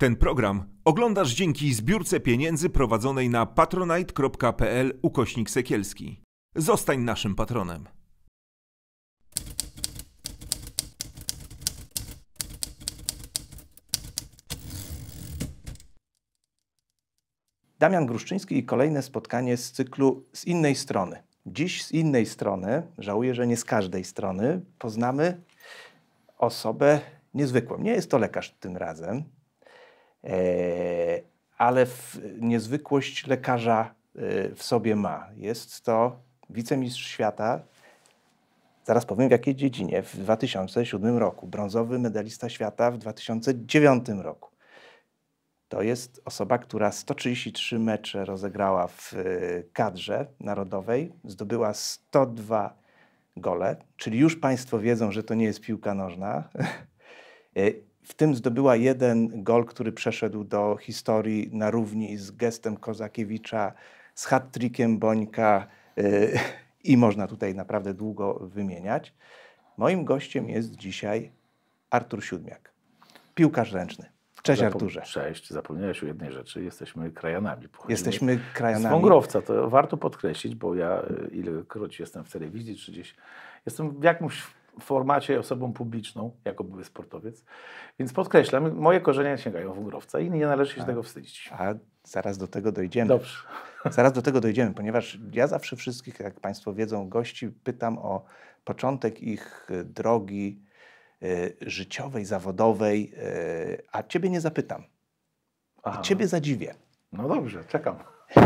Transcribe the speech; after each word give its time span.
Ten 0.00 0.16
program 0.16 0.64
oglądasz 0.84 1.34
dzięki 1.34 1.74
zbiórce 1.74 2.20
pieniędzy 2.20 2.70
prowadzonej 2.70 3.30
na 3.30 3.46
patronite.pl 3.46 4.98
ukośnik 5.02 5.50
sekielski. 5.50 6.22
Zostań 6.56 7.00
naszym 7.00 7.34
patronem. 7.34 7.84
Damian 17.78 18.06
Gruszczyński 18.06 18.58
i 18.58 18.64
kolejne 18.64 19.02
spotkanie 19.02 19.56
z 19.56 19.72
cyklu 19.72 20.24
z 20.32 20.44
innej 20.44 20.74
strony. 20.74 21.22
Dziś 21.46 21.84
z 21.84 21.92
innej 21.92 22.26
strony, 22.26 22.82
żałuję, 22.98 23.34
że 23.34 23.46
nie 23.46 23.56
z 23.56 23.64
każdej 23.64 24.04
strony, 24.04 24.60
poznamy 24.78 25.40
osobę 26.38 27.00
niezwykłą. 27.34 27.78
Nie 27.78 27.92
jest 27.92 28.10
to 28.10 28.18
lekarz 28.18 28.50
tym 28.60 28.76
razem, 28.76 29.24
ale 31.58 31.86
w, 31.86 32.18
niezwykłość 32.40 33.26
lekarza 33.26 33.94
e, 34.16 34.54
w 34.54 34.62
sobie 34.62 34.96
ma. 34.96 35.28
Jest 35.36 35.84
to 35.84 36.20
wicemistrz 36.50 37.06
świata, 37.06 37.60
zaraz 38.84 39.06
powiem 39.06 39.28
w 39.28 39.32
jakiej 39.32 39.54
dziedzinie, 39.54 40.02
w 40.02 40.16
2007 40.16 41.18
roku, 41.18 41.46
brązowy 41.46 41.98
medalista 41.98 42.48
świata 42.48 42.90
w 42.90 42.98
2009 42.98 44.08
roku. 44.08 44.50
To 45.68 45.82
jest 45.82 46.22
osoba, 46.24 46.58
która 46.58 46.92
133 46.92 47.78
mecze 47.78 48.24
rozegrała 48.24 48.86
w 48.86 49.12
y, 49.12 49.68
kadrze 49.72 50.26
narodowej, 50.40 51.12
zdobyła 51.24 51.74
102 51.74 52.78
gole, 53.36 53.76
czyli 53.96 54.18
już 54.18 54.36
Państwo 54.36 54.78
wiedzą, 54.78 55.12
że 55.12 55.22
to 55.22 55.34
nie 55.34 55.44
jest 55.44 55.60
piłka 55.60 55.94
nożna. 55.94 56.48
W 58.02 58.14
tym 58.14 58.34
zdobyła 58.34 58.76
jeden 58.76 59.42
gol, 59.42 59.64
który 59.64 59.92
przeszedł 59.92 60.44
do 60.44 60.76
historii 60.80 61.50
na 61.52 61.70
równi 61.70 62.16
z 62.16 62.30
gestem 62.30 62.76
Kozakiewicza, 62.76 63.72
z 64.14 64.26
hat-trickiem 64.26 64.98
Bońka 64.98 65.66
y, 65.98 66.38
i 66.84 66.96
można 66.96 67.26
tutaj 67.26 67.54
naprawdę 67.54 67.94
długo 67.94 68.34
wymieniać. 68.34 69.14
Moim 69.76 70.04
gościem 70.04 70.48
jest 70.48 70.76
dzisiaj 70.76 71.32
Artur 71.90 72.24
Siódmiak, 72.24 72.72
piłkarz 73.34 73.72
ręczny. 73.72 74.10
Cześć 74.42 74.62
Zapom- 74.62 74.66
Arturze. 74.66 75.02
Cześć, 75.02 75.50
zapomniałeś 75.50 76.02
o 76.02 76.06
jednej 76.06 76.32
rzeczy. 76.32 76.64
Jesteśmy 76.64 77.10
krajanami. 77.10 77.68
Pochodzimy 77.68 77.92
Jesteśmy 77.92 78.36
Z 78.36 78.56
krajanami. 78.56 78.92
Wągrowca, 78.92 79.42
to 79.42 79.70
warto 79.70 79.96
podkreślić, 79.96 80.54
bo 80.54 80.74
ja 80.74 81.02
y, 81.02 81.28
ilekroć 81.34 82.00
jestem 82.00 82.24
w 82.24 82.32
telewizji, 82.32 82.76
czy 82.76 82.92
gdzieś 82.92 83.16
jestem 83.66 84.00
w 84.00 84.04
jakimś 84.04 84.42
formacie 84.80 85.38
osobą 85.38 85.72
publiczną, 85.72 86.36
jako 86.44 86.64
były 86.64 86.84
sportowiec, 86.84 87.44
więc 87.98 88.12
podkreślam, 88.12 88.74
moje 88.74 89.00
korzenie 89.00 89.38
sięgają 89.38 89.74
Wągrowca 89.74 90.20
i 90.20 90.30
nie 90.30 90.46
należy 90.46 90.74
się 90.74 90.84
tego 90.84 91.02
wstydzić. 91.02 91.50
A 91.52 91.74
zaraz 92.04 92.38
do 92.38 92.48
tego 92.48 92.72
dojdziemy. 92.72 93.08
Dobrze. 93.08 93.36
Zaraz 93.90 94.12
do 94.12 94.22
tego 94.22 94.40
dojdziemy, 94.40 94.74
ponieważ 94.74 95.18
ja 95.32 95.46
zawsze 95.46 95.76
wszystkich, 95.76 96.20
jak 96.20 96.40
Państwo 96.40 96.74
wiedzą, 96.74 97.08
gości 97.08 97.48
pytam 97.48 97.98
o 97.98 98.24
początek 98.64 99.22
ich 99.22 99.70
y, 99.70 99.84
drogi 99.84 100.62
y, 101.22 101.56
życiowej, 101.60 102.24
zawodowej, 102.24 103.12
y, 103.16 103.82
a 103.92 104.02
Ciebie 104.02 104.30
nie 104.30 104.40
zapytam. 104.40 104.84
Aha. 105.82 106.00
I 106.00 106.04
Ciebie 106.04 106.28
zadziwię. 106.28 106.74
No 107.12 107.28
dobrze, 107.28 107.64
czekam. 107.64 107.96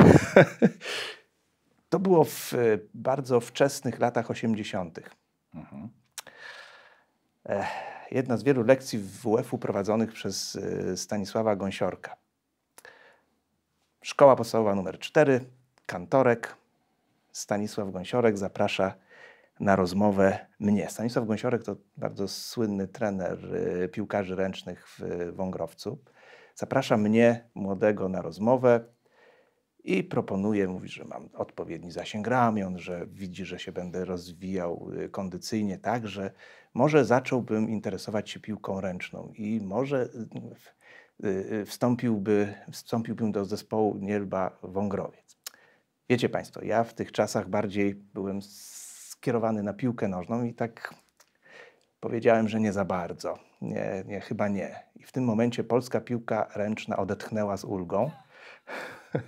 To 1.94 1.98
było 1.98 2.24
w 2.24 2.52
bardzo 2.94 3.40
wczesnych 3.40 3.98
latach 3.98 4.30
80. 4.30 5.00
Mhm. 5.54 5.88
Jedna 8.10 8.36
z 8.36 8.42
wielu 8.42 8.62
lekcji 8.62 8.98
WF-u 8.98 9.58
prowadzonych 9.58 10.12
przez 10.12 10.54
y, 10.54 10.96
Stanisława 10.96 11.56
Gąsiorka. 11.56 12.16
Szkoła 14.02 14.36
podstawowa 14.36 14.74
numer 14.74 14.98
4, 14.98 15.40
kantorek. 15.86 16.56
Stanisław 17.32 17.90
Gąsiorek 17.90 18.38
zaprasza 18.38 18.94
na 19.60 19.76
rozmowę 19.76 20.46
mnie. 20.58 20.90
Stanisław 20.90 21.26
Gąsiorek 21.26 21.64
to 21.64 21.76
bardzo 21.96 22.28
słynny 22.28 22.88
trener 22.88 23.54
y, 23.54 23.88
piłkarzy 23.88 24.36
ręcznych 24.36 24.88
w 24.88 25.32
Wągrowcu. 25.32 25.98
Zaprasza 26.54 26.96
mnie, 26.96 27.48
młodego, 27.54 28.08
na 28.08 28.22
rozmowę 28.22 28.84
i 29.84 30.04
proponuje, 30.04 30.68
mówi, 30.68 30.88
że 30.88 31.04
mam 31.04 31.28
odpowiedni 31.34 31.90
zasięg 31.90 32.26
ramion, 32.26 32.78
że 32.78 33.06
widzi, 33.06 33.44
że 33.44 33.58
się 33.58 33.72
będę 33.72 34.04
rozwijał 34.04 34.90
y, 35.04 35.08
kondycyjnie 35.08 35.78
tak, 35.78 36.08
że 36.08 36.30
może 36.74 37.04
zacząłbym 37.04 37.70
interesować 37.70 38.30
się 38.30 38.40
piłką 38.40 38.80
ręczną 38.80 39.32
i 39.36 39.60
może 39.60 40.08
y, 41.24 41.28
y, 41.52 41.64
wstąpiłby, 41.66 42.54
wstąpiłbym 42.72 43.32
do 43.32 43.44
zespołu 43.44 43.98
Nielba 44.00 44.58
Wągrowiec. 44.62 45.36
Wiecie 46.08 46.28
Państwo, 46.28 46.64
ja 46.64 46.84
w 46.84 46.94
tych 46.94 47.12
czasach 47.12 47.48
bardziej 47.48 47.94
byłem 47.94 48.42
skierowany 48.42 49.62
na 49.62 49.72
piłkę 49.72 50.08
nożną 50.08 50.44
i 50.44 50.54
tak 50.54 50.94
powiedziałem, 52.00 52.48
że 52.48 52.60
nie 52.60 52.72
za 52.72 52.84
bardzo. 52.84 53.38
Nie, 53.62 54.04
nie, 54.06 54.20
chyba 54.20 54.48
nie. 54.48 54.82
I 54.96 55.04
w 55.04 55.12
tym 55.12 55.24
momencie 55.24 55.64
polska 55.64 56.00
piłka 56.00 56.48
ręczna 56.54 56.96
odetchnęła 56.96 57.56
z 57.56 57.64
ulgą. 57.64 58.10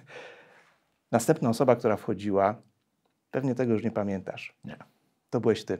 Następna 1.12 1.48
osoba, 1.48 1.76
która 1.76 1.96
wchodziła, 1.96 2.54
pewnie 3.30 3.54
tego 3.54 3.72
już 3.72 3.82
nie 3.82 3.90
pamiętasz. 3.90 4.56
Nie. 4.64 4.76
To 5.30 5.40
byłeś 5.40 5.64
ty. 5.64 5.78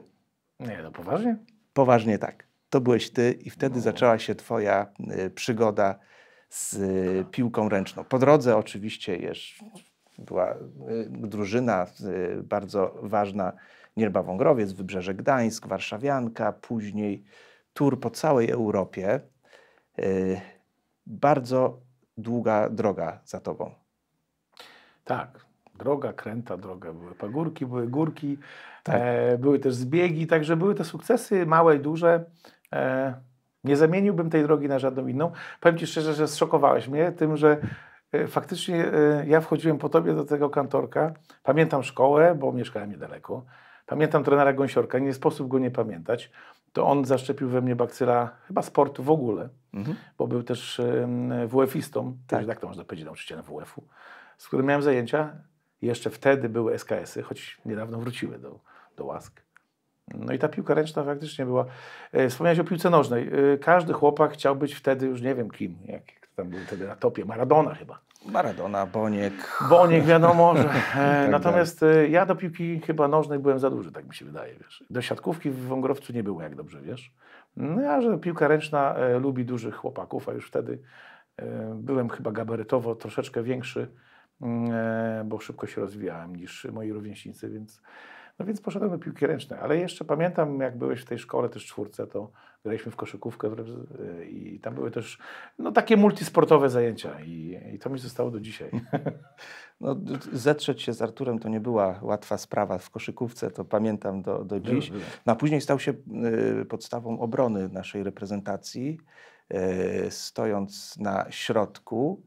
Nie, 0.59 0.79
no 0.83 0.91
poważnie? 0.91 1.37
Poważnie 1.77 2.19
tak. 2.19 2.47
To 2.69 2.81
byłeś 2.81 3.09
ty 3.09 3.31
i 3.31 3.49
wtedy 3.49 3.81
zaczęła 3.81 4.19
się 4.19 4.35
twoja 4.35 4.87
y, 5.25 5.29
przygoda 5.29 5.99
z 6.49 6.73
y, 6.73 7.25
piłką 7.31 7.69
ręczną. 7.69 8.03
Po 8.03 8.19
drodze 8.19 8.57
oczywiście 8.57 9.17
jeszcze 9.17 9.65
była 10.17 10.53
y, 10.53 10.57
drużyna 11.09 11.85
bardzo 12.43 12.99
ważna 13.01 13.53
Nierba 13.97 14.23
Wągrowiec, 14.23 14.71
Wybrzeże 14.71 15.15
Gdańsk, 15.15 15.67
Warszawianka, 15.67 16.53
później 16.53 17.23
tur 17.73 17.99
po 17.99 18.09
całej 18.09 18.49
Europie. 18.49 19.19
Bardzo 21.05 21.81
długa 22.17 22.69
droga 22.69 23.21
za 23.25 23.39
tobą. 23.39 23.71
Tak. 25.03 25.46
Droga, 25.77 26.13
kręta 26.13 26.57
droga. 26.57 26.93
Były 26.93 27.15
pagórki, 27.15 27.65
były 27.65 27.87
górki, 27.87 28.37
Tak. 28.83 28.95
e, 28.99 29.37
były 29.37 29.59
też 29.59 29.73
zbiegi, 29.75 30.27
także 30.27 30.55
były 30.57 30.75
te 30.75 30.83
sukcesy 30.83 31.45
małe 31.45 31.75
i 31.75 31.79
duże. 31.79 32.25
E, 32.73 33.13
nie 33.63 33.77
zamieniłbym 33.77 34.29
tej 34.29 34.43
drogi 34.43 34.67
na 34.67 34.79
żadną 34.79 35.07
inną. 35.07 35.31
Powiem 35.61 35.77
Ci 35.77 35.87
szczerze, 35.87 36.13
że 36.13 36.27
zszokowałeś 36.27 36.87
mnie 36.87 37.11
tym, 37.11 37.37
że 37.37 37.57
e, 38.11 38.27
faktycznie 38.27 38.85
e, 38.93 39.25
ja 39.27 39.41
wchodziłem 39.41 39.77
po 39.77 39.89
Tobie 39.89 40.13
do 40.13 40.25
tego 40.25 40.49
kantorka. 40.49 41.13
Pamiętam 41.43 41.83
szkołę, 41.83 42.35
bo 42.35 42.51
mieszkałem 42.51 42.89
niedaleko. 42.91 43.45
Pamiętam 43.85 44.23
trenera 44.23 44.53
Gąsiorka, 44.53 44.99
nie 44.99 45.13
sposób 45.13 45.47
go 45.47 45.59
nie 45.59 45.71
pamiętać. 45.71 46.31
To 46.73 46.87
on 46.87 47.05
zaszczepił 47.05 47.49
we 47.49 47.61
mnie 47.61 47.75
bakcyla 47.75 48.29
chyba 48.47 48.61
sportu 48.61 49.03
w 49.03 49.09
ogóle, 49.11 49.49
Mhm. 49.73 49.97
bo 50.17 50.27
był 50.27 50.43
też 50.43 50.79
em, 50.79 51.31
WF-istą, 51.47 52.13
Tak. 52.27 52.39
tak. 52.39 52.47
tak 52.47 52.59
to 52.59 52.67
można 52.67 52.83
powiedzieć, 52.83 53.05
nauczycielem 53.05 53.43
WF-u, 53.43 53.83
z 54.37 54.47
którym 54.47 54.65
miałem 54.65 54.81
zajęcia. 54.81 55.29
Jeszcze 55.81 56.09
wtedy 56.09 56.49
były 56.49 56.73
SKS-y, 56.73 57.23
choć 57.23 57.61
niedawno 57.65 57.99
wróciły 57.99 58.39
do, 58.39 58.59
do 58.97 59.05
łask. 59.05 59.41
No 60.13 60.33
i 60.33 60.39
ta 60.39 60.49
piłka 60.49 60.73
ręczna 60.73 61.03
faktycznie 61.03 61.45
była. 61.45 61.65
E, 62.11 62.29
Wspomniałeś 62.29 62.59
o 62.59 62.63
piłce 62.63 62.89
nożnej. 62.89 63.29
E, 63.53 63.57
Każdy 63.57 63.93
chłopak 63.93 64.33
chciał 64.33 64.55
być 64.55 64.73
wtedy 64.73 65.05
już 65.05 65.21
nie 65.21 65.35
wiem 65.35 65.49
kim, 65.51 65.77
jak 65.85 66.03
tam 66.35 66.49
był 66.49 66.59
wtedy 66.59 66.87
na 66.87 66.95
topie, 66.95 67.25
Maradona 67.25 67.75
chyba. 67.75 67.99
Maradona, 68.25 68.85
Boniek. 68.85 69.33
Boniek 69.69 70.03
wiadomo, 70.05 70.55
że. 70.57 70.63
E, 70.63 70.73
tak 70.95 71.31
natomiast 71.31 71.83
e, 71.83 72.07
ja 72.09 72.25
do 72.25 72.35
piłki 72.35 72.79
chyba 72.79 73.07
nożnej 73.07 73.39
byłem 73.39 73.59
za 73.59 73.69
duży, 73.69 73.91
tak 73.91 74.07
mi 74.07 74.15
się 74.15 74.25
wydaje, 74.25 74.53
wiesz. 74.63 74.83
Do 74.89 75.01
siatkówki 75.01 75.49
w 75.49 75.67
Wągrowcu 75.67 76.13
nie 76.13 76.23
było, 76.23 76.41
jak 76.41 76.55
dobrze 76.55 76.81
wiesz. 76.81 77.13
No 77.57 77.91
a 77.91 78.01
że 78.01 78.17
piłka 78.17 78.47
ręczna 78.47 78.95
lubi 79.19 79.45
dużych 79.45 79.75
chłopaków, 79.75 80.29
a 80.29 80.33
już 80.33 80.47
wtedy 80.47 80.79
byłem 81.75 82.09
chyba 82.09 82.31
gabarytowo 82.31 82.95
troszeczkę 82.95 83.43
większy, 83.43 83.87
bo 85.25 85.39
szybko 85.39 85.67
się 85.67 85.81
rozwijałem 85.81 86.35
niż 86.35 86.67
moi 86.73 86.91
rówieśnicy, 86.91 87.49
więc, 87.49 87.81
no 88.39 88.45
więc 88.45 88.61
poszedłem 88.61 88.91
do 88.91 88.99
piłki 88.99 89.27
ręcznej. 89.27 89.59
Ale 89.59 89.77
jeszcze 89.77 90.05
pamiętam, 90.05 90.59
jak 90.59 90.77
byłeś 90.77 91.01
w 91.01 91.05
tej 91.05 91.19
szkole 91.19 91.49
też 91.49 91.65
czwórce, 91.65 92.07
to 92.07 92.31
graliśmy 92.63 92.91
w 92.91 92.95
koszykówkę 92.95 93.47
e, 93.47 94.25
i 94.25 94.59
tam 94.59 94.75
były 94.75 94.91
też 94.91 95.19
no, 95.59 95.71
takie 95.71 95.97
multisportowe 95.97 96.69
zajęcia 96.69 97.21
i, 97.21 97.59
i 97.73 97.79
to 97.79 97.89
mi 97.89 97.99
zostało 97.99 98.31
do 98.31 98.39
dzisiaj. 98.39 98.71
No, 99.81 99.95
zetrzeć 100.33 100.81
się 100.81 100.93
z 100.93 101.01
Arturem 101.01 101.39
to 101.39 101.49
nie 101.49 101.59
była 101.59 101.99
łatwa 102.01 102.37
sprawa 102.37 102.77
w 102.77 102.89
koszykówce, 102.89 103.51
to 103.51 103.65
pamiętam 103.65 104.21
do, 104.21 104.45
do 104.45 104.59
dziś. 104.59 104.91
No, 105.25 105.33
a 105.33 105.35
później 105.35 105.61
stał 105.61 105.79
się 105.79 105.93
y, 106.61 106.65
podstawą 106.65 107.19
obrony 107.19 107.69
naszej 107.69 108.03
reprezentacji, 108.03 108.97
y, 109.53 110.11
stojąc 110.11 110.97
na 110.97 111.25
środku. 111.31 112.23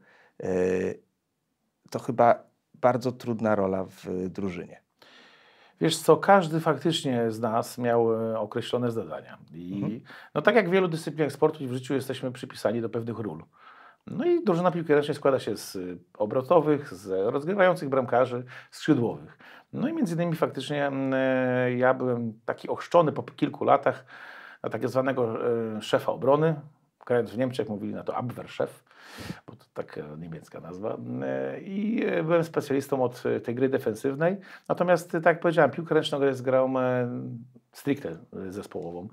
Y, 1.91 1.93
to 1.93 1.99
chyba 1.99 2.43
bardzo 2.73 3.11
trudna 3.11 3.55
rola 3.55 3.85
w 3.85 4.07
y, 4.07 4.29
drużynie. 4.29 4.81
Wiesz 5.81 5.97
co, 5.97 6.17
każdy 6.17 6.59
faktycznie 6.59 7.31
z 7.31 7.39
nas 7.39 7.77
miał 7.77 8.13
e, 8.13 8.39
określone 8.39 8.91
zadania. 8.91 9.37
I 9.53 9.73
Mhm. 9.73 10.01
no 10.35 10.41
tak 10.41 10.55
jak 10.55 10.69
w 10.69 10.71
wielu 10.71 10.87
dyscyplinach 10.87 11.31
sportu 11.31 11.63
i 11.63 11.67
w 11.67 11.73
życiu 11.73 11.93
jesteśmy 11.93 12.31
przypisani 12.31 12.81
do 12.81 12.89
pewnych 12.89 13.19
ról. 13.19 13.43
No 14.07 14.25
i 14.25 14.43
drużyna 14.43 14.71
piłki 14.71 14.93
ręcznej 14.93 15.15
składa 15.15 15.39
się 15.39 15.57
z 15.57 15.75
y, 15.75 15.97
obrotowych, 16.17 16.93
z 16.93 17.33
rozgrywających 17.33 17.89
bramkarzy, 17.89 18.43
skrzydłowych. 18.71 19.37
No 19.73 19.87
i 19.87 19.93
między 19.93 20.15
innymi 20.15 20.35
faktycznie 20.35 20.87
mm, 20.87 21.13
e, 21.13 21.73
ja 21.73 21.93
byłem 21.93 22.33
taki 22.45 22.69
ochrzczony 22.69 23.11
po 23.11 23.23
kilku 23.23 23.63
latach 23.63 24.05
na 24.63 24.69
tak 24.69 24.89
zwanego 24.89 25.47
e, 25.77 25.81
szefa 25.81 26.11
obrony. 26.11 26.55
W 27.25 27.37
Niemczech 27.37 27.69
mówili 27.69 27.93
na 27.93 28.03
to 28.03 28.15
Abwehrchef, 28.15 28.83
bo 29.47 29.55
to 29.55 29.65
taka 29.73 30.01
niemiecka 30.19 30.59
nazwa. 30.59 30.97
E, 31.23 31.61
I 31.61 32.05
byłem 32.23 32.43
specjalistą 32.43 33.03
od 33.03 33.23
tej 33.43 33.55
gry 33.55 33.69
defensywnej. 33.69 34.37
Natomiast, 34.67 35.11
tak 35.11 35.25
jak 35.25 35.39
powiedziałem, 35.39 35.71
piłkę 35.71 35.95
ręczną 35.95 36.19
grą 36.41 36.73
stricte 37.71 38.17
zespołową. 38.49 39.07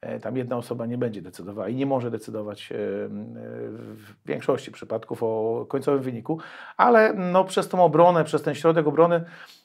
E, 0.00 0.20
tam 0.20 0.36
jedna 0.36 0.56
osoba 0.56 0.86
nie 0.86 0.98
będzie 0.98 1.22
decydowała 1.22 1.68
i 1.68 1.74
nie 1.74 1.86
może 1.86 2.10
decydować 2.10 2.72
e, 2.72 2.76
w 2.76 4.26
większości 4.26 4.72
przypadków 4.72 5.22
o 5.22 5.66
końcowym 5.68 6.02
wyniku, 6.02 6.38
ale 6.76 7.14
no, 7.14 7.44
przez 7.44 7.68
tą 7.68 7.84
obronę, 7.84 8.24
przez 8.24 8.42
ten 8.42 8.54
środek 8.54 8.86
obrony 8.86 9.24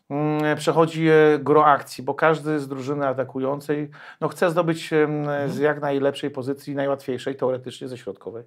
mm, 0.09 0.57
przechodzi 0.57 1.07
e, 1.09 1.39
gro 1.39 1.65
akcji, 1.65 2.03
bo 2.03 2.13
każdy 2.13 2.59
z 2.59 2.67
drużyny 2.67 3.07
atakującej 3.07 3.89
no, 4.21 4.27
chce 4.27 4.49
zdobyć 4.49 4.89
z 4.89 4.93
mhm. 4.93 5.61
jak 5.61 5.81
najlepszej 5.81 6.31
pozycji, 6.31 6.75
najłatwiejszej 6.75 7.35
teoretycznie 7.35 7.87
ze 7.87 7.97
środkowej 7.97 8.43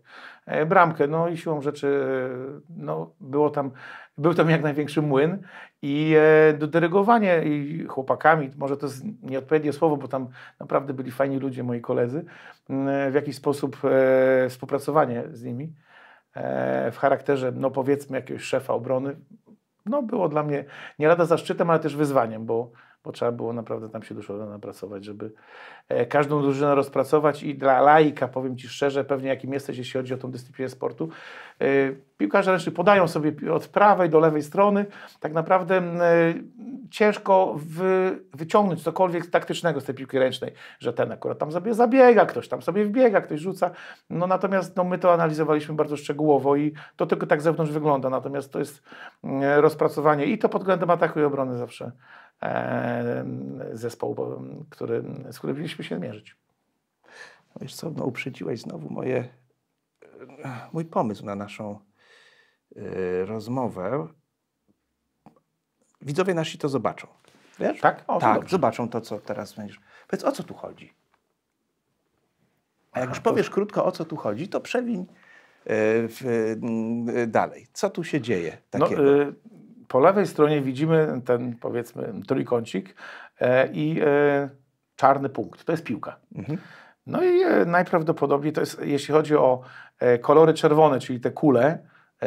bramkę. 0.66 1.06
No 1.06 1.28
i 1.28 1.36
siłą 1.36 1.60
rzeczy 1.62 2.06
no, 2.76 3.10
było 3.20 3.50
tam 3.50 3.70
był 4.18 4.34
tam 4.34 4.50
jak 4.50 4.62
największy 4.62 5.02
młyn 5.02 5.38
i 5.82 6.14
e, 6.18 6.52
do 6.52 6.66
dyrygowanie 6.66 7.42
i 7.44 7.84
chłopakami, 7.84 8.50
może 8.56 8.76
to 8.76 8.86
jest 8.86 9.04
nieodpowiednie 9.22 9.72
słowo, 9.72 9.96
bo 9.96 10.08
tam 10.08 10.28
naprawdę 10.60 10.94
byli 10.94 11.10
fajni 11.10 11.38
ludzie, 11.38 11.62
moi 11.62 11.75
koledzy, 11.80 12.24
w 13.10 13.14
jakiś 13.14 13.36
sposób 13.36 13.76
e, 13.84 14.48
współpracowanie 14.48 15.22
z 15.32 15.44
nimi 15.44 15.72
e, 16.34 16.90
w 16.90 16.98
charakterze, 16.98 17.52
no 17.52 17.70
powiedzmy, 17.70 18.16
jakiegoś 18.16 18.42
szefa 18.42 18.74
obrony, 18.74 19.16
no 19.86 20.02
było 20.02 20.28
dla 20.28 20.42
mnie 20.42 20.64
nie 20.98 21.08
lada 21.08 21.24
zaszczytem, 21.24 21.70
ale 21.70 21.78
też 21.80 21.96
wyzwaniem, 21.96 22.46
bo 22.46 22.70
bo 23.06 23.12
trzeba 23.12 23.32
było 23.32 23.52
naprawdę 23.52 23.88
tam 23.88 24.02
się 24.02 24.14
dużo 24.14 24.36
napracować, 24.36 25.04
żeby 25.04 25.32
e, 25.88 26.06
każdą 26.06 26.42
drużynę 26.42 26.74
rozpracować 26.74 27.42
i 27.42 27.54
dla 27.54 27.80
laika, 27.80 28.28
powiem 28.28 28.56
Ci 28.56 28.68
szczerze, 28.68 29.04
pewnie 29.04 29.28
jakim 29.28 29.52
jesteś, 29.52 29.78
jeśli 29.78 30.00
chodzi 30.00 30.14
o 30.14 30.16
tą 30.16 30.30
dyscyplinę 30.30 30.68
sportu, 30.68 31.08
e, 31.60 31.66
piłkarze 32.18 32.50
ręczni 32.50 32.72
podają 32.72 33.08
sobie 33.08 33.52
od 33.52 33.68
prawej 33.68 34.10
do 34.10 34.20
lewej 34.20 34.42
strony, 34.42 34.86
tak 35.20 35.32
naprawdę 35.32 35.76
e, 35.76 36.34
ciężko 36.90 37.54
wy, 37.56 38.18
wyciągnąć 38.34 38.82
cokolwiek 38.82 39.26
taktycznego 39.26 39.80
z 39.80 39.84
tej 39.84 39.94
piłki 39.94 40.18
ręcznej, 40.18 40.52
że 40.78 40.92
ten 40.92 41.12
akurat 41.12 41.38
tam 41.38 41.52
sobie 41.52 41.74
zabiega, 41.74 42.26
ktoś 42.26 42.48
tam 42.48 42.62
sobie 42.62 42.84
wbiega, 42.84 43.20
ktoś 43.20 43.40
rzuca, 43.40 43.70
no 44.10 44.26
natomiast 44.26 44.76
no, 44.76 44.84
my 44.84 44.98
to 44.98 45.12
analizowaliśmy 45.12 45.74
bardzo 45.74 45.96
szczegółowo 45.96 46.56
i 46.56 46.72
to 46.96 47.06
tylko 47.06 47.26
tak 47.26 47.42
zewnątrz 47.42 47.72
wygląda, 47.72 48.10
natomiast 48.10 48.52
to 48.52 48.58
jest 48.58 48.82
rozpracowanie 49.56 50.24
i 50.24 50.38
to 50.38 50.48
pod 50.48 50.62
względem 50.62 50.90
ataku 50.90 51.20
i 51.20 51.24
obrony 51.24 51.58
zawsze 51.58 51.92
zespołu, 53.72 54.16
który, 54.70 55.02
z 55.30 55.38
którym 55.38 55.56
mieliśmy 55.56 55.84
się 55.84 55.98
mierzyć. 55.98 56.36
No 57.54 57.60
wiesz 57.60 57.74
co, 57.74 57.90
no 57.90 58.04
uprzedziłeś 58.04 58.60
znowu 58.60 58.90
moje, 58.90 59.28
mój 60.72 60.84
pomysł 60.84 61.24
na 61.24 61.34
naszą 61.34 61.78
y, 62.76 63.26
rozmowę. 63.26 64.08
Widzowie 66.00 66.34
nasi 66.34 66.58
to 66.58 66.68
zobaczą. 66.68 67.06
Wiesz? 67.58 67.80
Tak? 67.80 68.04
O, 68.06 68.18
tak, 68.18 68.50
zobaczą 68.50 68.88
to, 68.88 69.00
co 69.00 69.18
teraz 69.18 69.54
będziesz. 69.54 69.80
Powiedz, 70.08 70.24
o 70.24 70.32
co 70.32 70.42
tu 70.42 70.54
chodzi? 70.54 70.94
A 72.92 73.00
jak 73.00 73.08
już 73.08 73.20
powiesz 73.20 73.50
krótko, 73.50 73.84
o 73.84 73.92
co 73.92 74.04
tu 74.04 74.16
chodzi, 74.16 74.48
to 74.48 74.60
przewiń 74.60 75.06
y, 75.66 77.26
dalej. 77.26 77.66
Co 77.72 77.90
tu 77.90 78.04
się 78.04 78.20
dzieje 78.20 78.58
no, 78.74 78.80
takiego? 78.80 79.02
No, 79.02 79.32
po 79.88 80.00
lewej 80.00 80.26
stronie 80.26 80.60
widzimy 80.60 81.20
ten, 81.24 81.56
powiedzmy, 81.56 82.12
trójkącik 82.28 82.94
e, 83.40 83.68
i 83.72 84.00
e, 84.00 84.48
czarny 84.96 85.28
punkt. 85.28 85.64
To 85.64 85.72
jest 85.72 85.84
piłka. 85.84 86.16
Mhm. 86.34 86.58
No 87.06 87.22
i 87.22 87.42
e, 87.42 87.64
najprawdopodobniej 87.64 88.52
to 88.52 88.60
jest, 88.60 88.82
jeśli 88.82 89.14
chodzi 89.14 89.36
o 89.36 89.60
kolory 90.20 90.54
czerwone, 90.54 90.98
czyli 90.98 91.20
te 91.20 91.30
kule, 91.30 91.78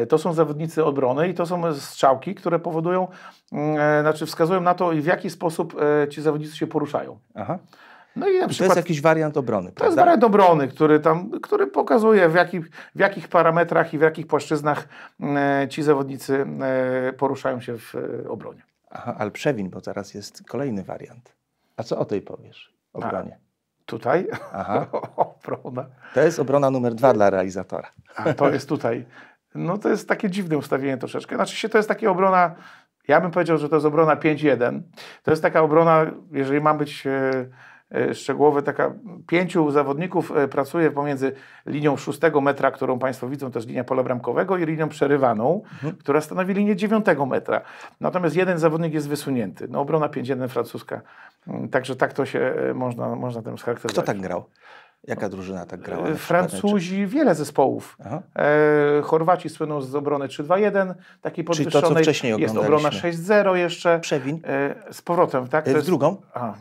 to 0.09 0.17
są 0.17 0.33
zawodnicy 0.33 0.85
obrony 0.85 1.29
i 1.29 1.33
to 1.33 1.45
są 1.45 1.73
strzałki, 1.73 2.35
które 2.35 2.59
powodują, 2.59 3.07
mm, 3.51 4.01
znaczy 4.01 4.25
wskazują 4.25 4.61
na 4.61 4.73
to, 4.73 4.89
w 4.89 5.05
jaki 5.05 5.29
sposób 5.29 5.75
ci 6.09 6.21
zawodnicy 6.21 6.57
się 6.57 6.67
poruszają. 6.67 7.19
Aha. 7.35 7.59
No 8.15 8.27
i 8.27 8.39
na 8.39 8.47
przykład, 8.47 8.69
to 8.69 8.75
jest 8.75 8.87
jakiś 8.87 9.01
wariant 9.01 9.37
obrony, 9.37 9.69
To 9.69 9.75
prawda? 9.75 9.85
jest 9.85 9.97
wariant 9.97 10.23
obrony, 10.23 10.67
który, 10.67 10.99
tam, 10.99 11.31
który 11.41 11.67
pokazuje 11.67 12.29
w 12.29 12.35
jakich, 12.35 12.69
w 12.95 12.99
jakich 12.99 13.27
parametrach 13.27 13.93
i 13.93 13.97
w 13.97 14.01
jakich 14.01 14.27
płaszczyznach 14.27 14.87
e, 15.21 15.67
ci 15.69 15.83
zawodnicy 15.83 16.45
e, 16.61 17.13
poruszają 17.13 17.61
się 17.61 17.77
w 17.77 17.95
e, 17.95 18.29
obronie. 18.29 18.61
Aha, 18.91 19.15
ale 19.19 19.31
przewin, 19.31 19.69
bo 19.69 19.79
zaraz 19.79 20.13
jest 20.13 20.43
kolejny 20.47 20.83
wariant. 20.83 21.35
A 21.77 21.83
co 21.83 21.99
o 21.99 22.05
tej 22.05 22.21
powiesz? 22.21 22.73
Obronie. 22.93 23.37
A, 23.41 23.85
tutaj? 23.85 24.27
Aha. 24.53 24.87
obrona. 25.15 25.85
To 26.13 26.21
jest 26.21 26.39
obrona 26.39 26.69
numer 26.69 26.95
dwa 26.95 27.13
dla 27.13 27.29
realizatora. 27.29 27.89
A 28.15 28.33
to 28.33 28.49
jest 28.49 28.69
tutaj. 28.69 29.05
No 29.55 29.77
to 29.77 29.89
jest 29.89 30.07
takie 30.07 30.29
dziwne 30.29 30.57
ustawienie 30.57 30.97
troszeczkę. 30.97 31.35
Znaczy 31.35 31.55
się 31.55 31.69
to 31.69 31.77
jest 31.77 31.89
taka 31.89 32.09
obrona, 32.11 32.55
ja 33.07 33.21
bym 33.21 33.31
powiedział, 33.31 33.57
że 33.57 33.69
to 33.69 33.75
jest 33.75 33.85
obrona 33.85 34.15
5-1. 34.15 34.81
To 35.23 35.31
jest 35.31 35.43
taka 35.43 35.61
obrona, 35.61 36.05
jeżeli 36.31 36.61
mam 36.61 36.77
być... 36.77 37.07
E, 37.07 37.45
szczegółowy. 38.13 38.63
Taka 38.63 38.93
pięciu 39.27 39.71
zawodników 39.71 40.31
e, 40.37 40.47
pracuje 40.47 40.91
pomiędzy 40.91 41.31
linią 41.65 41.97
szóstego 41.97 42.41
metra, 42.41 42.71
którą 42.71 42.99
Państwo 42.99 43.29
widzą, 43.29 43.51
to 43.51 43.59
jest 43.59 43.67
linia 43.67 43.83
pola 43.83 44.03
bramkowego, 44.03 44.57
i 44.57 44.65
linią 44.65 44.89
przerywaną, 44.89 45.61
mhm. 45.73 45.95
która 45.95 46.21
stanowi 46.21 46.53
linię 46.53 46.75
dziewiątego 46.75 47.25
metra. 47.25 47.61
Natomiast 47.99 48.35
jeden 48.35 48.57
zawodnik 48.57 48.93
jest 48.93 49.09
wysunięty. 49.09 49.67
No, 49.69 49.79
obrona 49.79 50.07
5-1 50.07 50.47
francuska. 50.47 51.01
Mm, 51.47 51.69
także 51.69 51.95
tak 51.95 52.13
to 52.13 52.25
się 52.25 52.39
e, 52.39 52.73
można, 52.73 53.15
można 53.15 53.41
tym 53.41 53.57
scharakteryzować. 53.57 54.03
Kto 54.03 54.13
tak 54.13 54.21
grał? 54.21 54.45
Jaka 55.07 55.29
drużyna 55.29 55.65
tak 55.65 55.81
grała? 55.81 56.15
Francuzi, 56.15 57.07
wiele 57.07 57.35
zespołów. 57.35 57.97
E, 58.35 59.01
Chorwaci 59.03 59.49
słyną 59.49 59.81
z 59.81 59.95
obrony 59.95 60.27
3-2-1, 60.27 60.93
takiej 61.21 61.43
podwyższonej. 61.43 61.81
Czyli 61.81 61.91
to, 61.91 61.95
co 61.95 62.01
wcześniej 62.01 62.41
Jest 62.41 62.57
obrona 62.57 62.89
6-0 62.89 63.53
jeszcze. 63.53 63.99
Przewin? 63.99 64.41
E, 64.43 64.75
z 64.93 65.01
powrotem, 65.01 65.47
tak? 65.47 65.65
W 65.65 65.67
jest... 65.67 65.85
drugą? 65.85 66.21
Aha. 66.33 66.53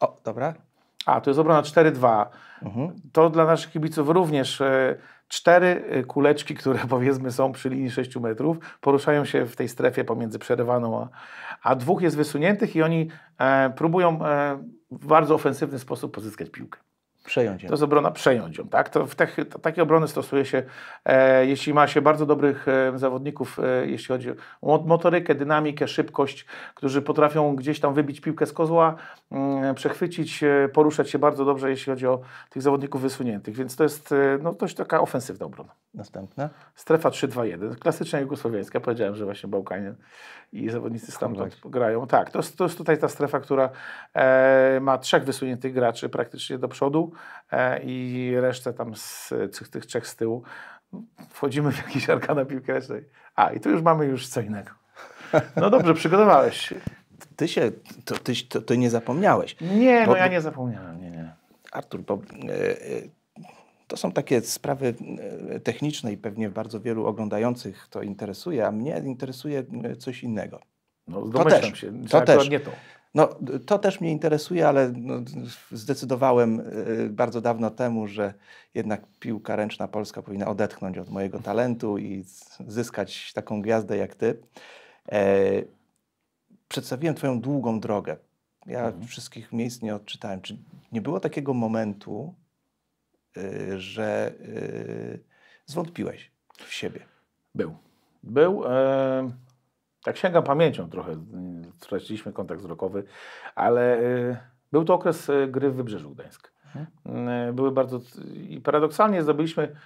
O, 0.00 0.16
dobra. 0.24 0.54
A, 1.06 1.20
to 1.20 1.30
jest 1.30 1.40
obrona 1.40 1.62
4-2. 1.62 2.26
Mhm. 2.62 2.92
To 3.12 3.30
dla 3.30 3.44
naszych 3.44 3.72
kibiców 3.72 4.08
również 4.08 4.60
e, 4.60 4.96
cztery 5.28 5.84
e, 5.88 6.04
kuleczki, 6.04 6.54
które 6.54 6.78
powiedzmy 6.88 7.32
są 7.32 7.52
przy 7.52 7.68
linii 7.68 7.90
6 7.90 8.16
metrów, 8.16 8.56
poruszają 8.80 9.24
się 9.24 9.46
w 9.46 9.56
tej 9.56 9.68
strefie 9.68 10.04
pomiędzy 10.04 10.38
przerywaną, 10.38 11.00
a, 11.00 11.08
a 11.62 11.76
dwóch 11.76 12.02
jest 12.02 12.16
wysuniętych 12.16 12.76
i 12.76 12.82
oni 12.82 13.08
e, 13.38 13.70
próbują 13.70 14.26
e, 14.26 14.58
w 14.90 15.06
bardzo 15.06 15.34
ofensywny 15.34 15.78
sposób 15.78 16.14
pozyskać 16.14 16.50
piłkę. 16.50 16.80
Przejąć 17.30 17.62
ją. 17.62 17.68
To 17.68 17.72
jest 17.72 17.82
obrona 17.82 18.10
przejąć 18.10 18.58
ją, 18.58 18.68
tak? 18.68 18.88
To 18.88 19.06
w 19.06 19.14
te, 19.14 19.26
to, 19.26 19.58
takie 19.58 19.82
obrony 19.82 20.08
stosuje 20.08 20.44
się, 20.44 20.62
e, 21.04 21.46
jeśli 21.46 21.74
ma 21.74 21.86
się 21.86 22.02
bardzo 22.02 22.26
dobrych 22.26 22.68
e, 22.68 22.98
zawodników, 22.98 23.58
e, 23.58 23.86
jeśli 23.86 24.08
chodzi 24.08 24.30
o 24.62 24.78
motorykę, 24.86 25.34
dynamikę, 25.34 25.88
szybkość, 25.88 26.46
którzy 26.74 27.02
potrafią 27.02 27.56
gdzieś 27.56 27.80
tam 27.80 27.94
wybić 27.94 28.20
piłkę 28.20 28.46
z 28.46 28.52
kozła, 28.52 28.94
mm, 29.30 29.74
przechwycić, 29.74 30.42
e, 30.42 30.68
poruszać 30.72 31.10
się 31.10 31.18
bardzo 31.18 31.44
dobrze, 31.44 31.70
jeśli 31.70 31.92
chodzi 31.92 32.06
o 32.06 32.20
tych 32.50 32.62
zawodników 32.62 33.02
wysuniętych. 33.02 33.56
Więc 33.56 33.76
to 33.76 33.82
jest 33.82 34.12
e, 34.12 34.38
no, 34.42 34.52
dość 34.52 34.74
taka 34.74 35.00
ofensywna 35.00 35.46
obrona. 35.46 35.72
Następna? 35.94 36.48
Strefa 36.74 37.10
3-2-1, 37.10 37.76
klasyczna 37.76 38.20
jugosłowiańska. 38.20 38.80
Powiedziałem, 38.80 39.14
że 39.14 39.24
właśnie 39.24 39.48
Bałkanie 39.48 39.94
i 40.52 40.70
zawodnicy 40.70 41.12
stamtąd 41.12 41.60
grają. 41.64 42.06
Tak, 42.06 42.30
to 42.30 42.38
jest, 42.38 42.58
to 42.58 42.64
jest 42.64 42.78
tutaj 42.78 42.98
ta 42.98 43.08
strefa, 43.08 43.40
która 43.40 43.70
e, 44.14 44.78
ma 44.80 44.98
trzech 44.98 45.24
wysuniętych 45.24 45.74
graczy 45.74 46.08
praktycznie 46.08 46.58
do 46.58 46.68
przodu 46.68 47.12
i 47.82 48.32
resztę 48.40 48.72
tam 48.72 48.96
z 48.96 49.32
tych, 49.70 49.86
trzech 49.86 50.06
z 50.06 50.16
tyłu. 50.16 50.42
Wchodzimy 51.30 51.72
w 51.72 51.76
jakiś 51.76 52.10
arkana 52.10 52.44
ręcznej. 52.66 53.04
A, 53.34 53.50
i 53.50 53.60
tu 53.60 53.70
już 53.70 53.82
mamy 53.82 54.06
już 54.06 54.28
co 54.28 54.40
innego. 54.40 54.70
No 55.56 55.70
dobrze, 55.70 55.94
przygotowałeś 55.94 56.56
się. 56.56 56.76
Ty 57.36 57.48
się, 57.48 57.70
to, 58.04 58.14
ty, 58.14 58.32
to, 58.48 58.62
to 58.62 58.74
nie 58.74 58.90
zapomniałeś. 58.90 59.56
Nie, 59.60 60.02
bo, 60.06 60.12
no 60.12 60.18
ja 60.18 60.28
nie 60.28 60.40
zapomniałem, 60.40 61.00
nie, 61.00 61.10
nie. 61.10 61.34
Artur, 61.72 62.00
bo 62.00 62.22
e, 62.48 62.80
e 62.80 63.02
to 63.86 63.96
są 63.96 64.12
takie 64.12 64.40
sprawy 64.40 64.94
e, 65.48 65.60
techniczne 65.60 66.12
i 66.12 66.16
pewnie 66.16 66.50
bardzo 66.50 66.80
wielu 66.80 67.06
oglądających 67.06 67.88
to 67.90 68.02
interesuje, 68.02 68.66
a 68.66 68.72
mnie 68.72 69.02
interesuje 69.04 69.64
e, 69.84 69.96
coś 69.96 70.22
innego. 70.22 70.60
No, 71.08 71.28
to 71.28 71.44
też, 71.44 71.80
się, 71.80 71.92
to 72.08 72.20
też. 72.20 72.50
nie 72.50 72.60
to. 72.60 72.70
No, 73.14 73.28
to 73.66 73.78
też 73.78 74.00
mnie 74.00 74.10
interesuje, 74.10 74.68
ale 74.68 74.92
no, 74.96 75.14
zdecydowałem 75.70 76.60
e, 76.60 76.64
bardzo 77.08 77.40
dawno 77.40 77.70
temu, 77.70 78.06
że 78.06 78.34
jednak 78.74 79.06
piłka 79.20 79.56
ręczna 79.56 79.88
polska 79.88 80.22
powinna 80.22 80.48
odetchnąć 80.48 80.98
od 80.98 81.10
mojego 81.10 81.38
talentu 81.38 81.98
i 81.98 82.24
zyskać 82.66 83.32
taką 83.32 83.62
gwiazdę 83.62 83.96
jak 83.96 84.14
ty. 84.14 84.40
przedstawiłem 86.68 87.14
Twoją 87.14 87.40
długą 87.40 87.80
drogę. 87.80 88.16
Ja 88.66 88.86
mhm. 88.86 89.06
wszystkich 89.06 89.52
miejsc 89.52 89.82
nie 89.82 89.94
odczytałem. 89.94 90.40
Czy 90.40 90.58
nie 90.92 91.00
było 91.00 91.20
takiego 91.20 91.54
momentu, 91.54 92.34
Y, 93.36 93.80
że 93.80 94.32
y, 94.40 95.20
zwątpiłeś. 95.66 96.30
w 96.58 96.72
siebie? 96.72 97.00
Był. 97.54 97.76
Był. 98.22 98.64
E, 98.66 99.30
tak 100.04 100.16
sięgam 100.16 100.42
pamięcią 100.42 100.90
trochę, 100.90 101.16
straciliśmy 101.78 102.32
kontakt 102.32 102.60
wzrokowy, 102.60 103.04
ale 103.54 103.98
e, 103.98 104.36
był 104.72 104.84
to 104.84 104.94
okres 104.94 105.30
e, 105.30 105.48
gry 105.48 105.70
w 105.70 105.74
Wybrzeżu 105.74 106.10
Gdańsk. 106.10 106.52
Mhm. 106.66 107.28
E, 107.28 107.52
były 107.52 107.72
bardzo... 107.72 108.00
I 108.48 108.60
paradoksalnie 108.60 109.22
zdobyliśmy 109.22 109.76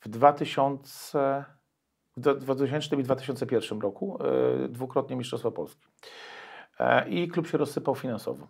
w 0.00 0.08
2000, 0.08 1.44
w 2.16 2.20
2000 2.20 2.96
i 2.96 3.02
2001 3.02 3.80
roku 3.80 4.18
dwukrotnie 4.68 5.16
Mistrzostwa 5.16 5.50
Polski. 5.50 5.86
E, 6.78 7.08
I 7.08 7.28
klub 7.28 7.46
się 7.46 7.58
rozsypał 7.58 7.94
finansowo. 7.94 8.46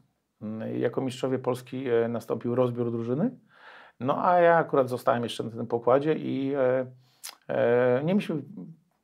Jako 0.79 1.01
mistrzowie 1.01 1.39
Polski 1.39 1.85
nastąpił 2.09 2.55
rozbiór 2.55 2.91
drużyny. 2.91 3.31
No 4.01 4.25
a 4.25 4.41
ja 4.41 4.57
akurat 4.57 4.89
zostałem 4.89 5.23
jeszcze 5.23 5.45
na 5.45 5.51
tym 5.51 5.67
pokładzie 5.67 6.15
i 6.15 6.55
e, 6.55 6.87
e, 7.49 8.01
nie 8.05 8.15
mieliśmy 8.15 8.43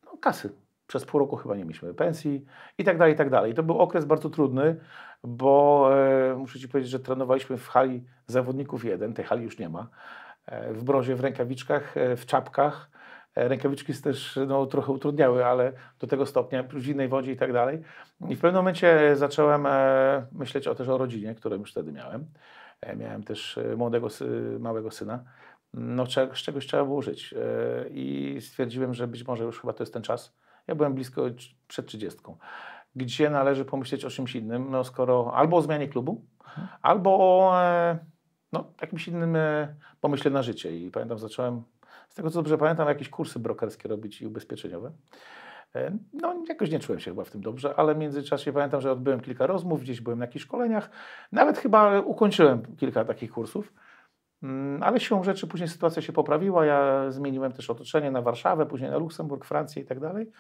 no, 0.05 0.17
kasy. 0.21 0.53
Przez 0.91 1.05
pół 1.05 1.21
roku 1.21 1.37
chyba 1.37 1.57
nie 1.57 1.65
mieliśmy 1.65 1.95
pensji 1.95 2.45
i 2.79 2.85
tak 2.85 2.99
dalej, 2.99 3.15
i 3.15 3.17
tak 3.17 3.31
dalej. 3.31 3.55
To 3.55 3.63
był 3.63 3.79
okres 3.79 4.05
bardzo 4.05 4.31
trudny, 4.31 4.77
bo 5.25 5.91
e, 6.31 6.35
muszę 6.35 6.59
Ci 6.59 6.69
powiedzieć, 6.69 6.91
że 6.91 7.01
trenowaliśmy 7.01 7.57
w 7.57 7.69
hali 7.69 8.05
zawodników 8.27 8.85
jeden, 8.85 9.15
tej 9.15 9.25
hali 9.25 9.45
już 9.45 9.59
nie 9.59 9.69
ma, 9.69 9.89
e, 10.47 10.73
w 10.73 10.85
brozie, 10.85 11.17
w 11.17 11.21
rękawiczkach, 11.21 11.97
e, 11.97 12.17
w 12.17 12.27
czapkach. 12.27 12.91
E, 13.35 13.49
rękawiczki 13.49 13.95
też 13.95 14.39
no, 14.47 14.67
trochę 14.67 14.93
utrudniały, 14.93 15.47
ale 15.47 15.73
do 15.99 16.07
tego 16.07 16.27
stopnia, 16.27 16.63
w 16.63 16.79
zimnej 16.79 17.09
wodzie 17.09 17.33
i 17.33 17.37
tak 17.37 17.53
dalej. 17.53 17.83
I 18.29 18.37
w 18.37 18.41
pewnym 18.41 18.59
momencie 18.59 19.17
zacząłem 19.17 19.67
e, 19.67 20.27
myśleć 20.33 20.69
o, 20.69 20.75
też 20.75 20.89
o 20.89 20.99
rodzinie, 20.99 21.35
którą 21.35 21.57
już 21.57 21.71
wtedy 21.71 21.93
miałem. 21.93 22.27
E, 22.81 22.97
miałem 22.97 23.23
też 23.23 23.59
młodego, 23.77 24.09
małego 24.59 24.91
syna. 24.91 25.25
No, 25.75 26.07
z 26.07 26.39
czegoś 26.39 26.67
trzeba 26.67 26.85
było 26.85 27.03
żyć. 27.03 27.35
I 27.91 28.37
stwierdziłem, 28.41 28.95
że 28.95 29.07
być 29.07 29.27
może 29.27 29.45
już 29.45 29.61
chyba 29.61 29.73
to 29.73 29.83
jest 29.83 29.93
ten 29.93 30.03
czas. 30.03 30.40
Ja 30.71 30.75
byłem 30.75 30.95
blisko 30.95 31.23
przed 31.69 31.87
trzydziestką, 31.87 32.37
gdzie 32.97 33.31
należy 33.31 33.65
pomyśleć 33.65 34.05
o 34.05 34.11
czymś 34.11 34.37
innym, 34.37 34.71
no 34.71 34.85
skoro 34.85 35.33
albo 35.35 35.57
o 35.57 35.63
zmianie 35.63 35.89
klubu, 35.89 36.25
mhm. 36.41 36.69
albo 36.83 37.11
o 37.19 37.55
no, 38.53 38.73
jakimś 38.81 39.09
innym 39.09 39.37
pomyśle 40.01 40.31
na 40.31 40.43
życie. 40.43 40.77
I 40.77 40.91
pamiętam, 40.91 41.19
zacząłem, 41.19 41.63
z 42.09 42.15
tego 42.15 42.31
co 42.31 42.39
dobrze 42.39 42.59
pamiętam, 42.59 42.89
jakieś 42.89 43.09
kursy 43.09 43.39
brokerskie 43.39 43.89
robić 43.89 44.23
i 44.23 44.27
ubezpieczeniowe. 44.27 44.93
E, 45.75 45.93
no, 46.13 46.45
jakoś 46.49 46.71
nie 46.71 46.79
czułem 46.79 47.01
się 47.01 47.11
chyba 47.11 47.25
w 47.25 47.31
tym 47.31 47.41
dobrze, 47.41 47.75
ale 47.77 47.95
w 47.95 47.99
międzyczasie 47.99 48.53
pamiętam, 48.53 48.81
że 48.81 48.93
odbyłem 48.93 49.21
kilka 49.21 49.47
rozmów, 49.47 49.83
gdzieś 49.83 50.01
byłem 50.01 50.19
na 50.19 50.25
jakichś 50.25 50.45
szkoleniach, 50.45 50.91
nawet 51.33 51.59
chyba 51.59 52.01
ukończyłem 52.01 52.77
kilka 52.77 53.05
takich 53.05 53.33
kursów. 53.33 53.73
Mm, 54.43 54.83
ale 54.83 55.01
siłą 55.01 55.25
rzeczy 55.25 55.47
później 55.47 55.69
sytuacja 55.69 56.03
się 56.03 56.13
poprawiła. 56.13 56.67
Ja 56.67 57.11
zmieniłem 57.11 57.53
też 57.53 57.71
otoczenie 57.71 58.11
na 58.11 58.23
Warszawę, 58.23 58.67
później 58.67 58.91
na 58.91 58.99
Luksemburg, 58.99 59.45
Francję 59.45 59.83
i 59.83 59.87
tak 59.87 60.01
dalej. 60.01 60.31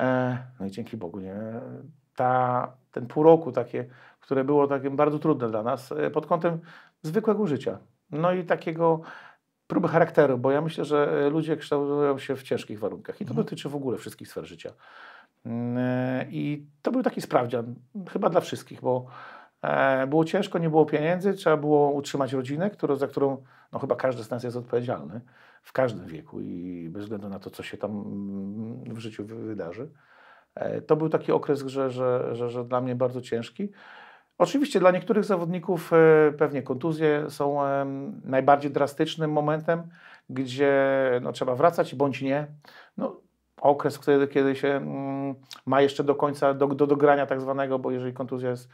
E, 0.00 0.38
no 0.60 0.66
i 0.66 0.70
dzięki 0.70 0.96
Bogu, 0.96 1.20
nie? 1.20 1.36
Ta, 2.14 2.72
ten 2.92 3.06
pół 3.06 3.22
roku 3.22 3.52
takie, 3.52 3.86
które 4.20 4.44
było 4.44 4.66
takim 4.66 4.96
bardzo 4.96 5.18
trudne 5.18 5.48
dla 5.48 5.62
nas 5.62 5.92
e, 5.92 6.10
pod 6.10 6.26
kątem 6.26 6.60
zwykłego 7.02 7.46
życia. 7.46 7.78
No 8.10 8.32
i 8.32 8.44
takiego 8.44 9.00
próby 9.66 9.88
charakteru, 9.88 10.38
bo 10.38 10.50
ja 10.50 10.60
myślę, 10.60 10.84
że 10.84 11.26
e, 11.26 11.30
ludzie 11.30 11.56
kształtują 11.56 12.18
się 12.18 12.36
w 12.36 12.42
ciężkich 12.42 12.78
warunkach 12.78 13.20
i 13.20 13.24
to 13.24 13.30
mhm. 13.30 13.44
dotyczy 13.44 13.68
w 13.68 13.76
ogóle 13.76 13.98
wszystkich 13.98 14.28
sfer 14.28 14.44
życia. 14.44 14.72
Mm, 15.46 16.26
I 16.30 16.66
to 16.82 16.92
był 16.92 17.02
taki 17.02 17.20
sprawdzian, 17.20 17.74
chyba 18.12 18.30
dla 18.30 18.40
wszystkich, 18.40 18.80
bo 18.80 19.06
było 20.06 20.24
ciężko, 20.24 20.58
nie 20.58 20.70
było 20.70 20.86
pieniędzy, 20.86 21.34
trzeba 21.34 21.56
było 21.56 21.90
utrzymać 21.90 22.32
rodzinę, 22.32 22.70
którą, 22.70 22.96
za 22.96 23.06
którą 23.06 23.42
no, 23.72 23.78
chyba 23.78 23.96
każdy 23.96 24.24
z 24.24 24.30
nas 24.30 24.44
jest 24.44 24.56
odpowiedzialny 24.56 25.20
w 25.62 25.72
każdym 25.72 26.06
wieku 26.06 26.40
i 26.40 26.88
bez 26.90 27.02
względu 27.02 27.28
na 27.28 27.38
to, 27.38 27.50
co 27.50 27.62
się 27.62 27.76
tam 27.76 27.90
mm, 27.90 28.94
w 28.94 28.98
życiu 28.98 29.24
wydarzy. 29.26 29.88
To 30.86 30.96
był 30.96 31.08
taki 31.08 31.32
okres, 31.32 31.60
że, 31.66 31.90
że, 31.90 32.36
że, 32.36 32.50
że 32.50 32.64
dla 32.64 32.80
mnie 32.80 32.94
bardzo 32.94 33.20
ciężki. 33.20 33.68
Oczywiście 34.38 34.80
dla 34.80 34.90
niektórych 34.90 35.24
zawodników 35.24 35.92
e, 35.92 36.32
pewnie 36.38 36.62
kontuzje 36.62 37.30
są 37.30 37.58
najbardziej 38.24 38.70
drastycznym 38.70 39.32
momentem, 39.32 39.82
gdzie 40.30 40.74
no, 41.22 41.32
trzeba 41.32 41.54
wracać 41.54 41.94
bądź 41.94 42.22
nie. 42.22 42.46
No, 42.96 43.20
okres, 43.60 43.98
kiedy, 43.98 44.28
kiedy 44.28 44.56
się 44.56 44.68
mm, 44.68 45.34
ma 45.66 45.80
jeszcze 45.80 46.04
do 46.04 46.14
końca, 46.14 46.54
do, 46.54 46.66
do 46.66 46.86
dogrania 46.86 47.26
tak 47.26 47.40
zwanego, 47.40 47.78
bo 47.78 47.90
jeżeli 47.90 48.12
kontuzja 48.12 48.50
jest 48.50 48.70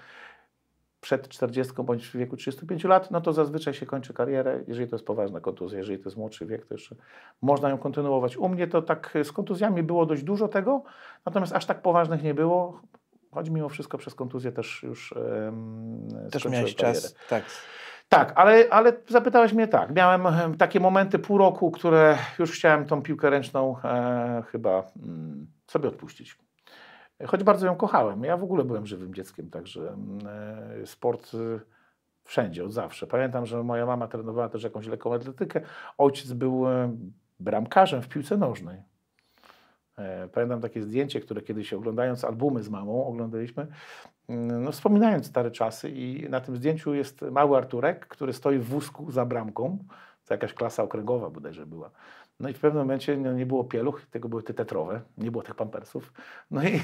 przed 1.03 1.29
40 1.29 1.73
bądź 1.85 2.09
w 2.09 2.17
wieku 2.17 2.37
35 2.37 2.85
lat, 2.85 3.11
no 3.11 3.21
to 3.21 3.33
zazwyczaj 3.33 3.75
się 3.75 3.87
kończy 3.87 4.15
karierę, 4.15 4.61
jeżeli 4.69 4.89
to 4.89 4.97
jest 4.97 5.07
poważna 5.07 5.41
kontuzja, 5.41 5.79
jeżeli 5.79 5.99
to 5.99 6.05
jest 6.05 6.17
młodszy 6.17 6.47
wiek, 6.47 6.67
to 6.67 6.75
jeszcze 6.75 6.97
można 7.43 7.71
ją 7.71 7.79
kontynuować. 7.79 8.37
U 8.37 8.49
mnie 8.49 8.67
to 8.67 8.83
tak 8.83 9.15
z 9.25 9.33
kontuzjami 9.33 9.83
było 9.83 10.07
dość 10.07 10.23
dużo 10.23 10.49
tego, 10.49 10.83
natomiast 11.27 11.53
aż 11.53 11.67
tak 11.67 11.83
poważnych 11.83 12.23
nie 12.23 12.35
było 12.35 12.81
choć 13.33 13.51
mimo 13.51 13.69
wszystko 13.69 13.99
przez 13.99 14.15
kontuzję 14.15 14.53
też 14.53 14.83
już 14.83 15.13
um, 15.13 16.09
Też 16.31 16.45
miałeś 16.45 16.75
czas, 16.75 17.15
tak. 17.29 17.45
Tak, 18.09 18.33
ale, 18.35 18.65
ale 18.71 18.93
zapytałeś 19.09 19.53
mnie 19.53 19.69
tak. 19.69 19.95
Miałem 19.95 20.27
takie 20.59 20.81
momenty 20.81 21.19
pół 21.19 21.39
roku, 21.39 21.71
które 21.71 22.19
już 22.39 22.53
chciałem 22.53 22.87
tą 22.87 23.03
piłkę 23.03 23.31
ręczną 23.31 23.77
e, 23.85 24.43
chyba 24.53 24.91
mm, 25.03 25.47
sobie 25.67 25.89
odpuścić. 25.89 26.39
Choć 27.27 27.45
bardzo 27.45 27.67
ją 27.67 27.77
kochałem. 27.77 28.25
Ja 28.25 28.37
w 28.37 28.43
ogóle 28.43 28.65
byłem 28.65 28.87
żywym 28.87 29.15
dzieckiem, 29.15 29.51
także 29.51 29.97
e, 30.83 30.87
sport 30.87 31.35
e, 31.35 31.39
wszędzie, 32.25 32.65
od 32.65 32.73
zawsze. 32.73 33.07
Pamiętam, 33.07 33.47
że 33.47 33.63
moja 33.63 33.87
mama 33.87 34.09
trenowała 34.09 34.49
też 34.49 34.63
jakąś 34.63 34.87
lekką 34.87 35.15
atletykę. 35.15 35.61
Ojciec 35.99 36.33
był 36.33 36.69
e, 36.69 36.97
bramkarzem 37.41 38.03
w 38.03 38.09
piłce 38.09 38.37
nożnej. 38.37 38.83
E, 39.99 40.29
pamiętam 40.29 40.61
takie 40.61 40.83
zdjęcie, 40.83 41.21
które 41.21 41.43
kiedyś 41.43 41.73
oglądając 41.73 42.25
albumy 42.25 42.63
z 42.63 42.69
mamą 42.69 43.07
oglądaliśmy, 43.07 43.67
mm, 44.29 44.65
no 44.65 44.73
wspominając 44.73 45.27
stare 45.27 45.51
czasy 45.51 45.91
i 45.91 46.29
na 46.31 46.41
tym 46.41 46.57
zdjęciu 46.57 46.95
jest 46.95 47.23
mały 47.23 47.57
Arturek, 47.57 48.07
który 48.07 48.33
stoi 48.33 48.59
w 48.59 48.65
wózku 48.65 49.11
za 49.11 49.25
bramką, 49.25 49.79
to 50.25 50.35
jakaś 50.35 50.55
klasa 50.55 50.83
okręgowa 50.83 51.31
bodajże 51.31 51.67
była. 51.67 51.91
No 52.43 52.49
i 52.49 52.53
w 52.53 52.61
pewnym 52.61 52.83
momencie 52.83 53.17
no, 53.17 53.33
nie 53.33 53.47
było 53.47 53.65
pieluch, 53.65 54.03
tego 54.11 54.29
były 54.29 54.43
te 54.43 54.55
tetrowe, 54.55 55.01
nie 55.19 55.31
było 55.31 55.43
tych 55.43 55.55
pampersów. 55.55 56.13
No 56.51 56.65
i 56.65 56.81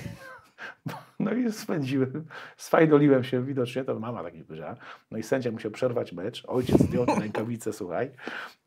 No 1.20 1.32
i 1.32 1.52
spędziłem, 1.52 2.26
sfajdoliłem 2.56 3.24
się 3.24 3.44
widocznie, 3.44 3.84
to 3.84 4.00
mama 4.00 4.22
tak 4.22 4.34
powiedziała. 4.46 4.76
No 5.10 5.18
i 5.18 5.22
sędzia 5.22 5.50
musiał 5.50 5.70
przerwać 5.70 6.12
mecz, 6.12 6.44
ojciec 6.46 6.78
zdjął 6.82 7.04
rękawice, 7.20 7.72
słuchaj. 7.72 8.10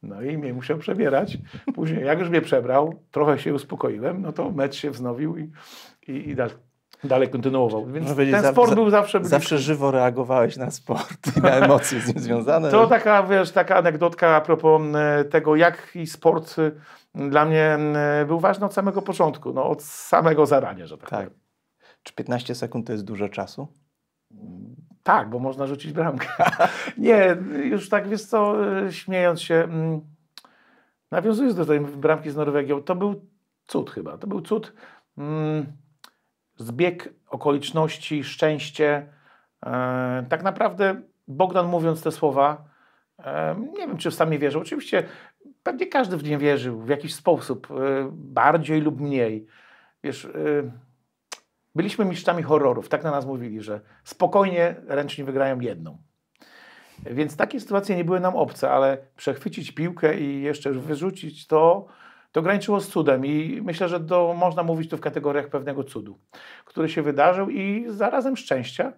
No 0.03 0.21
i 0.21 0.37
mnie 0.37 0.53
musiał 0.53 0.77
przebierać. 0.77 1.37
Później, 1.75 2.05
jak 2.05 2.19
już 2.19 2.29
mnie 2.29 2.41
przebrał, 2.41 3.03
trochę 3.11 3.39
się 3.39 3.53
uspokoiłem, 3.53 4.21
no 4.21 4.33
to 4.33 4.51
mecz 4.51 4.75
się 4.75 4.91
wznowił 4.91 5.37
i, 5.37 5.51
i, 6.07 6.29
i 6.29 6.35
dalej 6.35 6.55
dalej 7.03 7.29
kontynuował. 7.29 7.85
Więc 7.85 8.15
ten 8.15 8.51
sport 8.51 8.69
za, 8.69 8.75
był 8.75 8.89
zawsze 8.89 9.19
bliski. 9.19 9.31
Zawsze 9.31 9.57
żywo 9.57 9.91
reagowałeś 9.91 10.57
na 10.57 10.71
sport 10.71 11.27
i 11.37 11.41
na 11.41 11.49
emocje 11.49 11.99
z 11.99 12.07
nim 12.07 12.19
związane. 12.19 12.71
To 12.71 12.87
taka, 12.87 13.23
wiesz, 13.23 13.51
taka 13.51 13.75
anegdotka 13.75 14.35
a 14.35 14.41
propos 14.41 14.81
tego, 15.29 15.55
jaki 15.55 16.07
sport 16.07 16.55
dla 17.15 17.45
mnie 17.45 17.77
był 18.27 18.39
ważny 18.39 18.65
od 18.65 18.73
samego 18.73 19.01
początku, 19.01 19.53
no, 19.53 19.69
od 19.69 19.83
samego 19.83 20.45
zarania, 20.45 20.87
że 20.87 20.97
tak, 20.97 21.09
tak. 21.09 21.19
powiem. 21.19 21.39
Czy 22.03 22.13
15 22.13 22.55
sekund 22.55 22.87
to 22.87 22.93
jest 22.93 23.05
dużo 23.05 23.29
czasu? 23.29 23.67
Tak, 25.03 25.29
bo 25.29 25.39
można 25.39 25.67
rzucić 25.67 25.91
bramkę. 25.91 26.27
nie, 26.97 27.37
już 27.63 27.89
tak 27.89 28.07
wiesz 28.07 28.25
co, 28.25 28.55
śmiejąc 28.91 29.41
się, 29.41 29.67
nawiązując 31.11 31.55
do 31.55 31.65
tej 31.65 31.79
bramki 31.79 32.29
z 32.29 32.35
Norwegią, 32.35 32.83
to 32.83 32.95
był 32.95 33.25
cud 33.67 33.91
chyba. 33.91 34.17
To 34.17 34.27
był 34.27 34.41
cud, 34.41 34.73
mm, 35.17 35.65
zbieg 36.57 37.13
okoliczności, 37.29 38.23
szczęście. 38.23 39.07
E, 39.65 40.25
tak 40.29 40.43
naprawdę 40.43 41.01
Bogdan 41.27 41.67
mówiąc 41.67 42.03
te 42.03 42.11
słowa, 42.11 42.65
e, 43.19 43.55
nie 43.73 43.87
wiem, 43.87 43.97
czy 43.97 44.11
w 44.11 44.15
sami 44.15 44.39
wierzył. 44.39 44.61
Oczywiście 44.61 45.03
pewnie 45.63 45.87
każdy 45.87 46.17
w 46.17 46.23
nie 46.23 46.37
wierzył 46.37 46.81
w 46.81 46.89
jakiś 46.89 47.15
sposób, 47.15 47.67
e, 47.71 47.75
bardziej 48.11 48.81
lub 48.81 49.01
mniej. 49.01 49.47
Wiesz, 50.03 50.27
Byliśmy 51.75 52.05
mistrzami 52.05 52.43
horrorów, 52.43 52.89
tak 52.89 53.03
na 53.03 53.11
nas 53.11 53.25
mówili, 53.25 53.61
że 53.61 53.81
spokojnie 54.03 54.75
ręczni 54.87 55.23
wygrają 55.23 55.59
jedną. 55.59 55.97
Więc 57.05 57.37
takie 57.37 57.59
sytuacje 57.59 57.95
nie 57.95 58.03
były 58.03 58.19
nam 58.19 58.35
obce, 58.35 58.71
ale 58.71 58.97
przechwycić 59.15 59.71
piłkę 59.71 60.19
i 60.19 60.41
jeszcze 60.41 60.71
wyrzucić 60.71 61.47
to, 61.47 61.85
to 62.31 62.41
graniczyło 62.41 62.81
z 62.81 62.87
cudem. 62.87 63.25
I 63.25 63.61
myślę, 63.63 63.89
że 63.89 63.99
to 63.99 64.33
można 64.33 64.63
mówić 64.63 64.89
tu 64.89 64.97
w 64.97 65.01
kategoriach 65.01 65.49
pewnego 65.49 65.83
cudu, 65.83 66.19
który 66.65 66.89
się 66.89 67.01
wydarzył 67.01 67.49
i 67.49 67.85
zarazem 67.87 68.37
szczęścia, 68.37 68.93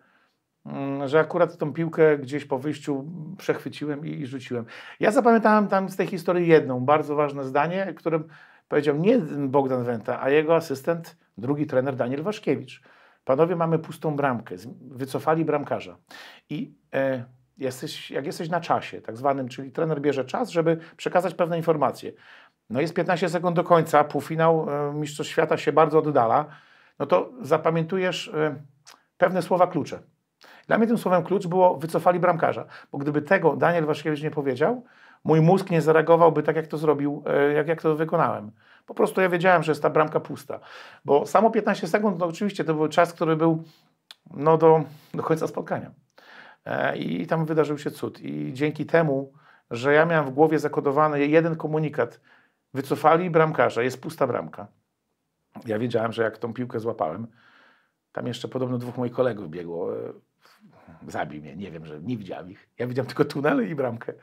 mm, 0.65 1.07
że 1.07 1.19
akurat 1.19 1.57
tą 1.57 1.73
piłkę 1.73 2.17
gdzieś 2.17 2.45
po 2.45 2.59
wyjściu 2.59 3.05
przechwyciłem 3.37 4.05
i, 4.05 4.25
rzuciłem. 4.25 4.65
Ja 4.99 5.11
zapamiętałem 5.11 5.67
tam 5.67 5.89
z 5.89 5.95
tej 5.95 6.07
historii 6.07 6.47
jedną 6.47 6.79
bardzo 6.79 7.15
ważne 7.15 7.43
zdanie, 7.43 7.93
którym 7.97 8.27
powiedział 8.67 8.97
nie 8.97 9.19
Bogdan 9.47 9.83
Wenta, 9.83 10.21
a 10.21 10.29
jego 10.29 10.55
asystent 10.55 11.17
drugi 11.37 11.65
trener 11.65 11.95
Daniel 11.95 12.23
Waszkiewicz. 12.23 12.81
Panowie, 13.25 13.55
mamy 13.55 13.79
pustą 13.79 14.15
bramkę, 14.15 14.55
wycofali 14.81 15.45
bramkarza. 15.45 15.97
I 16.49 16.73
e, 16.93 17.25
jesteś, 17.57 18.11
jak 18.11 18.25
jesteś 18.25 18.49
na 18.49 18.61
czasie, 18.61 19.01
tak 19.01 19.17
zwanym, 19.17 19.47
czyli 19.47 19.71
trener 19.71 20.01
bierze 20.01 20.25
czas, 20.25 20.49
żeby 20.49 20.77
przekazać 20.97 21.33
pewne 21.33 21.57
informacje. 21.57 22.11
No 22.73 22.81
jest 22.81 22.93
15 22.93 23.29
sekund 23.29 23.55
do 23.55 23.63
końca, 23.63 24.03
półfinał, 24.03 24.67
e, 24.69 24.93
Mistrzostw 24.93 25.31
Świata 25.31 25.57
się 25.57 25.71
bardzo 25.71 25.99
oddala, 25.99 26.45
no 26.99 27.05
to 27.05 27.29
zapamiętujesz 27.41 28.27
e, 28.27 28.55
pewne 29.17 29.41
słowa 29.41 29.67
klucze. 29.67 29.99
Dla 30.67 30.77
mnie 30.77 30.87
tym 30.87 30.97
słowem 30.97 31.23
klucz 31.23 31.47
było 31.47 31.77
wycofali 31.77 32.19
bramkarza, 32.19 32.65
bo 32.91 32.97
gdyby 32.97 33.21
tego 33.21 33.55
Daniel 33.55 33.85
Waszkiewicz 33.85 34.21
nie 34.21 34.31
powiedział, 34.31 34.83
mój 35.23 35.41
mózg 35.41 35.69
nie 35.69 35.81
zareagowałby 35.81 36.43
tak, 36.43 36.55
jak 36.55 36.67
to 36.67 36.77
zrobił, 36.77 37.23
e, 37.25 37.53
jak, 37.53 37.67
jak 37.67 37.81
to 37.81 37.95
wykonałem. 37.95 38.51
Po 38.85 38.93
prostu 38.93 39.21
ja 39.21 39.29
wiedziałem, 39.29 39.63
że 39.63 39.71
jest 39.71 39.81
ta 39.81 39.89
bramka 39.89 40.19
pusta. 40.19 40.59
Bo 41.05 41.25
samo 41.25 41.51
15 41.51 41.87
sekund, 41.87 42.19
no 42.19 42.25
oczywiście 42.25 42.63
to 42.63 42.73
był 42.73 42.87
czas, 42.87 43.13
który 43.13 43.35
był 43.35 43.63
no, 44.33 44.57
do, 44.57 44.83
do 45.13 45.23
końca 45.23 45.47
spotkania. 45.47 45.91
I 46.95 47.27
tam 47.27 47.45
wydarzył 47.45 47.77
się 47.77 47.91
cud. 47.91 48.19
I 48.19 48.53
dzięki 48.53 48.85
temu, 48.85 49.33
że 49.71 49.93
ja 49.93 50.05
miałem 50.05 50.25
w 50.25 50.29
głowie 50.29 50.59
zakodowany 50.59 51.27
jeden 51.27 51.55
komunikat, 51.55 52.19
wycofali 52.73 53.29
bramkarza, 53.29 53.83
jest 53.83 54.01
pusta 54.01 54.27
bramka. 54.27 54.67
Ja 55.65 55.79
wiedziałem, 55.79 56.11
że 56.11 56.23
jak 56.23 56.37
tą 56.37 56.53
piłkę 56.53 56.79
złapałem, 56.79 57.27
tam 58.11 58.27
jeszcze 58.27 58.47
podobno 58.47 58.77
dwóch 58.77 58.97
moich 58.97 59.13
kolegów 59.13 59.49
biegło, 59.49 59.89
zabił 61.07 61.41
mnie, 61.41 61.55
nie 61.55 61.71
wiem, 61.71 61.85
że 61.85 62.01
nie 62.01 62.17
widziałem 62.17 62.51
ich. 62.51 62.69
Ja 62.79 62.87
widziałem 62.87 63.07
tylko 63.07 63.25
tunele 63.25 63.65
i 63.65 63.75
bramkę. 63.75 64.13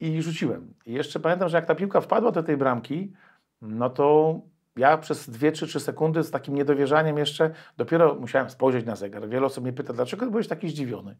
I 0.00 0.22
rzuciłem. 0.22 0.74
I 0.86 0.92
jeszcze 0.92 1.20
pamiętam, 1.20 1.48
że 1.48 1.56
jak 1.56 1.66
ta 1.66 1.74
piłka 1.74 2.00
wpadła 2.00 2.32
do 2.32 2.42
tej 2.42 2.56
bramki, 2.56 3.12
no 3.62 3.90
to 3.90 4.40
ja 4.76 4.98
przez 4.98 5.30
2 5.30 5.52
czy 5.52 5.66
3 5.66 5.80
sekundy 5.80 6.22
z 6.22 6.30
takim 6.30 6.54
niedowierzaniem 6.54 7.18
jeszcze 7.18 7.50
dopiero 7.76 8.14
musiałem 8.14 8.50
spojrzeć 8.50 8.86
na 8.86 8.96
zegar. 8.96 9.28
Wiele 9.28 9.46
osób 9.46 9.64
mnie 9.64 9.72
pyta, 9.72 9.92
dlaczego 9.92 10.26
byłeś 10.26 10.48
taki 10.48 10.68
zdziwiony? 10.68 11.16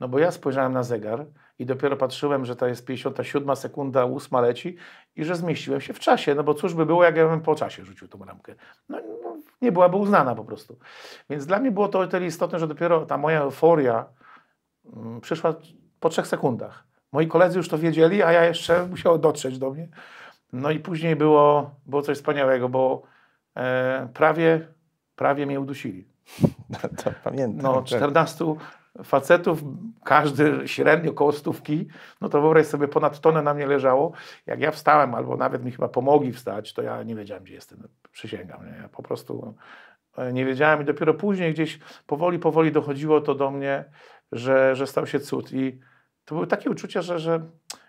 No 0.00 0.08
bo 0.08 0.18
ja 0.18 0.30
spojrzałem 0.30 0.72
na 0.72 0.82
zegar 0.82 1.26
i 1.58 1.66
dopiero 1.66 1.96
patrzyłem, 1.96 2.44
że 2.44 2.56
to 2.56 2.66
jest 2.66 2.84
57 2.84 3.56
sekunda, 3.56 4.04
8 4.04 4.40
leci 4.40 4.76
i 5.16 5.24
że 5.24 5.36
zmieściłem 5.36 5.80
się 5.80 5.92
w 5.92 5.98
czasie, 5.98 6.34
no 6.34 6.44
bo 6.44 6.54
cóż 6.54 6.74
by 6.74 6.86
było, 6.86 7.04
jak 7.04 7.16
ja 7.16 7.28
bym 7.28 7.40
po 7.40 7.54
czasie 7.54 7.84
rzucił 7.84 8.08
tą 8.08 8.18
bramkę. 8.18 8.54
No, 8.88 8.98
no 9.22 9.36
nie 9.62 9.72
byłaby 9.72 9.96
uznana 9.96 10.34
po 10.34 10.44
prostu. 10.44 10.78
Więc 11.30 11.46
dla 11.46 11.58
mnie 11.58 11.70
było 11.70 11.88
to 11.88 11.98
o 12.00 12.06
tyle 12.06 12.26
istotne, 12.26 12.58
że 12.58 12.66
dopiero 12.66 13.06
ta 13.06 13.18
moja 13.18 13.40
euforia 13.40 14.06
mm, 14.96 15.20
przyszła 15.20 15.54
po 16.00 16.08
trzech 16.08 16.26
sekundach. 16.26 16.86
Moi 17.12 17.28
koledzy 17.28 17.58
już 17.58 17.68
to 17.68 17.78
wiedzieli, 17.78 18.22
a 18.22 18.32
ja 18.32 18.44
jeszcze 18.44 18.86
musiałem 18.86 19.20
dotrzeć 19.20 19.58
do 19.58 19.70
mnie. 19.70 19.88
No 20.56 20.70
i 20.70 20.80
później 20.80 21.16
było, 21.16 21.74
było 21.86 22.02
coś 22.02 22.16
wspaniałego, 22.16 22.68
bo 22.68 23.02
e, 23.56 24.08
prawie, 24.14 24.68
prawie 25.16 25.46
mnie 25.46 25.60
udusili. 25.60 26.08
No, 26.70 26.78
to 27.04 27.10
pamiętam. 27.24 27.62
No, 27.62 27.82
14 27.82 28.44
facetów, 29.04 29.62
każdy 30.04 30.68
średnio 30.68 31.12
koło 31.12 31.32
stówki, 31.32 31.86
no 32.20 32.28
to 32.28 32.40
wyobraź 32.40 32.66
sobie, 32.66 32.88
ponad 32.88 33.20
tonę 33.20 33.42
na 33.42 33.54
mnie 33.54 33.66
leżało. 33.66 34.12
Jak 34.46 34.60
ja 34.60 34.70
wstałem, 34.70 35.14
albo 35.14 35.36
nawet 35.36 35.64
mi 35.64 35.70
chyba 35.70 35.88
pomogli 35.88 36.32
wstać, 36.32 36.72
to 36.72 36.82
ja 36.82 37.02
nie 37.02 37.14
wiedziałem, 37.14 37.44
gdzie 37.44 37.54
jestem. 37.54 37.88
Przysięgam, 38.12 38.66
nie? 38.66 38.76
Ja 38.82 38.88
po 38.88 39.02
prostu 39.02 39.54
e, 40.16 40.32
nie 40.32 40.44
wiedziałem 40.44 40.82
i 40.82 40.84
dopiero 40.84 41.14
później 41.14 41.52
gdzieś 41.52 41.78
powoli, 42.06 42.38
powoli 42.38 42.72
dochodziło 42.72 43.20
to 43.20 43.34
do 43.34 43.50
mnie, 43.50 43.84
że, 44.32 44.76
że 44.76 44.86
stał 44.86 45.06
się 45.06 45.20
cud. 45.20 45.52
I 45.52 45.80
to 46.24 46.34
były 46.34 46.46
takie 46.46 46.70
uczucia, 46.70 47.02
że, 47.02 47.18
że 47.18 47.40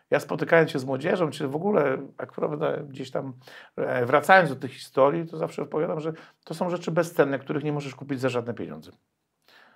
ja 0.10 0.20
spotykając 0.20 0.72
się 0.72 0.80
z 0.80 0.86
młodzieżą, 0.86 1.30
czy 1.30 1.48
w 1.48 1.56
ogóle 1.56 2.08
prawda, 2.36 2.78
gdzieś 2.78 3.12
tam 3.12 3.34
e, 3.76 4.06
wracając 4.06 4.50
do 4.50 4.56
tych 4.56 4.72
historii, 4.72 5.28
to 5.28 5.38
zawsze 5.38 5.62
odpowiadam, 5.62 6.00
że 6.00 6.14
to 6.44 6.54
są 6.54 6.70
rzeczy 6.70 6.92
bezcenne, 6.92 7.40
których 7.40 7.64
nie 7.64 7.74
możesz 7.74 7.96
kupić 7.96 8.20
za 8.20 8.30
żadne 8.30 8.54
pieniądze. 8.54 8.92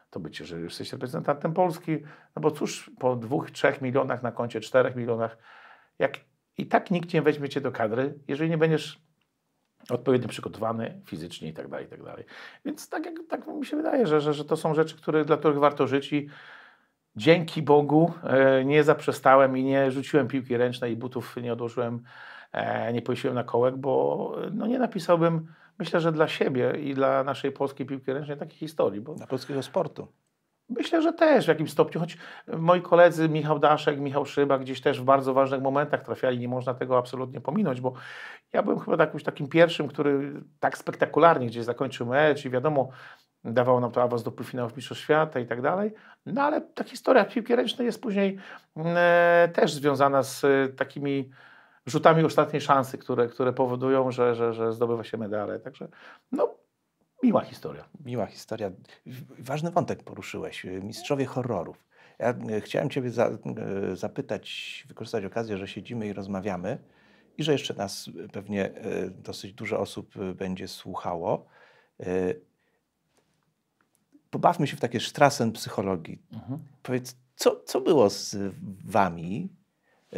To 0.10 0.20
bycie, 0.20 0.46
że 0.46 0.62
jesteś 0.62 0.94
reprezentantem 0.94 1.54
Polski, 1.54 1.98
no 2.36 2.42
bo 2.42 2.52
cóż, 2.52 2.92
po 3.00 3.16
dwóch, 3.16 3.52
trzech 3.52 3.82
milionach 3.82 4.24
na 4.24 4.32
koncie, 4.32 4.60
czterech 4.60 4.96
milionach, 4.96 5.38
jak 6.00 6.20
i 6.58 6.68
tak 6.68 6.92
nikt 6.92 7.14
nie 7.14 7.22
weźmie 7.22 7.50
cię 7.50 7.62
do 7.62 7.72
kadry, 7.72 8.20
jeżeli 8.28 8.50
nie 8.50 8.58
będziesz 8.58 9.02
odpowiednio 9.90 10.28
przygotowany 10.28 11.02
fizycznie 11.06 11.50
i 11.50 11.54
tak 11.54 11.68
dalej, 11.68 11.86
i 11.86 11.90
tak 11.90 12.04
dalej. 12.04 12.26
Więc 12.66 12.90
tak, 12.90 13.06
jak, 13.06 13.16
tak 13.30 13.48
mi 13.48 13.66
się 13.66 13.78
wydaje, 13.78 14.08
że, 14.08 14.22
że, 14.22 14.34
że 14.34 14.46
to 14.46 14.58
są 14.58 14.74
rzeczy, 14.74 14.98
które, 14.98 15.26
dla 15.26 15.38
których 15.38 15.60
warto 15.60 15.88
żyć 15.88 16.14
i 16.14 16.30
dzięki 17.16 17.62
Bogu 17.62 18.14
e, 18.24 18.66
nie 18.66 18.84
zaprzestałem 18.84 19.58
i 19.58 19.64
nie 19.64 19.92
rzuciłem 19.92 20.28
piłki 20.28 20.58
ręcznej 20.58 20.94
i 20.94 20.96
butów 20.96 21.36
nie 21.42 21.54
odłożyłem, 21.54 22.04
e, 22.52 22.94
nie 22.94 23.02
powiesiłem 23.02 23.36
na 23.36 23.44
kołek, 23.44 23.78
bo 23.78 24.36
no 24.52 24.68
nie 24.68 24.80
napisałbym, 24.80 25.48
myślę, 25.80 26.02
że 26.02 26.12
dla 26.12 26.28
siebie 26.28 26.74
i 26.80 26.94
dla 26.94 27.24
naszej 27.24 27.52
polskiej 27.52 27.86
piłki 27.86 28.14
ręcznej 28.14 28.38
takiej 28.38 28.58
historii. 28.58 29.02
Bo 29.02 29.16
Dla 29.16 29.28
polskiego 29.28 29.64
sportu. 29.64 30.08
Myślę, 30.78 31.02
że 31.02 31.14
też 31.14 31.46
w 31.46 31.48
jakimś 31.48 31.72
stopniu, 31.72 32.02
choć 32.02 32.18
moi 32.48 32.82
koledzy 32.82 33.30
Michał 33.30 33.60
Daszek, 33.60 34.00
Michał 34.00 34.26
Szyba 34.26 34.60
gdzieś 34.60 34.82
też 34.82 35.02
w 35.02 35.04
bardzo 35.04 35.34
ważnych 35.34 35.62
momentach 35.62 36.04
trafiali, 36.04 36.40
nie 36.40 36.48
można 36.48 36.74
tego 36.74 36.98
absolutnie 36.98 37.42
pominąć, 37.42 37.82
bo 37.82 37.94
ja 38.54 38.64
byłem 38.64 38.80
chyba 38.80 39.04
jakimś 39.04 39.24
takim 39.24 39.48
pierwszym, 39.48 39.88
który 39.88 40.34
tak 40.60 40.78
spektakularnie 40.78 41.48
gdzieś 41.48 41.64
zakończył 41.64 42.08
mecz 42.08 42.46
i 42.46 42.50
wiadomo, 42.50 42.90
dawało 43.44 43.80
nam 43.80 43.92
to 43.92 44.04
awans 44.04 44.24
do 44.24 44.32
półfinałów 44.32 44.76
Mistrzostw 44.76 45.04
Świata 45.04 45.40
i 45.40 45.46
tak 45.46 45.62
dalej. 45.62 45.94
No 46.26 46.42
ale 46.42 46.62
ta 46.62 46.84
historia 46.84 47.26
piłki 47.26 47.56
ręcznej 47.56 47.86
jest 47.86 48.02
później 48.02 48.38
e, 48.78 49.50
też 49.54 49.74
związana 49.74 50.24
z 50.24 50.44
e, 50.44 50.68
takimi 50.68 51.30
rzutami 51.86 52.24
ostatniej 52.24 52.62
szansy, 52.62 52.98
które, 52.98 53.28
które 53.28 53.54
powodują, 53.54 54.12
że, 54.12 54.36
że, 54.36 54.54
że 54.54 54.74
zdobywa 54.74 55.04
się 55.04 55.18
medale. 55.18 55.60
Także 55.60 55.88
no, 56.32 56.56
miła 57.24 57.42
historia. 57.42 57.84
Miła 58.06 58.26
historia. 58.26 58.72
Ważny 59.40 59.72
wątek 59.72 60.04
poruszyłeś. 60.04 60.64
Mistrzowie 60.64 61.26
horrorów. 61.26 61.86
Ja 62.20 62.30
e, 62.30 62.62
chciałem 62.62 62.90
Ciebie 62.90 63.10
za, 63.10 63.26
e, 63.26 63.38
zapytać, 63.96 64.84
wykorzystać 64.88 65.26
okazję, 65.26 65.58
że 65.58 65.68
siedzimy 65.68 66.08
i 66.08 66.14
rozmawiamy 66.14 66.78
i 67.38 67.44
że 67.44 67.52
jeszcze 67.52 67.74
nas 67.74 68.10
pewnie 68.34 68.66
e, 68.66 69.10
dosyć 69.10 69.54
dużo 69.54 69.80
osób 69.80 70.18
e, 70.18 70.34
będzie 70.34 70.68
słuchało. 70.68 71.46
Pobawmy 74.32 74.68
się 74.68 74.78
w 74.78 74.80
takie 74.80 75.00
strasen 75.00 75.52
psychologii. 75.52 76.20
Powiedz, 76.84 77.16
co, 77.36 77.62
co 77.66 77.82
było 77.82 78.10
z 78.10 78.38
Wami, 78.86 79.50
e, 80.14 80.18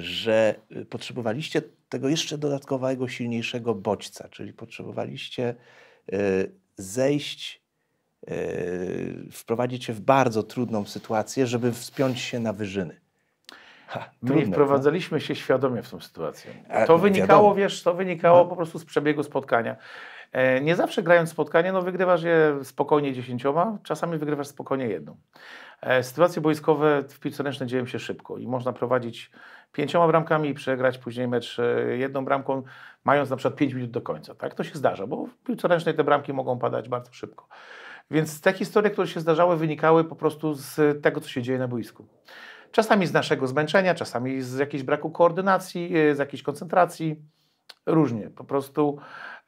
że 0.00 0.54
potrzebowaliście 0.90 1.62
tego 1.88 2.08
jeszcze 2.08 2.38
dodatkowego, 2.38 3.08
silniejszego 3.08 3.74
bodźca, 3.74 4.28
czyli 4.28 4.52
potrzebowaliście 4.52 5.54
e, 6.12 6.16
zejść, 6.76 7.62
e, 8.26 8.34
wprowadzić 9.32 9.84
się 9.84 9.92
w 9.92 10.00
bardzo 10.00 10.42
trudną 10.42 10.84
sytuację, 10.84 11.46
żeby 11.46 11.72
wspiąć 11.72 12.20
się 12.20 12.40
na 12.40 12.52
wyżyny. 12.52 13.00
Ha, 13.86 14.10
My 14.22 14.28
trudne, 14.28 14.46
nie 14.46 14.52
wprowadzaliśmy 14.52 15.20
się 15.20 15.34
świadomie 15.34 15.82
w 15.82 15.90
tą 15.90 16.00
sytuację. 16.00 16.50
To 16.86 16.98
wynikało, 16.98 17.26
wiadomo. 17.28 17.54
wiesz, 17.54 17.82
to 17.82 17.94
wynikało 17.94 18.38
No. 18.38 18.44
po 18.44 18.56
prostu 18.56 18.78
z 18.78 18.84
przebiegu 18.84 19.22
spotkania. 19.22 19.76
E, 20.32 20.60
Nie 20.60 20.76
zawsze 20.76 21.02
grając 21.02 21.30
spotkanie, 21.30 21.72
no 21.72 21.82
wygrywasz 21.82 22.22
je 22.22 22.58
spokojnie 22.62 23.12
dziesięcioma, 23.12 23.78
czasami 23.82 24.18
wygrywasz 24.18 24.46
spokojnie 24.46 24.86
jedną. 24.86 25.16
E, 25.80 26.02
Sytuacje 26.02 26.42
boiskowe 26.42 27.02
w 27.08 27.20
piłce 27.20 27.42
ręcznej 27.42 27.68
dzieją 27.68 27.86
się 27.86 27.98
szybko 27.98 28.38
i 28.38 28.46
można 28.46 28.72
prowadzić 28.72 29.30
pięcioma 29.72 30.08
bramkami 30.08 30.48
i 30.48 30.54
przegrać 30.54 30.98
później 30.98 31.28
mecz 31.28 31.58
e, 31.58 31.96
jedną 31.96 32.24
bramką, 32.24 32.62
mając 33.04 33.30
na 33.30 33.36
przykład 33.36 33.58
pięć 33.58 33.74
minut 33.74 33.90
do 33.90 34.00
końca. 34.00 34.34
Tak? 34.34 34.54
To 34.54 34.64
się 34.64 34.74
zdarza, 34.74 35.06
bo 35.06 35.26
w 35.26 35.36
piłce 35.36 35.68
ręcznej 35.68 35.94
te 35.94 36.04
bramki 36.04 36.32
mogą 36.32 36.58
padać 36.58 36.88
bardzo 36.88 37.12
szybko. 37.12 37.48
Więc 38.10 38.40
te 38.40 38.52
historie, 38.52 38.90
które 38.90 39.08
się 39.08 39.20
zdarzały, 39.20 39.56
wynikały 39.56 40.04
po 40.04 40.16
prostu 40.16 40.54
z 40.54 41.02
tego, 41.02 41.20
co 41.20 41.28
się 41.28 41.42
dzieje 41.42 41.58
na 41.58 41.68
boisku. 41.68 42.06
Czasami 42.72 43.06
z 43.06 43.12
naszego 43.12 43.46
zmęczenia, 43.46 43.94
czasami 43.94 44.42
z 44.42 44.58
jakiegoś 44.58 44.82
braku 44.82 45.10
koordynacji, 45.10 45.92
z 46.14 46.18
jakiejś 46.18 46.42
koncentracji. 46.42 47.22
Różnie, 47.86 48.30
po 48.30 48.44
prostu, 48.44 48.98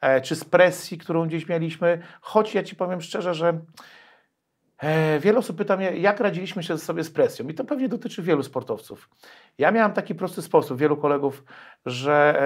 e, 0.01 0.21
czy 0.21 0.35
z 0.35 0.45
presji, 0.45 0.97
którą 0.97 1.27
gdzieś 1.27 1.47
mieliśmy. 1.47 2.01
Choć 2.21 2.53
ja 2.53 2.63
Ci 2.63 2.75
powiem 2.75 3.01
szczerze, 3.01 3.33
że 3.33 3.59
e, 4.77 5.19
wiele 5.19 5.39
osób 5.39 5.57
pyta 5.57 5.77
mnie, 5.77 5.91
jak 5.91 6.19
radziliśmy 6.19 6.63
się 6.63 6.77
sobie 6.77 7.03
z 7.03 7.11
presją. 7.11 7.47
I 7.47 7.53
to 7.53 7.65
pewnie 7.65 7.89
dotyczy 7.89 8.21
wielu 8.21 8.43
sportowców. 8.43 9.09
Ja 9.57 9.71
miałem 9.71 9.93
taki 9.93 10.15
prosty 10.15 10.41
sposób, 10.41 10.77
wielu 10.77 10.97
kolegów, 10.97 11.43
że 11.85 12.41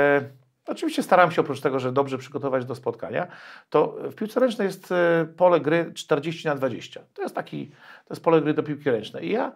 e, 0.68 0.72
oczywiście 0.72 1.04
starałem 1.04 1.32
się 1.32 1.42
oprócz 1.42 1.62
tego, 1.62 1.80
że 1.80 1.92
dobrze 1.92 2.18
przygotować 2.18 2.65
do 2.65 2.76
spotkania, 2.76 3.28
to 3.70 3.98
w 4.12 4.15
piłce 4.15 4.39
ręcznej 4.39 4.65
jest 4.65 4.92
e, 4.92 5.26
pole 5.38 5.60
gry 5.60 5.92
40 5.94 6.48
na 6.48 6.56
20. 6.56 7.02
To 7.13 7.22
jest 7.22 7.36
taki, 7.36 7.68
to 8.06 8.13
jest 8.13 8.24
pole 8.24 8.42
gry 8.42 8.54
do 8.54 8.63
piłki 8.63 8.89
ręcznej. 8.89 9.28
I 9.28 9.32
ja 9.32 9.52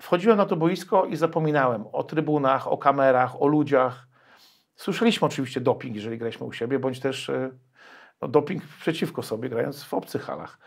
wchodziłem 0.00 0.36
na 0.36 0.46
to 0.46 0.56
boisko 0.56 1.06
i 1.06 1.16
zapominałem 1.16 1.84
o 1.92 2.02
trybunach, 2.02 2.68
o 2.68 2.78
kamerach, 2.78 3.42
o 3.42 3.46
ludziach. 3.46 4.09
Słyszeliśmy 4.80 5.26
oczywiście 5.26 5.60
doping, 5.60 5.96
jeżeli 5.96 6.18
graliśmy 6.18 6.46
u 6.46 6.52
siebie, 6.52 6.78
bądź 6.78 7.00
też 7.00 7.30
e, 7.30 7.50
no, 8.22 8.28
doping 8.28 8.62
przeciwko 8.80 9.22
sobie, 9.22 9.48
grając 9.48 9.84
w 9.84 9.94
obcych 9.94 10.22
halach. 10.22 10.58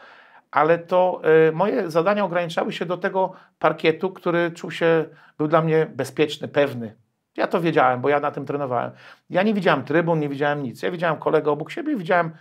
Ale 0.51 0.77
to 0.77 1.21
e, 1.47 1.51
moje 1.51 1.91
zadania 1.91 2.25
ograniczały 2.25 2.73
się 2.73 2.85
do 2.85 2.97
tego 2.97 3.33
parkietu, 3.59 4.11
który 4.11 4.51
czuł 4.51 4.71
się, 4.71 5.05
był 5.37 5.47
dla 5.47 5.61
mnie 5.61 5.91
bezpieczny, 5.95 6.47
pewny. 6.47 6.95
Ja 7.37 7.47
to 7.47 7.61
wiedziałem, 7.61 8.01
bo 8.01 8.09
ja 8.09 8.19
na 8.19 8.31
tym 8.31 8.45
trenowałem. 8.45 8.91
Ja 9.29 9.43
nie 9.43 9.53
widziałem 9.53 9.83
trybun, 9.83 10.19
nie 10.19 10.29
widziałem 10.29 10.63
nic. 10.63 10.81
Ja 10.81 10.91
widziałem 10.91 11.17
kolegę 11.17 11.51
obok 11.51 11.71
siebie, 11.71 11.95
widziałem 11.95 12.31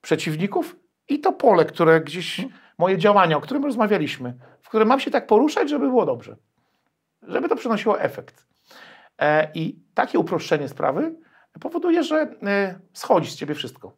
przeciwników 0.00 0.76
i 1.08 1.20
to 1.20 1.32
pole, 1.32 1.64
które 1.64 2.00
gdzieś, 2.00 2.40
moje 2.78 2.98
działania, 2.98 3.36
o 3.36 3.40
którym 3.40 3.64
rozmawialiśmy, 3.64 4.34
w 4.62 4.68
którym 4.68 4.88
mam 4.88 5.00
się 5.00 5.10
tak 5.10 5.26
poruszać, 5.26 5.70
żeby 5.70 5.88
było 5.88 6.06
dobrze. 6.06 6.36
Żeby 7.22 7.48
to 7.48 7.56
przynosiło 7.56 8.00
efekt. 8.00 8.53
E, 9.18 9.52
I 9.54 9.78
takie 9.94 10.18
uproszczenie 10.18 10.68
sprawy 10.68 11.14
powoduje, 11.60 12.02
że 12.02 12.16
e, 12.42 12.80
schodzi 12.92 13.30
z 13.30 13.36
ciebie 13.36 13.54
wszystko. 13.54 13.96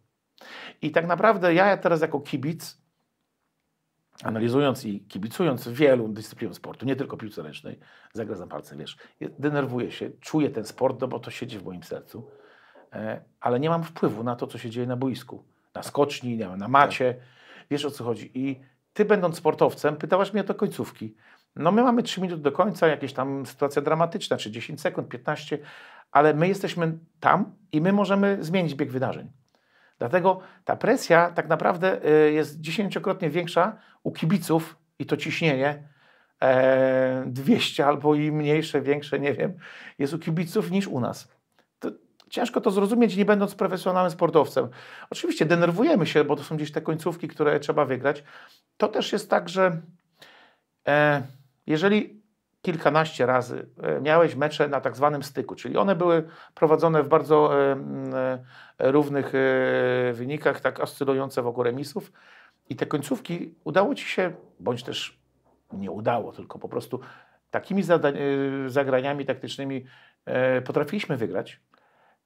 I 0.83 0.91
tak 0.91 1.07
naprawdę 1.07 1.55
ja 1.55 1.77
teraz 1.77 2.01
jako 2.01 2.21
kibic, 2.21 2.79
analizując 4.23 4.85
i 4.85 5.01
kibicując 5.01 5.69
wielu 5.69 6.09
dyscyplinom 6.09 6.55
sportu, 6.55 6.87
nie 6.87 6.97
tylko 6.97 7.17
piłce 7.17 7.43
ręcznej, 7.43 7.79
zagradzam 8.13 8.49
palce, 8.49 8.77
wiesz, 8.77 8.97
denerwuję 9.39 9.91
się, 9.91 10.11
czuję 10.21 10.51
ten 10.51 10.65
sport, 10.65 11.01
no 11.01 11.09
bo 11.09 11.19
to 11.19 11.31
siedzi 11.31 11.59
w 11.59 11.65
moim 11.65 11.83
sercu, 11.83 12.31
e, 12.93 13.25
ale 13.41 13.61
nie 13.61 13.69
mam 13.69 13.85
wpływu 13.85 14.25
na 14.25 14.37
to, 14.37 14.47
co 14.47 14.59
się 14.59 14.71
dzieje 14.71 14.87
na 14.87 14.97
boisku, 14.97 15.45
na 15.75 15.83
skoczni, 15.83 16.37
na 16.37 16.69
macie, 16.69 17.17
wiesz 17.71 17.85
o 17.85 17.91
co 17.91 18.05
chodzi. 18.05 18.31
I 18.35 18.61
ty 18.93 19.05
będąc 19.05 19.37
sportowcem, 19.37 19.97
pytałaś 19.97 20.33
mnie 20.33 20.43
o 20.43 20.45
to 20.45 20.55
końcówki. 20.55 21.15
No 21.57 21.73
my 21.73 21.83
mamy 21.83 22.03
3 22.03 22.21
minuty 22.21 22.43
do 22.43 22.53
końca, 22.53 22.87
jakieś 22.87 23.13
tam 23.13 23.47
sytuacja 23.47 23.83
dramatyczna, 23.83 24.37
czy 24.37 24.51
10 24.51 24.81
sekund, 24.81 25.09
15, 25.09 25.59
ale 26.13 26.35
my 26.35 26.49
jesteśmy 26.49 26.99
tam 27.21 27.55
i 27.73 27.81
my 27.81 27.93
możemy 27.93 28.39
zmienić 28.41 28.75
bieg 28.75 28.91
wydarzeń. 28.91 29.31
Dlatego 29.99 30.41
ta 30.65 30.77
presja 30.77 31.31
tak 31.31 31.49
naprawdę 31.49 32.11
y, 32.27 32.33
jest 32.33 32.61
dziesięciokrotnie 32.61 33.31
większa 33.31 33.77
u 34.03 34.13
kibiców 34.13 34.77
i 34.99 35.07
to 35.07 35.17
ciśnienie, 35.17 35.89
200 37.27 37.83
e, 37.83 37.87
albo 37.87 38.15
i 38.15 38.33
mniejsze, 38.33 38.81
większe, 38.81 39.21
nie 39.21 39.35
wiem, 39.35 39.59
jest 39.99 40.15
u 40.15 40.19
kibiców 40.19 40.71
niż 40.71 40.87
u 40.87 41.01
nas. 41.01 41.29
To 41.79 41.91
ciężko 42.31 42.61
to 42.61 42.71
zrozumieć, 42.71 43.17
nie 43.17 43.25
będąc 43.25 43.55
profesjonalnym 43.55 44.11
sportowcem. 44.11 44.69
Oczywiście 45.11 45.47
denerwujemy 45.47 46.07
się, 46.07 46.25
bo 46.25 46.37
to 46.37 46.43
są 46.43 46.57
gdzieś 46.57 46.73
te 46.73 46.81
końcówki, 46.81 47.29
które 47.29 47.61
trzeba 47.61 47.85
wygrać. 47.85 48.25
To 48.77 48.89
też 48.89 49.13
jest 49.13 49.31
tak, 49.31 49.49
że 49.49 49.81
e, 50.89 51.23
jeżeli 51.67 52.21
kilkanaście 52.67 53.27
razy 53.27 53.67
e, 53.83 54.01
miałeś 54.01 54.35
mecze 54.35 54.69
na 54.69 54.81
tak 54.81 54.97
zwanym 54.97 55.23
styku, 55.23 55.55
czyli 55.55 55.77
one 55.77 55.97
były 55.97 56.29
prowadzone 56.55 57.03
w 57.03 57.09
bardzo 57.09 57.63
e, 57.73 57.77
e, 58.79 58.93
równych 58.93 59.33
wynikach, 60.13 60.61
tak 60.61 60.81
oscylujące 60.81 61.43
wokół 61.43 61.65
remisów 61.65 62.13
i 62.69 62.77
te 62.77 62.87
końcówki 62.87 63.55
udało 63.65 63.95
Ci 63.95 64.09
się, 64.09 64.33
bądź 64.61 64.83
też 64.83 65.19
nie 65.73 65.91
udało, 65.91 66.33
tylko 66.33 66.59
po 66.59 66.69
prostu 66.69 67.01
takimi 67.51 67.83
zagraniami 68.67 69.27
taktycznymi 69.27 69.85
potrafiliśmy 70.65 71.17
wygrać, 71.17 71.61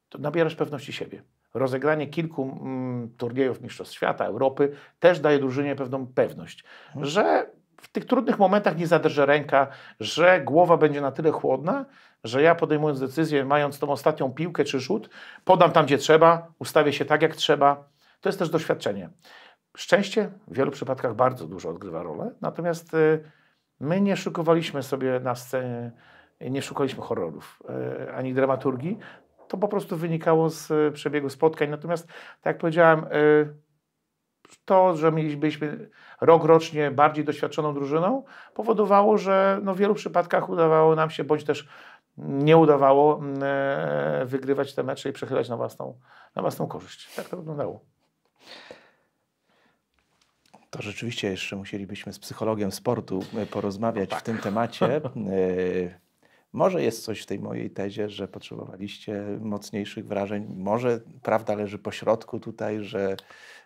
to 0.09 0.19
nabierasz 0.19 0.55
pewności 0.55 0.93
siebie. 0.93 1.23
Rozegranie 1.55 2.07
kilku 2.07 2.59
mm, 2.63 3.11
turniejów 3.17 3.61
Mistrzostw 3.61 3.95
Świata, 3.95 4.25
Europy 4.25 4.73
też 5.01 5.21
daje 5.21 5.39
drużynie 5.39 5.77
pewną 5.77 6.07
pewność, 6.07 6.65
mhm. 6.89 7.07
że 7.07 7.51
w 7.81 7.89
tych 7.89 8.05
trudnych 8.05 8.39
momentach 8.39 8.77
nie 8.77 8.87
zadrże 8.87 9.27
ręka, 9.27 9.67
że 10.01 10.41
głowa 10.41 10.77
będzie 10.77 11.01
na 11.01 11.13
tyle 11.13 11.31
chłodna, 11.31 11.87
że 12.25 12.43
ja 12.43 12.55
podejmując 12.55 13.01
decyzję, 13.01 13.45
mając 13.45 13.79
tą 13.79 13.91
ostatnią 13.91 14.33
piłkę 14.33 14.65
czy 14.65 14.81
rzut, 14.81 15.11
podam 15.45 15.73
tam, 15.73 15.87
gdzie 15.87 15.99
trzeba, 15.99 16.53
ustawię 16.59 16.93
się 16.93 17.05
tak, 17.05 17.23
jak 17.23 17.37
trzeba. 17.37 17.89
To 18.21 18.29
jest 18.29 18.39
też 18.39 18.51
doświadczenie. 18.51 19.11
Szczęście 19.77 20.31
w 20.49 20.57
wielu 20.57 20.71
przypadkach 20.71 21.15
bardzo 21.15 21.47
dużo 21.47 21.69
odgrywa 21.69 22.03
rolę, 22.03 22.31
natomiast 22.41 22.95
y, 22.95 23.25
my 23.81 24.01
nie 24.01 24.17
szukowaliśmy 24.17 24.83
sobie 24.83 25.21
na 25.21 25.35
scenie, 25.35 25.93
nie 26.41 26.63
szukaliśmy 26.63 27.03
horrorów 27.03 27.63
y, 28.07 28.15
ani 28.15 28.35
dramaturgii. 28.35 28.99
To 29.49 29.59
po 29.59 29.69
prostu 29.69 29.97
wynikało 29.97 30.51
z 30.51 30.71
y, 30.71 30.93
przebiegu 30.93 31.29
spotkań. 31.29 31.71
Natomiast, 31.71 32.07
tak 32.07 32.47
jak 32.47 32.59
powiedziałem, 32.59 33.07
to, 34.65 34.97
że 34.97 35.13
mieliśmy 35.13 35.91
rok 36.21 36.45
rocznie 36.45 36.91
bardziej 36.91 37.25
doświadczoną 37.25 37.75
drużyną, 37.75 38.25
powodowało, 38.55 39.19
że 39.19 39.61
no 39.63 39.75
w 39.75 39.79
wielu 39.79 39.95
przypadkach 39.95 40.49
udawało 40.49 40.95
nam 40.95 41.11
się, 41.11 41.25
bądź 41.25 41.45
też 41.45 41.69
nie 42.19 42.57
udawało 42.57 43.19
mm, 43.19 43.43
e, 43.43 44.27
wygrywać 44.27 44.75
te 44.75 44.83
mecze 44.83 45.09
i 45.09 45.13
przechylać 45.13 45.49
na 45.49 45.57
własną, 45.57 45.99
na 46.37 46.43
własną 46.43 46.67
korzyść. 46.67 47.15
Tak 47.15 47.29
to 47.29 47.37
wyglądało. 47.37 47.81
To 50.71 50.83
rzeczywiście 50.83 51.31
jeszcze 51.31 51.57
musielibyśmy 51.57 52.13
z 52.13 52.19
psychologiem 52.19 52.73
sportu 52.73 53.25
e, 53.37 53.47
porozmawiać 53.47 54.11
no 54.11 54.17
tak. 54.17 54.21
w 54.21 54.27
tym 54.27 54.39
temacie. 54.39 55.01
Może 56.53 56.83
jest 56.83 57.05
coś 57.05 57.23
w 57.23 57.27
tej 57.27 57.39
mojej 57.39 57.71
tezie, 57.71 58.09
że 58.09 58.29
potrzebowaliście 58.29 59.25
mocniejszych 59.41 60.07
wrażeń. 60.07 60.55
Może 60.57 61.01
prawda 61.23 61.55
leży 61.55 61.79
po 61.79 61.91
środku 61.91 62.41
tutaj, 62.41 62.85
że 62.85 63.17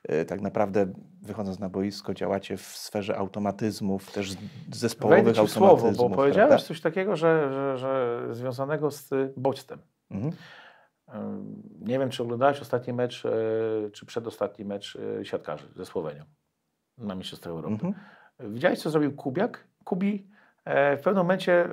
e, 0.03 0.25
tak 0.25 0.40
naprawdę 0.40 0.92
wychodząc 1.23 1.59
na 1.59 1.68
boisko 1.68 2.14
działacie 2.14 2.57
w 2.57 2.62
sferze 2.62 3.16
automatyzmów, 3.16 4.12
też 4.12 4.35
zespołowych 4.73 5.25
Wejdę 5.25 5.35
ci 5.35 5.40
automatyzmów. 5.40 5.97
słowo, 5.97 6.09
bo 6.09 6.16
powiedziałeś 6.16 6.49
prawda? 6.49 6.66
coś 6.66 6.81
takiego, 6.81 7.16
że, 7.16 7.53
że, 7.53 7.79
że 7.79 8.27
związanego 8.31 8.90
z 8.90 9.11
bodźcem. 9.37 9.79
Mhm. 10.11 10.33
Nie 11.81 11.99
wiem, 11.99 12.11
czy 12.11 12.23
oglądałeś 12.23 12.61
ostatni 12.61 12.92
mecz, 12.92 13.25
e, 13.27 13.31
czy 13.90 14.07
przedostatni 14.07 14.64
mecz 14.64 14.99
e, 15.20 15.25
siatkarzy 15.25 15.68
ze 15.77 15.87
Słowenią 15.87 16.25
na 16.99 17.14
Mistrzostwach 17.14 17.51
Europy. 17.51 17.75
Mhm. 17.75 17.94
Widziałeś, 18.40 18.79
co 18.79 18.90
zrobił 18.90 19.12
Kubiak? 19.12 19.68
Kubi 19.85 20.34
w 20.66 21.00
pewnym 21.05 21.16
momencie 21.16 21.68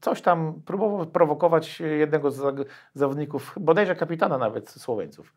coś 0.00 0.22
tam 0.22 0.62
próbował 0.66 1.06
prowokować 1.06 1.80
jednego 1.80 2.30
z 2.30 2.68
zawodników, 2.94 3.54
bodajże 3.60 3.94
kapitana 3.94 4.38
nawet 4.38 4.70
Słoweńców. 4.70 5.34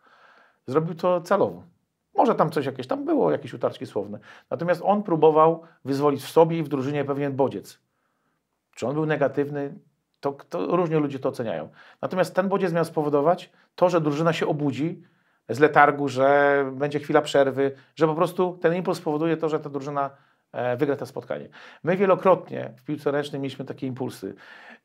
Zrobił 0.67 0.95
to 0.95 1.21
celowo. 1.21 1.63
Może 2.15 2.35
tam 2.35 2.51
coś 2.51 2.65
jakieś, 2.65 2.87
tam 2.87 3.05
było 3.05 3.31
jakieś 3.31 3.53
utarczki 3.53 3.85
słowne. 3.85 4.19
Natomiast 4.49 4.81
on 4.85 5.03
próbował 5.03 5.61
wyzwolić 5.85 6.23
w 6.23 6.29
sobie 6.29 6.59
i 6.59 6.63
w 6.63 6.67
drużynie 6.67 7.05
pewien 7.05 7.35
bodziec. 7.35 7.79
Czy 8.75 8.87
on 8.87 8.93
był 8.93 9.05
negatywny, 9.05 9.73
to, 10.19 10.31
to 10.49 10.75
różnie 10.75 10.99
ludzie 10.99 11.19
to 11.19 11.29
oceniają. 11.29 11.69
Natomiast 12.01 12.35
ten 12.35 12.49
bodziec 12.49 12.73
miał 12.73 12.85
spowodować 12.85 13.51
to, 13.75 13.89
że 13.89 14.01
drużyna 14.01 14.33
się 14.33 14.47
obudzi 14.47 15.03
z 15.49 15.59
letargu, 15.59 16.07
że 16.07 16.65
będzie 16.73 16.99
chwila 16.99 17.21
przerwy, 17.21 17.71
że 17.95 18.07
po 18.07 18.15
prostu 18.15 18.57
ten 18.61 18.75
impuls 18.75 18.97
spowoduje 18.97 19.37
to, 19.37 19.49
że 19.49 19.59
ta 19.59 19.69
drużyna 19.69 20.09
E, 20.09 20.34
wygra 20.77 20.95
to 20.95 21.05
spotkanie. 21.05 21.49
My 21.83 21.97
wielokrotnie 21.97 22.71
w 22.77 22.83
piłce 22.83 23.11
ręcznej 23.11 23.41
mieliśmy 23.41 23.65
takie 23.65 23.87
impulsy. 23.87 24.35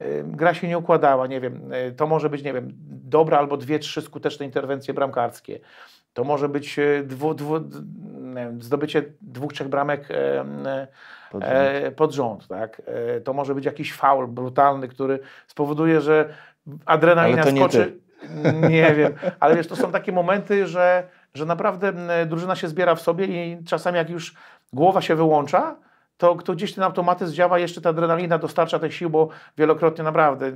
E, 0.01 0.23
gra 0.25 0.55
się 0.55 0.69
nie 0.69 0.79
układała, 0.79 1.27
nie 1.27 1.41
wiem, 1.41 1.61
e, 1.73 1.91
to 1.91 2.07
może 2.07 2.31
być, 2.31 2.43
nie 2.43 2.53
wiem, 2.53 2.73
dobra 3.05 3.39
albo 3.39 3.57
dwie, 3.57 3.79
trzy 3.79 4.03
skuteczne 4.03 4.47
interwencje 4.47 4.95
bramkarskie. 4.95 5.61
To 6.13 6.25
może 6.25 6.49
być 6.49 6.81
dwu, 7.05 7.35
dwu, 7.35 7.55
zdobycie 8.59 9.03
dwóch, 9.21 9.53
trzech 9.53 9.69
bramek 9.69 10.09
pod 11.31 11.43
rząd, 11.43 11.95
pod 11.97 12.13
rząd 12.13 12.49
tak? 12.49 12.83
To 13.25 13.33
może 13.33 13.55
być 13.55 13.65
jakiś 13.65 13.95
faul 13.95 14.27
brutalny, 14.27 14.89
który 14.89 15.19
spowoduje, 15.47 16.01
że 16.01 16.29
adrenalina 16.87 17.43
skoczy. 17.43 17.99
Nie, 18.45 18.69
nie 18.77 18.95
wiem, 18.95 19.13
ale 19.41 19.57
wiesz, 19.57 19.67
to 19.67 19.77
są 19.77 19.93
takie 19.93 20.13
momenty, 20.13 20.67
że, 20.67 21.03
że 21.35 21.47
naprawdę 21.47 21.93
drużyna 22.27 22.57
się 22.57 22.69
zbiera 22.69 22.95
w 22.95 23.01
sobie 23.01 23.27
i 23.27 23.65
czasami 23.65 23.97
jak 23.97 24.11
już 24.11 24.35
głowa 24.73 25.03
się 25.03 25.17
wyłącza, 25.17 25.77
to, 26.21 26.35
to 26.35 26.55
gdzieś 26.55 26.75
ten 26.75 26.85
automatyzm 26.85 27.35
działa, 27.35 27.59
jeszcze 27.59 27.81
ta 27.81 27.91
adrenalina 27.91 28.39
dostarcza 28.39 28.79
tych 28.79 28.95
sił, 28.95 29.11
bo 29.11 29.29
wielokrotnie 29.59 30.05
naprawdę 30.05 30.53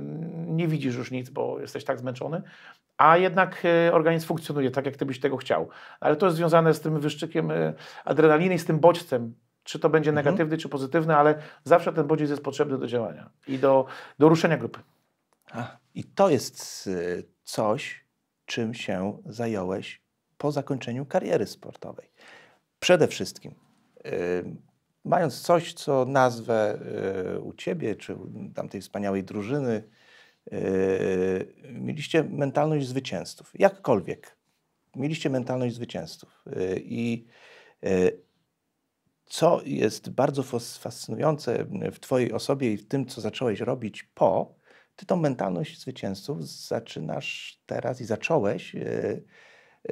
nie 0.47 0.67
widzisz 0.67 0.95
już 0.95 1.11
nic, 1.11 1.29
bo 1.29 1.59
jesteś 1.59 1.83
tak 1.83 1.99
zmęczony, 1.99 2.41
a 2.97 3.17
jednak 3.17 3.63
e, 3.65 3.93
organizm 3.93 4.27
funkcjonuje 4.27 4.71
tak, 4.71 4.85
jak 4.85 4.97
ty 4.97 5.05
byś 5.05 5.19
tego 5.19 5.37
chciał. 5.37 5.69
Ale 5.99 6.15
to 6.15 6.25
jest 6.25 6.37
związane 6.37 6.73
z 6.73 6.81
tym 6.81 6.99
wyszczykiem 6.99 7.51
e, 7.51 7.73
adrenaliny 8.05 8.55
i 8.55 8.59
z 8.59 8.65
tym 8.65 8.79
bodźcem, 8.79 9.35
czy 9.63 9.79
to 9.79 9.89
będzie 9.89 10.09
mhm. 10.09 10.25
negatywny, 10.25 10.57
czy 10.57 10.69
pozytywny, 10.69 11.15
ale 11.15 11.35
zawsze 11.63 11.93
ten 11.93 12.07
bodziec 12.07 12.29
jest 12.29 12.43
potrzebny 12.43 12.77
do 12.77 12.87
działania 12.87 13.29
i 13.47 13.59
do, 13.59 13.85
do 14.19 14.29
ruszenia 14.29 14.57
grupy. 14.57 14.79
A, 15.51 15.77
I 15.95 16.03
to 16.03 16.29
jest 16.29 16.87
e, 16.87 17.23
coś, 17.43 18.05
czym 18.45 18.73
się 18.73 19.17
zająłeś 19.25 20.01
po 20.37 20.51
zakończeniu 20.51 21.05
kariery 21.05 21.47
sportowej. 21.47 22.09
Przede 22.79 23.07
wszystkim 23.07 23.64
mając 25.05 25.41
coś, 25.41 25.73
co 25.73 26.05
nazwę 26.05 26.79
y, 27.35 27.39
u 27.39 27.53
ciebie, 27.53 27.95
czy 27.95 28.15
u 28.15 28.29
tamtej 28.55 28.81
wspaniałej 28.81 29.23
drużyny, 29.23 29.83
y, 30.53 31.53
mieliście 31.71 32.23
mentalność 32.23 32.87
zwycięzców. 32.87 33.51
Jakkolwiek. 33.53 34.37
Mieliście 34.95 35.29
mentalność 35.29 35.75
zwycięzców. 35.75 36.43
Y, 36.47 36.81
I 36.85 37.25
co 39.25 39.61
jest 39.65 40.09
bardzo 40.09 40.43
fascynujące 40.79 41.65
w 41.91 41.99
Twojej 41.99 42.33
osobie 42.33 42.73
i 42.73 42.77
w 42.77 42.87
tym, 42.87 43.05
co 43.05 43.21
zacząłeś 43.21 43.59
robić 43.59 44.03
po, 44.03 44.55
Ty 44.95 45.05
tą 45.05 45.15
mentalność 45.15 45.81
zwycięzców 45.81 46.47
zaczynasz 46.47 47.61
teraz 47.65 48.01
i 48.01 48.05
zacząłeś 48.05 48.75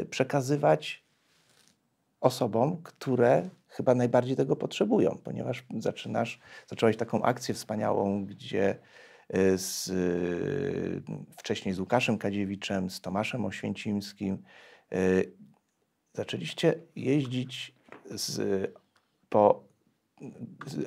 przekazywać 0.10 1.04
osobom, 2.22 2.84
które 2.84 3.50
chyba 3.74 3.96
najbardziej 3.96 4.36
tego 4.36 4.56
potrzebują, 4.56 5.18
ponieważ 5.24 5.66
zaczynasz, 5.78 6.40
zacząłeś 6.68 6.98
taką 6.98 7.24
akcję 7.24 7.56
wspaniałą, 7.56 8.26
gdzie 8.26 8.80
y, 9.36 9.58
z, 9.58 9.88
y, 9.88 11.04
wcześniej 11.38 11.74
z 11.76 11.80
Łukaszem 11.80 12.18
Kadziewiczem, 12.18 12.90
z 12.90 13.02
Tomaszem 13.02 13.46
Oświęcimskim 13.46 14.44
y, 14.94 15.34
zaczęliście 16.14 16.80
jeździć 16.96 17.76
z, 18.12 18.72
po 19.30 19.64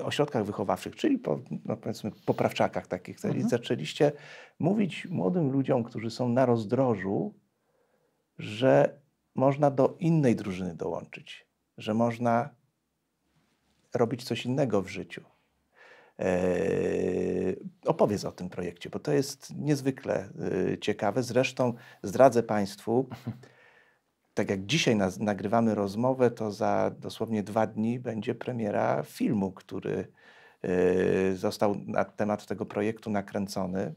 ośrodkach 0.05 0.45
wychowawczych, 0.45 0.97
czyli 0.97 1.19
po 1.19 1.41
no 1.65 1.77
powiedzmy 1.77 2.11
poprawczakach 2.27 2.87
takich. 2.87 3.25
Mhm. 3.25 3.49
Zaczęliście 3.49 4.13
mówić 4.59 5.07
młodym 5.07 5.51
ludziom, 5.51 5.85
którzy 5.85 6.11
są 6.11 6.29
na 6.29 6.47
rozdrożu, 6.47 7.35
że 8.39 9.01
można 9.35 9.71
do 9.71 9.97
innej 10.01 10.37
drużyny 10.37 10.75
dołączyć, 10.75 11.47
że 11.79 11.95
można 11.95 12.51
robić 13.97 14.25
coś 14.25 14.47
innego 14.47 14.83
w 14.83 14.89
życiu. 14.89 15.23
Eee, 16.19 17.57
opowiedz 17.87 18.25
o 18.25 18.33
tym 18.33 18.51
projekcie, 18.51 18.91
bo 18.91 18.99
to 18.99 19.13
jest 19.13 19.55
niezwykle 19.57 20.29
y, 20.73 20.79
ciekawe. 20.79 21.23
Zresztą 21.23 21.75
zdradzę 22.03 22.43
Państwu, 22.43 23.09
tak 24.35 24.51
jak 24.51 24.67
dzisiaj 24.67 24.97
nagrywamy 25.21 25.75
rozmowę, 25.75 26.31
to 26.31 26.51
za 26.51 26.91
dosłownie 26.99 27.43
dwa 27.43 27.67
dni 27.67 27.99
będzie 27.99 28.35
premiera 28.35 29.03
filmu, 29.03 29.53
który 29.53 30.09
y, 30.65 31.37
został 31.37 31.75
na 31.87 32.05
temat 32.05 32.47
tego 32.47 32.67
projektu 32.67 33.11
nakręcony. 33.11 33.95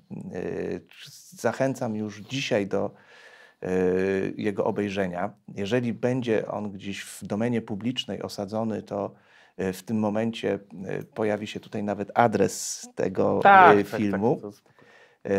Zachęcam 1.29 1.95
już 1.95 2.21
dzisiaj 2.21 2.67
do 2.67 2.91
jego 4.37 4.65
obejrzenia. 4.65 5.33
Jeżeli 5.55 5.93
będzie 5.93 6.47
on 6.47 6.71
gdzieś 6.71 7.01
w 7.01 7.23
domenie 7.23 7.61
publicznej 7.61 8.21
osadzony, 8.21 8.83
to 8.83 9.11
E, 9.11 9.28
w 9.73 9.83
tym 9.83 9.99
momencie 9.99 10.59
e, 10.85 11.03
pojawi 11.03 11.47
się 11.47 11.59
tutaj 11.59 11.83
nawet 11.83 12.11
adres 12.13 12.87
tego 12.95 13.39
tak, 13.43 13.77
e, 13.77 13.83
filmu. 13.83 14.39
Tak, 14.41 14.51
tak, 14.51 15.29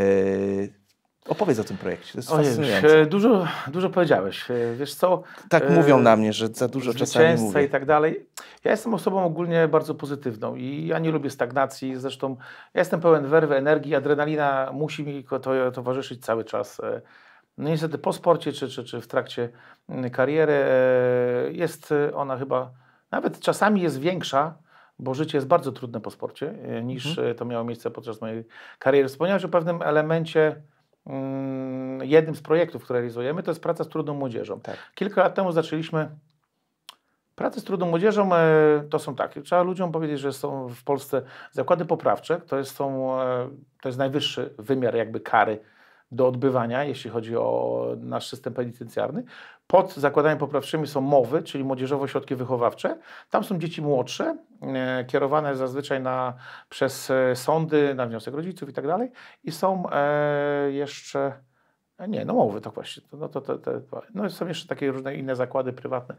Opowiedz 1.29 1.59
o 1.59 1.65
tym 1.65 1.77
projekcie, 1.77 2.13
to 2.13 2.19
jest 2.19 2.33
Ojej, 2.33 2.47
fascynujące. 2.47 3.07
Dużo, 3.07 3.47
dużo 3.67 3.91
powiedziałeś. 3.91 4.45
Wiesz 4.77 4.95
co? 4.95 5.23
Tak 5.49 5.71
mówią 5.71 6.01
na 6.01 6.17
mnie, 6.17 6.33
że 6.33 6.49
za 6.49 6.69
dużo 6.69 6.95
czasami 6.95 7.41
mówię. 7.41 7.65
i 7.65 7.69
tak 7.69 7.85
dalej. 7.85 8.27
Ja 8.65 8.71
jestem 8.71 8.95
osobą 8.95 9.25
ogólnie 9.25 9.69
bardzo 9.69 9.95
pozytywną 9.95 10.55
i 10.55 10.87
ja 10.87 10.99
nie 10.99 11.11
lubię 11.11 11.31
stagnacji. 11.31 11.97
Zresztą 11.97 12.37
ja 12.75 12.81
jestem 12.81 13.01
pełen 13.01 13.27
werwy, 13.27 13.57
energii, 13.57 13.95
adrenalina 13.95 14.71
musi 14.73 15.05
mi 15.05 15.25
to 15.25 15.71
towarzyszyć 15.71 16.25
cały 16.25 16.45
czas. 16.45 16.81
No 17.59 17.69
niestety 17.69 17.99
po 17.99 18.13
sporcie 18.13 18.53
czy, 18.53 18.69
czy, 18.69 18.85
czy 18.85 19.01
w 19.01 19.07
trakcie 19.07 19.49
mm, 19.89 20.11
kariery 20.11 20.65
jest 21.53 21.95
ona 22.15 22.37
chyba 22.37 22.71
nawet 23.11 23.41
czasami 23.41 23.81
jest 23.83 24.01
większa, 24.01 24.55
bo 24.99 25.15
życie 25.15 25.39
jest 25.39 25.49
bardzo 25.49 25.73
trudne 25.73 26.01
po 26.01 26.11
sporcie, 26.11 26.55
e, 26.63 26.83
niż 26.83 27.07
mhm. 27.07 27.29
E, 27.29 27.35
to 27.35 27.45
miało 27.45 27.65
miejsce 27.65 27.91
podczas 27.91 28.21
mojej 28.21 28.45
kariery. 28.79 29.09
Wspomniałeś 29.09 29.45
o 29.45 29.49
pewnym 29.49 29.83
elemencie, 29.83 30.63
mm, 31.07 32.05
jednym 32.05 32.35
z 32.35 32.43
projektów, 32.43 32.85
które 32.85 32.99
realizujemy, 32.99 33.43
to 33.43 33.51
jest 33.51 33.63
praca 33.63 33.85
z 33.85 33.89
trudną 33.89 34.15
młodzieżą. 34.15 34.61
Tak. 34.61 34.77
Kilka 34.95 35.23
lat 35.23 35.35
temu 35.35 35.53
zaczęliśmy 35.53 36.09
Pracę 37.35 37.61
z 37.61 37.65
trudną 37.65 37.87
młodzieżą 37.87 38.35
e, 38.35 38.85
to 38.91 38.99
są 38.99 39.15
takie. 39.15 39.43
Trzeba 39.43 39.63
ludziom 39.63 39.93
powiedzieć, 39.93 40.21
że 40.21 40.33
są 40.33 40.69
w 40.69 40.85
Polsce 40.85 41.23
zakłady 41.53 41.85
poprawcze. 41.85 42.41
To 42.41 42.59
jest, 42.59 42.77
są, 42.77 43.19
to 43.83 43.89
jest 43.89 43.99
najwyższy 43.99 44.55
wymiar 44.59 44.95
jakby 44.95 45.21
kary 45.21 45.61
do 46.13 46.29
odbywania, 46.29 46.85
jeśli 46.85 47.11
chodzi 47.11 47.37
o 47.37 47.87
nasz 48.01 48.29
system 48.29 48.55
penitencjarny. 48.55 49.25
Pod 49.67 49.95
zakładami 49.95 50.41
poprawczymi 50.41 50.87
są 50.87 51.01
mowy, 51.01 51.43
czyli 51.43 51.65
młodzieżowe 51.65 52.05
ośrodki 52.05 52.35
wychowawcze. 52.35 52.99
Tam 53.31 53.45
są 53.45 53.59
dzieci 53.59 53.83
młodsze, 53.83 54.37
e, 54.63 55.05
kierowane 55.05 55.57
zazwyczaj 55.57 56.01
na, 56.01 56.35
przez 56.69 57.11
e, 57.11 57.37
sądy, 57.37 57.95
na 57.95 58.07
wniosek 58.07 58.35
rodziców 58.35 58.69
i 58.69 58.73
tak 58.73 58.87
dalej. 58.87 59.11
I 59.45 59.53
są 59.53 59.91
e, 59.93 60.73
jeszcze, 60.73 61.33
e, 61.99 62.09
nie, 62.09 62.25
no 62.25 62.35
mowy 62.35 62.61
to 62.61 62.71
właśnie, 62.71 63.03
no, 63.13 63.29
to, 63.29 63.41
to, 63.41 63.59
to, 63.59 64.03
no 64.15 64.31
są 64.31 64.47
jeszcze 64.47 64.69
takie 64.69 64.93
różne 64.93 65.17
inne 65.17 65.37
zakłady 65.37 65.73
prywatne. 65.73 66.15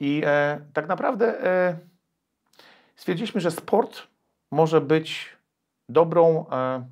I 0.00 0.22
e, 0.24 0.60
tak 0.72 0.88
naprawdę 0.88 1.44
e, 1.44 1.78
stwierdziliśmy, 2.96 3.40
że 3.40 3.50
sport 3.50 4.02
może 4.50 4.80
być 4.80 5.36
dobrą 5.88 6.46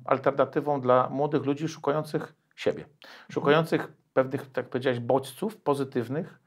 alternatywą 0.05 0.81
dla 0.81 1.09
młodych 1.09 1.45
ludzi 1.45 1.67
szukających 1.67 2.35
siebie, 2.55 2.85
szukających 3.31 3.93
pewnych, 4.13 4.51
tak 4.51 4.69
powiedziałeś, 4.69 4.99
bodźców 4.99 5.57
pozytywnych 5.57 6.39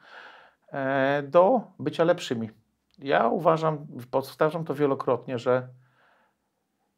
e, 0.73 1.23
do 1.23 1.61
bycia 1.79 2.05
lepszymi. 2.05 2.51
Ja 2.99 3.29
uważam, 3.29 3.87
powtarzam 4.11 4.65
to 4.65 4.75
wielokrotnie, 4.75 5.39
że 5.39 5.69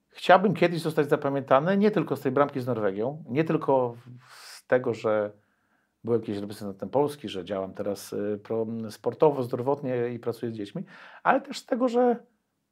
chciałbym 0.08 0.54
kiedyś 0.54 0.80
zostać 0.80 1.08
zapamiętany 1.08 1.76
nie 1.76 1.90
tylko 1.90 2.16
z 2.16 2.20
tej 2.20 2.32
bramki 2.32 2.60
z 2.60 2.66
Norwegią, 2.66 3.24
nie 3.28 3.44
tylko 3.44 3.96
z 4.30 4.66
tego, 4.66 4.94
że 4.94 5.32
byłem 6.04 6.20
kiedyś 6.20 6.40
reprezentantem 6.40 6.90
Polski, 6.90 7.28
że 7.28 7.44
działam 7.44 7.74
teraz 7.74 8.14
e, 8.86 8.90
sportowo, 8.90 9.42
zdrowotnie 9.42 10.08
i 10.08 10.18
pracuję 10.18 10.52
z 10.52 10.54
dziećmi, 10.54 10.84
ale 11.22 11.40
też 11.40 11.58
z 11.58 11.66
tego, 11.66 11.88
że 11.88 12.16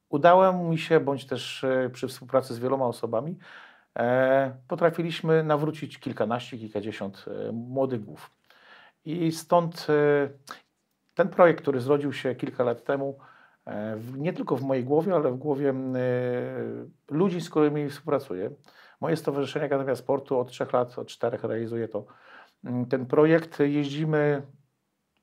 udało 0.08 0.52
mi 0.52 0.78
się, 0.78 1.00
bądź 1.00 1.26
też 1.26 1.64
e, 1.64 1.90
przy 1.92 2.08
współpracy 2.08 2.54
z 2.54 2.58
wieloma 2.58 2.86
osobami, 2.86 3.36
E, 3.98 4.56
potrafiliśmy 4.68 5.42
nawrócić 5.42 5.98
kilkanaście, 5.98 6.58
kilkadziesiąt 6.58 7.24
e, 7.28 7.52
młodych 7.52 8.04
głów. 8.04 8.30
I 9.04 9.32
stąd 9.32 9.86
ten 11.14 11.28
projekt, 11.28 11.60
który 11.62 11.80
zrodził 11.80 12.12
się 12.12 12.34
kilka 12.34 12.64
lat 12.64 12.84
temu, 12.84 13.18
nie 14.16 14.32
tylko 14.32 14.56
w 14.56 14.62
mojej 14.62 14.84
głowie, 14.84 15.14
ale 15.14 15.30
w 15.30 15.36
głowie 15.36 15.74
ludzi, 17.10 17.40
z 17.40 17.50
którymi 17.50 17.90
współpracuję. 17.90 18.50
Moje 19.00 19.16
Stowarzyszenie 19.16 19.66
Akademia 19.66 19.96
Sportu 19.96 20.40
od 20.40 20.50
trzech 20.50 20.72
lat, 20.72 20.98
od 20.98 21.08
czterech 21.08 21.44
realizuje 21.44 21.88
to. 21.88 22.04
Ten 22.88 23.06
projekt 23.06 23.60
jeździmy 23.60 24.42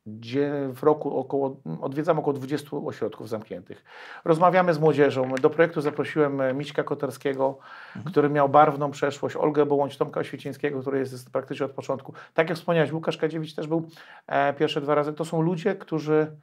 gdzie 0.05 0.69
w 0.73 0.83
roku 0.83 1.17
około, 1.17 1.55
odwiedzam 1.81 2.19
około 2.19 2.33
20 2.33 2.77
ośrodków 2.77 3.29
zamkniętych. 3.29 3.83
Rozmawiamy 4.25 4.73
z 4.73 4.79
młodzieżą. 4.79 5.29
Do 5.41 5.49
projektu 5.49 5.81
zaprosiłem 5.81 6.41
e, 6.41 6.53
Mićka 6.53 6.83
Koterskiego, 6.83 7.57
mhm. 7.95 8.11
który 8.11 8.29
miał 8.29 8.49
barwną 8.49 8.91
przeszłość, 8.91 9.35
Olgę 9.35 9.65
Bołądź, 9.65 9.97
Tomka 9.97 10.19
Oświecińskiego, 10.19 10.81
który 10.81 10.99
jest 10.99 11.31
praktycznie 11.31 11.65
od 11.65 11.71
początku. 11.71 12.13
Tak 12.33 12.49
jak 12.49 12.57
wspomniałeś, 12.57 12.91
Łukasz 12.91 13.17
Kadziewicz 13.17 13.55
też 13.55 13.67
był 13.67 13.87
e, 14.27 14.53
pierwsze 14.53 14.81
dwa 14.81 14.95
razy. 14.95 15.13
To 15.13 15.25
są 15.25 15.41
ludzie, 15.41 15.75
którzy 15.75 16.37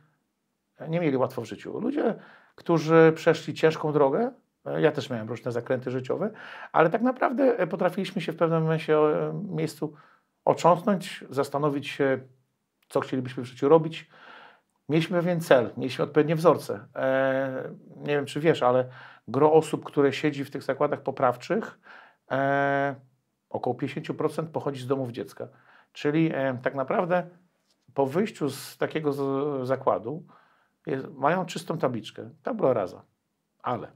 nie 0.88 1.00
mieli 1.00 1.16
łatwo 1.16 1.42
w 1.42 1.44
życiu. 1.44 1.80
Ludzie, 1.80 2.14
którzy 2.54 3.12
przeszli 3.14 3.54
ciężką 3.54 3.92
drogę, 3.92 4.32
e, 4.66 4.80
ja 4.80 4.92
też 4.92 5.10
miałem 5.10 5.28
różne 5.28 5.52
zakręty 5.52 5.90
życiowe, 5.90 6.30
ale 6.72 6.90
tak 6.90 7.02
naprawdę 7.02 7.58
e, 7.58 7.66
potrafiliśmy 7.66 8.22
się 8.22 8.32
w 8.32 8.36
pewnym 8.36 8.62
momencie, 8.62 8.96
miejscu 9.48 9.94
otrząsnąć, 10.44 11.24
zastanowić 11.30 11.88
się, 11.88 12.20
co 12.90 13.00
chcielibyśmy 13.00 13.42
w 13.42 13.46
życiu 13.46 13.68
robić. 13.68 14.10
Mieliśmy 14.88 15.18
pewien 15.18 15.40
cel, 15.40 15.70
mieliśmy 15.76 16.04
odpowiednie 16.04 16.36
wzorce. 16.36 16.86
E, 16.96 17.70
nie 17.96 18.14
wiem, 18.14 18.26
czy 18.26 18.40
wiesz, 18.40 18.62
ale 18.62 18.88
gro 19.28 19.52
osób, 19.52 19.84
które 19.84 20.12
siedzi 20.12 20.44
w 20.44 20.50
tych 20.50 20.62
zakładach 20.62 21.02
poprawczych, 21.02 21.78
e, 22.30 22.94
około 23.50 23.76
50% 23.76 24.46
pochodzi 24.46 24.80
z 24.80 24.86
domów 24.86 25.10
dziecka. 25.10 25.48
Czyli 25.92 26.30
e, 26.34 26.58
tak 26.62 26.74
naprawdę 26.74 27.26
po 27.94 28.06
wyjściu 28.06 28.50
z 28.50 28.76
takiego 28.78 29.12
z, 29.12 29.68
zakładu 29.68 30.24
jest, 30.86 31.06
mają 31.14 31.46
czystą 31.46 31.78
tabliczkę, 31.78 32.30
tabula 32.42 32.72
rasa. 32.72 33.02
Ale 33.62 33.92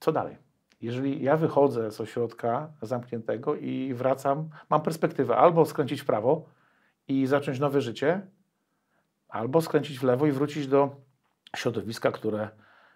co 0.00 0.12
dalej? 0.12 0.36
Jeżeli 0.80 1.22
ja 1.22 1.36
wychodzę 1.36 1.90
z 1.90 2.00
ośrodka 2.00 2.72
zamkniętego 2.82 3.54
i 3.54 3.94
wracam, 3.94 4.48
mam 4.70 4.82
perspektywę 4.82 5.36
albo 5.36 5.64
skręcić 5.64 6.00
w 6.00 6.04
prawo, 6.04 6.44
i 7.20 7.26
zacząć 7.26 7.58
nowe 7.58 7.80
życie, 7.80 8.26
albo 9.28 9.60
skręcić 9.60 9.98
w 9.98 10.02
lewo 10.02 10.26
i 10.26 10.32
wrócić 10.32 10.66
do 10.66 10.96
środowiska, 11.56 12.12
które 12.12 12.48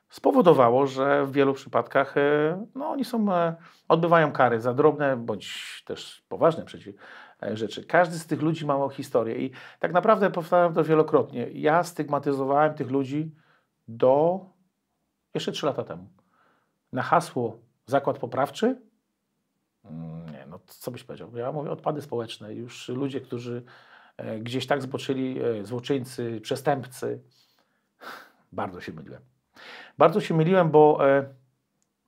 spowodowało, 0.09 0.87
że 0.87 1.27
w 1.27 1.33
wielu 1.33 1.55
przypadkach 1.55 2.17
e, 2.17 2.67
no, 2.75 2.91
oni 2.91 3.05
są, 3.05 3.33
e, 3.33 3.57
odbywają 3.89 4.33
kary 4.33 4.61
za 4.61 4.75
drobne 4.75 5.17
bądź 5.17 5.83
też 5.87 6.25
poważne 6.29 6.65
przecież 6.65 6.95
rzeczy. 7.43 7.85
Każdy 7.85 8.19
z 8.19 8.27
tych 8.27 8.43
ludzi 8.43 8.67
ma 8.67 8.89
historię 8.89 9.37
i 9.39 9.51
tak 9.79 9.93
naprawdę 9.93 10.31
powtarzam 10.31 10.75
to 10.75 10.85
wielokrotnie. 10.85 11.51
Ja 11.53 11.85
stygmatyzowałem 11.85 12.75
tych 12.75 12.91
ludzi 12.91 13.35
do 13.89 14.41
jeszcze 15.35 15.53
trzy 15.53 15.67
lata 15.67 15.85
temu. 15.85 16.09
Na 16.93 17.03
hasło 17.03 17.59
zakład 17.87 18.19
poprawczy 18.19 18.81
mm, 19.85 20.29
nie, 20.33 20.47
no 20.47 20.59
co 20.67 20.91
byś 20.91 21.05
powiedział? 21.05 21.37
Ja 21.37 21.53
mówię 21.53 21.71
odpady 21.71 22.03
społeczne. 22.03 22.55
Już 22.55 22.89
ludzie, 22.89 23.21
którzy 23.21 23.63
gdzieś 24.41 24.67
tak 24.67 24.83
zboczyli 24.83 25.43
e, 25.43 25.65
złoczyńcy, 25.65 26.41
przestępcy. 26.41 27.23
Bardzo 28.53 28.81
się 28.81 28.93
myliłem. 28.93 29.23
Bardzo 29.99 30.21
się 30.21 30.35
myliłem, 30.35 30.71
bo 30.71 31.09
e, 31.11 31.35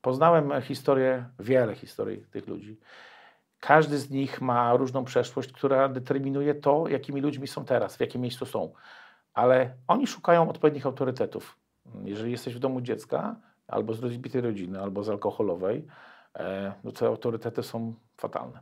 poznałem 0.01 0.63
historię, 0.63 1.25
wiele 1.39 1.75
historii 1.75 2.25
tych 2.31 2.47
ludzi. 2.47 2.81
Każdy 3.61 3.99
z 3.99 4.11
nich 4.11 4.41
ma 4.41 4.77
różną 4.77 5.05
przeszłość, 5.05 5.53
która 5.53 5.89
determinuje 5.89 6.55
to, 6.55 6.89
jakimi 6.89 7.21
ludźmi 7.21 7.47
są 7.49 7.65
teraz, 7.65 7.97
w 7.97 8.01
jakim 8.01 8.23
miejscu 8.23 8.47
są. 8.47 8.73
Ale 9.35 9.75
oni 9.89 10.07
szukają 10.07 10.51
odpowiednich 10.51 10.87
autorytetów. 10.87 11.59
Jeżeli 12.05 12.33
jesteś 12.33 12.55
w 12.55 12.59
domu 12.59 12.81
dziecka, 12.81 13.37
albo 13.67 13.95
z 13.95 14.01
rozbitej 14.01 14.41
rodziny, 14.41 14.83
albo 14.83 15.03
z 15.03 15.09
alkoholowej, 15.09 15.87
no 16.85 16.93
to 16.93 17.07
autorytety 17.07 17.63
są 17.63 17.95
fatalne. 18.17 18.61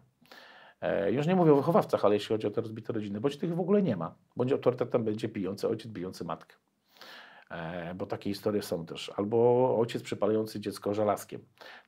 E, 0.80 1.12
już 1.12 1.26
nie 1.26 1.36
mówię 1.36 1.52
o 1.52 1.56
wychowawcach, 1.56 2.04
ale 2.04 2.14
jeśli 2.14 2.28
chodzi 2.28 2.46
o 2.46 2.50
te 2.50 2.60
rozbite 2.60 2.92
rodziny, 2.92 3.20
bądź 3.20 3.36
tych 3.36 3.54
w 3.54 3.60
ogóle 3.60 3.82
nie 3.82 3.96
ma. 3.96 4.14
Bądź 4.36 4.52
autorytetem 4.52 5.04
będzie 5.04 5.28
bijący 5.28 5.68
ojciec, 5.68 5.92
bijący 5.92 6.24
matkę. 6.24 6.56
E, 7.50 7.94
bo 7.94 8.06
takie 8.06 8.30
historie 8.30 8.62
są 8.62 8.86
też. 8.86 9.12
Albo 9.16 9.76
ojciec 9.80 10.02
przypalający 10.02 10.60
dziecko 10.60 10.94
żelazkiem. 10.94 11.40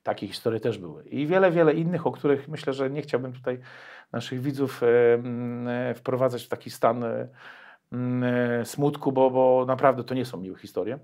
Takie 0.02 0.26
historie 0.26 0.60
też 0.60 0.78
były. 0.78 1.04
I 1.04 1.26
wiele, 1.26 1.50
wiele 1.50 1.74
innych, 1.74 2.06
o 2.06 2.12
których 2.12 2.48
myślę, 2.48 2.72
że 2.72 2.90
nie 2.90 3.02
chciałbym 3.02 3.32
tutaj 3.32 3.58
naszych 4.12 4.40
widzów 4.40 4.82
e, 4.82 5.94
wprowadzać 5.94 6.44
w 6.44 6.48
taki 6.48 6.70
stan 6.70 7.04
smutku, 8.64 9.12
bo, 9.12 9.30
bo 9.30 9.64
naprawdę 9.66 10.04
to 10.04 10.14
nie 10.14 10.24
są 10.24 10.40
miłe 10.40 10.58
historie. 10.58 10.98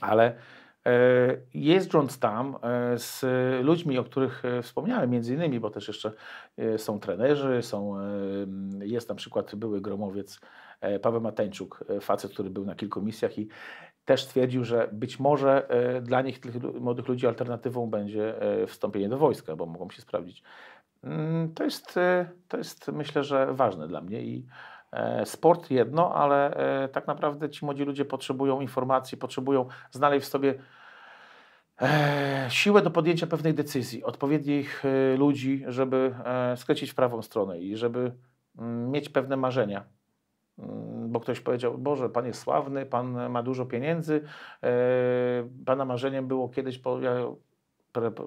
Ale 0.00 0.36
jeżdżąc 1.54 2.18
tam 2.18 2.56
z 2.96 3.24
ludźmi, 3.64 3.98
o 3.98 4.04
których 4.04 4.42
wspomniałem, 4.62 5.10
między 5.10 5.34
innymi, 5.34 5.60
bo 5.60 5.70
też 5.70 5.88
jeszcze 5.88 6.12
są 6.76 7.00
trenerzy, 7.00 7.62
są, 7.62 7.96
jest 8.80 9.08
na 9.08 9.14
przykład 9.14 9.54
były 9.54 9.80
gromowiec 9.80 10.40
E, 10.82 10.98
Paweł 10.98 11.20
Mateńczuk, 11.20 11.84
e, 11.88 12.00
facet, 12.00 12.32
który 12.32 12.50
był 12.50 12.64
na 12.64 12.74
kilku 12.74 13.02
misjach 13.02 13.38
i 13.38 13.48
też 14.04 14.24
stwierdził, 14.24 14.64
że 14.64 14.88
być 14.92 15.20
może 15.20 15.68
e, 15.68 16.00
dla 16.00 16.22
nich, 16.22 16.40
tych 16.40 16.62
młodych 16.62 17.08
ludzi, 17.08 17.26
alternatywą 17.26 17.90
będzie 17.90 18.34
wstąpienie 18.66 19.08
do 19.08 19.18
wojska, 19.18 19.56
bo 19.56 19.66
mogą 19.66 19.90
się 19.90 20.02
sprawdzić. 20.02 20.42
Mm, 21.04 21.54
to 21.54 21.64
jest, 21.64 21.94
to 22.48 22.56
jest 22.58 22.88
myślę, 22.88 23.24
że 23.24 23.54
ważne 23.54 23.88
dla 23.88 24.00
mnie 24.00 24.22
i 24.22 24.46
sport 25.24 25.70
jedno, 25.70 26.14
ale 26.14 26.56
tak 26.92 27.06
naprawdę 27.06 27.50
ci 27.50 27.64
młodzi 27.64 27.84
ludzie 27.84 28.04
potrzebują 28.04 28.60
informacji, 28.60 29.18
potrzebują 29.18 29.66
znaleźć 29.90 30.26
w 30.26 30.28
sobie 30.28 30.54
siłę 32.48 32.82
do 32.82 32.90
podjęcia 32.90 33.26
pewnej 33.26 33.54
decyzji, 33.54 34.04
odpowiednich 34.04 34.82
ludzi, 35.18 35.64
żeby 35.66 36.14
skręcić 36.56 36.90
w 36.90 36.94
prawą 36.94 37.22
stronę 37.22 37.60
i 37.60 37.76
żeby 37.76 38.12
mm, 38.58 38.90
mieć 38.90 39.08
pewne 39.08 39.36
marzenia. 39.36 39.84
Mm, 40.58 41.12
bo 41.12 41.20
ktoś 41.20 41.40
powiedział, 41.40 41.78
Boże, 41.78 42.08
Pan 42.08 42.26
jest 42.26 42.40
sławny, 42.40 42.86
Pan 42.86 43.30
ma 43.30 43.42
dużo 43.42 43.66
pieniędzy, 43.66 44.24
e, 44.62 44.68
Pana 45.66 45.84
marzeniem 45.84 46.26
było 46.26 46.48
kiedyś, 46.48 46.80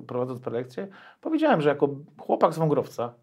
prowadząc 0.08 0.42
prelekcję, 0.42 0.88
powiedziałem, 1.22 1.62
że 1.62 1.70
jako 1.70 1.90
chłopak 2.18 2.54
z 2.54 2.58
Wągrowca, 2.58 3.14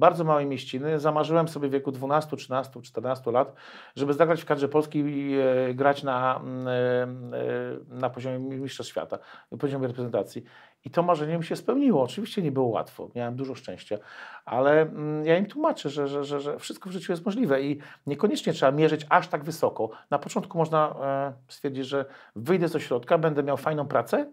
bardzo 0.00 0.24
małej 0.24 0.46
mieściny. 0.46 0.98
Zamarzyłem 0.98 1.48
sobie 1.48 1.68
w 1.68 1.72
wieku 1.72 1.92
12, 1.92 2.36
13, 2.36 2.82
14 2.82 3.30
lat, 3.30 3.54
żeby 3.96 4.14
zagrać 4.14 4.42
w 4.42 4.44
kadrze 4.44 4.68
polskiej 4.68 5.02
i 5.02 5.38
e, 5.38 5.74
grać 5.74 6.02
na, 6.02 6.40
mm, 6.42 6.68
e, 6.68 7.94
na 8.00 8.10
poziomie 8.10 8.38
Mistrzostw 8.38 8.90
Świata, 8.90 9.18
poziomie 9.58 9.86
reprezentacji. 9.86 10.44
I 10.84 10.90
to 10.90 11.02
marzenie 11.02 11.38
mi 11.38 11.44
się 11.44 11.56
spełniło. 11.56 12.02
Oczywiście 12.02 12.42
nie 12.42 12.52
było 12.52 12.66
łatwo, 12.66 13.10
miałem 13.14 13.36
dużo 13.36 13.54
szczęścia, 13.54 13.98
ale 14.44 14.82
mm, 14.82 15.26
ja 15.26 15.36
im 15.36 15.46
tłumaczę, 15.46 15.90
że, 15.90 16.08
że, 16.08 16.24
że, 16.24 16.40
że 16.40 16.58
wszystko 16.58 16.90
w 16.90 16.92
życiu 16.92 17.12
jest 17.12 17.24
możliwe 17.24 17.62
i 17.62 17.78
niekoniecznie 18.06 18.52
trzeba 18.52 18.72
mierzyć 18.72 19.06
aż 19.08 19.28
tak 19.28 19.44
wysoko. 19.44 19.90
Na 20.10 20.18
początku 20.18 20.58
można 20.58 20.94
e, 21.02 21.32
stwierdzić, 21.48 21.86
że 21.86 22.04
wyjdę 22.36 22.68
z 22.68 22.76
ośrodka, 22.76 23.18
będę 23.18 23.42
miał 23.42 23.56
fajną 23.56 23.86
pracę, 23.86 24.26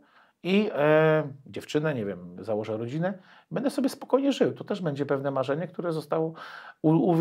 i 0.44 0.70
e, 0.74 1.34
dziewczynę, 1.46 1.94
nie 1.94 2.06
wiem, 2.06 2.36
założę 2.40 2.78
rodzinę, 2.78 3.20
będę 3.52 3.70
sobie 3.70 3.90
spokojnie 3.90 4.32
żył. 4.32 4.54
To 4.54 4.64
też 4.64 4.82
będzie 4.82 5.06
pewne 5.06 5.32
marzenie, 5.32 5.68
które 5.68 5.94
zostało 5.94 6.34
u, 6.82 7.16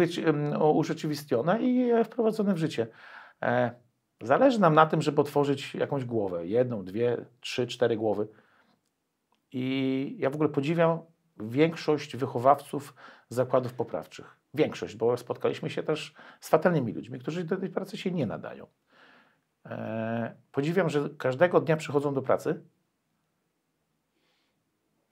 urzeczywistnione 0.79 1.63
i 1.63 1.91
e, 1.91 2.05
wprowadzone 2.05 2.55
w 2.55 2.59
życie. 2.59 2.87
E, 3.43 3.71
zależy 4.21 4.61
nam 4.61 4.75
na 4.75 4.87
tym, 4.87 5.03
żeby 5.03 5.21
otworzyć 5.21 5.75
jakąś 5.75 6.05
głowę, 6.05 6.47
jedną, 6.47 6.85
dwie, 6.85 7.17
trzy, 7.41 7.67
cztery 7.67 7.97
głowy. 7.97 8.29
I 9.53 10.17
ja 10.19 10.31
w 10.31 10.35
ogóle 10.35 10.49
podziwiam 10.49 10.99
większość 11.41 12.17
wychowawców 12.17 12.95
zakładów 13.29 13.75
poprawczych. 13.75 14.37
Większość, 14.55 14.97
bo 14.97 15.17
spotkaliśmy 15.17 15.71
się 15.71 15.83
też 15.83 16.15
z 16.41 16.49
fatalnymi 16.49 16.93
ludźmi, 16.93 17.19
którzy 17.19 17.45
do 17.45 17.57
tej 17.57 17.69
pracy 17.69 17.97
się 17.97 18.11
nie 18.11 18.27
nadają. 18.27 18.67
E, 19.67 20.35
podziwiam, 20.53 20.91
że 20.91 21.11
każdego 21.19 21.61
dnia 21.61 21.77
przychodzą 21.77 22.15
do 22.15 22.23
pracy 22.23 22.63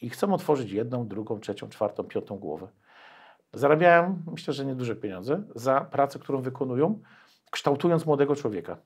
i 0.00 0.10
chcą 0.10 0.34
otworzyć 0.34 0.70
jedną, 0.70 1.08
drugą, 1.08 1.40
trzecią, 1.40 1.68
czwartą, 1.68 2.04
piątą 2.04 2.36
głowę. 2.36 2.68
Zarabiają, 3.52 4.22
myślę, 4.32 4.54
że 4.54 4.64
nieduże 4.64 4.96
pieniądze 4.96 5.42
za 5.54 5.80
pracę, 5.80 6.18
którą 6.18 6.42
wykonują, 6.42 7.00
kształtując 7.50 8.06
młodego 8.06 8.36
człowieka. 8.36 8.76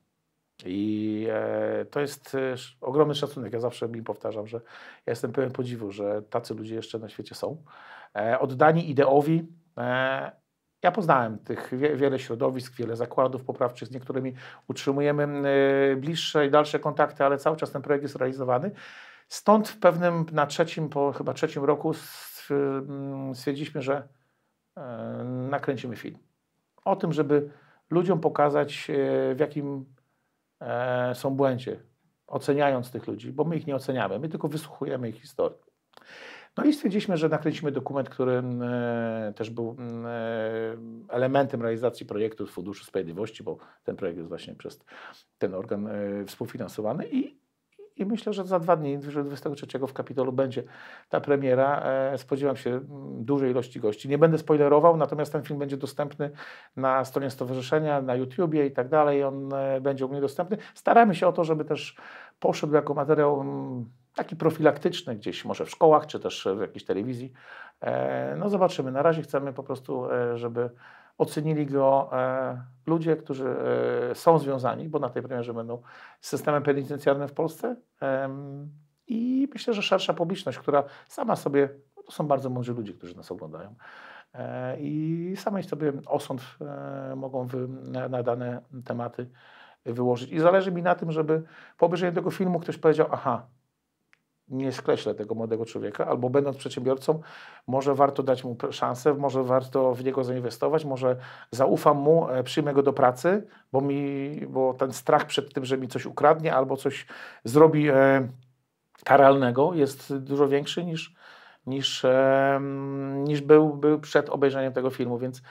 I 0.64 1.26
e, 1.30 1.84
to 1.84 2.00
jest 2.00 2.34
e, 2.34 2.54
ogromny 2.80 3.14
szacunek. 3.14 3.52
Ja 3.52 3.60
zawsze 3.60 3.88
mi 3.88 4.02
powtarzam, 4.02 4.46
że 4.46 4.56
ja 5.06 5.10
jestem 5.10 5.32
pełen 5.32 5.50
podziwu, 5.50 5.92
że 5.92 6.22
tacy 6.22 6.54
ludzie 6.54 6.74
jeszcze 6.74 6.98
na 6.98 7.08
świecie 7.08 7.34
są. 7.34 7.62
E, 8.16 8.38
oddani 8.38 8.90
ideowi. 8.90 9.46
E, 9.78 10.32
ja 10.82 10.92
poznałem 10.92 11.38
tych 11.38 11.78
wie, 11.78 11.96
wiele 11.96 12.18
środowisk, 12.18 12.76
wiele 12.76 12.96
zakładów 12.96 13.44
poprawczych, 13.44 13.88
z 13.88 13.90
niektórymi 13.90 14.34
utrzymujemy 14.68 15.48
e, 15.48 15.96
bliższe 15.96 16.46
i 16.46 16.50
dalsze 16.50 16.78
kontakty, 16.78 17.24
ale 17.24 17.38
cały 17.38 17.56
czas 17.56 17.70
ten 17.70 17.82
projekt 17.82 18.02
jest 18.02 18.16
realizowany. 18.16 18.70
Stąd 19.28 19.68
w 19.68 19.78
pewnym, 19.78 20.26
na 20.32 20.46
trzecim, 20.46 20.88
po 20.88 21.12
chyba 21.12 21.34
trzecim 21.34 21.64
roku 21.64 21.92
mm, 22.50 23.34
stwierdziliśmy, 23.34 23.82
że 23.82 24.08
e, 24.76 25.24
nakręcimy 25.50 25.96
film. 25.96 26.18
O 26.84 26.96
tym, 26.96 27.12
żeby 27.12 27.50
ludziom 27.90 28.20
pokazać, 28.20 28.90
e, 28.90 29.34
w 29.34 29.40
jakim 29.40 29.84
e, 30.60 31.14
są 31.14 31.30
błędzie, 31.30 31.80
oceniając 32.26 32.90
tych 32.90 33.06
ludzi, 33.06 33.32
bo 33.32 33.44
my 33.44 33.56
ich 33.56 33.66
nie 33.66 33.76
oceniamy, 33.76 34.18
my 34.18 34.28
tylko 34.28 34.48
wysłuchujemy 34.48 35.08
ich 35.08 35.20
historii. 35.20 35.58
No 36.56 36.64
i 36.64 36.72
stwierdziliśmy, 36.72 37.16
że 37.16 37.28
nakręcimy 37.28 37.72
dokument, 37.72 38.08
który 38.08 38.42
też 39.34 39.50
był 39.50 39.76
elementem 41.08 41.62
realizacji 41.62 42.06
projektu 42.06 42.46
z 42.46 42.50
Funduszu 42.50 42.84
Sprawiedliwości, 42.84 43.42
bo 43.42 43.56
ten 43.84 43.96
projekt 43.96 44.18
jest 44.18 44.28
właśnie 44.28 44.54
przez 44.54 44.84
ten 45.38 45.54
organ 45.54 45.88
współfinansowany 46.26 47.08
i 47.10 47.37
i 47.98 48.06
myślę, 48.06 48.32
że 48.32 48.44
za 48.44 48.58
dwa 48.58 48.76
dni, 48.76 48.98
23 48.98 49.66
w 49.88 49.92
Kapitolu 49.92 50.32
będzie 50.32 50.62
ta 51.08 51.20
premiera. 51.20 51.82
E, 51.82 52.18
spodziewam 52.18 52.56
się 52.56 52.70
mm, 52.70 53.24
dużej 53.24 53.50
ilości 53.50 53.80
gości. 53.80 54.08
Nie 54.08 54.18
będę 54.18 54.38
spoilerował, 54.38 54.96
natomiast 54.96 55.32
ten 55.32 55.42
film 55.42 55.58
będzie 55.58 55.76
dostępny 55.76 56.30
na 56.76 57.04
stronie 57.04 57.30
stowarzyszenia, 57.30 58.02
na 58.02 58.14
YouTubie 58.14 58.66
i 58.66 58.70
tak 58.70 58.88
dalej. 58.88 59.24
On 59.24 59.52
e, 59.54 59.80
będzie 59.80 60.06
u 60.06 60.08
mnie 60.08 60.20
dostępny. 60.20 60.56
Staramy 60.74 61.14
się 61.14 61.26
o 61.26 61.32
to, 61.32 61.44
żeby 61.44 61.64
też 61.64 61.96
poszedł 62.40 62.74
jako 62.74 62.94
materiał 62.94 63.40
mm, 63.40 63.84
taki 64.14 64.36
profilaktyczny 64.36 65.16
gdzieś, 65.16 65.44
może 65.44 65.64
w 65.64 65.70
szkołach, 65.70 66.06
czy 66.06 66.20
też 66.20 66.48
w 66.56 66.60
jakiejś 66.60 66.84
telewizji. 66.84 67.32
E, 67.80 68.36
no 68.38 68.48
zobaczymy. 68.48 68.92
Na 68.92 69.02
razie 69.02 69.22
chcemy 69.22 69.52
po 69.52 69.62
prostu, 69.62 70.04
żeby 70.34 70.70
Ocenili 71.18 71.66
go 71.66 72.10
e, 72.12 72.62
ludzie, 72.86 73.16
którzy 73.16 73.48
e, 74.10 74.14
są 74.14 74.38
związani, 74.38 74.88
bo 74.88 74.98
na 74.98 75.08
tej 75.08 75.22
premierze 75.22 75.54
będą 75.54 75.82
z 76.20 76.28
systemem 76.28 76.62
penitencjarnym 76.62 77.28
w 77.28 77.32
Polsce. 77.32 77.76
I 79.06 79.48
myślę, 79.54 79.74
że 79.74 79.82
szersza 79.82 80.14
publiczność, 80.14 80.58
która 80.58 80.84
sama 81.08 81.36
sobie, 81.36 81.68
no 81.96 82.02
to 82.02 82.12
są 82.12 82.26
bardzo 82.26 82.50
mądrzy 82.50 82.74
ludzie, 82.74 82.92
którzy 82.92 83.16
nas 83.16 83.32
oglądają, 83.32 83.74
e, 84.34 84.80
i 84.80 85.34
sami 85.36 85.62
sobie 85.62 85.92
osąd 86.06 86.42
mogą 87.16 87.48
na 88.08 88.22
dane 88.22 88.62
tematy 88.84 89.30
wyłożyć. 89.84 90.32
I 90.32 90.40
zależy 90.40 90.72
mi 90.72 90.82
na 90.82 90.94
tym, 90.94 91.12
żeby 91.12 91.42
po 91.78 91.86
obejrzeniu 91.86 92.14
tego 92.14 92.30
filmu 92.30 92.60
ktoś 92.60 92.78
powiedział, 92.78 93.06
aha, 93.10 93.46
nie 94.50 94.72
skreślę 94.72 95.14
tego 95.14 95.34
młodego 95.34 95.66
człowieka, 95.66 96.06
albo 96.06 96.30
będąc 96.30 96.56
przedsiębiorcą, 96.56 97.20
może 97.66 97.94
warto 97.94 98.22
dać 98.22 98.44
mu 98.44 98.56
szansę, 98.70 99.14
może 99.14 99.44
warto 99.44 99.94
w 99.94 100.04
niego 100.04 100.24
zainwestować, 100.24 100.84
może 100.84 101.16
zaufam 101.50 101.96
mu, 101.96 102.28
e, 102.28 102.42
przyjmę 102.42 102.74
go 102.74 102.82
do 102.82 102.92
pracy, 102.92 103.46
bo, 103.72 103.80
mi, 103.80 104.30
bo 104.48 104.74
ten 104.74 104.92
strach 104.92 105.26
przed 105.26 105.54
tym, 105.54 105.64
że 105.64 105.78
mi 105.78 105.88
coś 105.88 106.06
ukradnie 106.06 106.54
albo 106.54 106.76
coś 106.76 107.06
zrobi 107.44 107.88
e, 107.88 108.28
karalnego 109.04 109.74
jest 109.74 110.16
dużo 110.16 110.48
większy 110.48 110.84
niż, 110.84 111.14
niż, 111.66 112.04
e, 112.04 112.60
niż 113.14 113.40
był, 113.40 113.74
był 113.74 114.00
przed 114.00 114.30
obejrzeniem 114.30 114.72
tego 114.72 114.90
filmu, 114.90 115.18
więc 115.18 115.42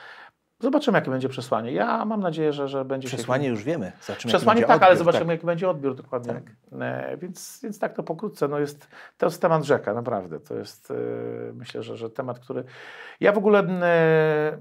Zobaczymy, 0.60 0.98
jakie 0.98 1.12
będzie 1.12 1.30
przesłanie. 1.30 1.72
Ja 1.72 2.06
mam 2.06 2.20
nadzieję, 2.20 2.54
że, 2.54 2.68
że 2.68 2.86
będzie. 2.86 3.08
Przesłanie 3.08 3.44
się... 3.44 3.50
już 3.50 3.64
wiemy. 3.64 3.92
Zobaczymy, 4.02 4.32
przesłanie 4.32 4.62
tak, 4.62 4.70
odbiór, 4.70 4.86
ale 4.86 4.98
zobaczymy, 4.98 5.26
tak. 5.26 5.32
jaki 5.32 5.46
będzie 5.46 5.70
odbiór 5.70 5.96
dokładnie. 5.96 6.34
Tak. 6.34 6.44
E, 6.82 7.18
więc, 7.18 7.60
więc 7.64 7.80
tak 7.80 7.94
to 7.94 8.04
pokrótce. 8.04 8.48
No 8.48 8.60
jest, 8.60 8.88
to 9.18 9.26
jest 9.26 9.42
temat 9.42 9.64
rzeka, 9.64 9.94
naprawdę. 9.94 10.40
To 10.40 10.56
jest, 10.56 10.92
e, 10.92 10.94
myślę, 11.54 11.84
że, 11.84 11.98
że 11.98 12.10
temat, 12.10 12.40
który. 12.40 12.64
Ja 13.20 13.32
w 13.32 13.38
ogóle 13.38 13.60
e, 13.60 14.58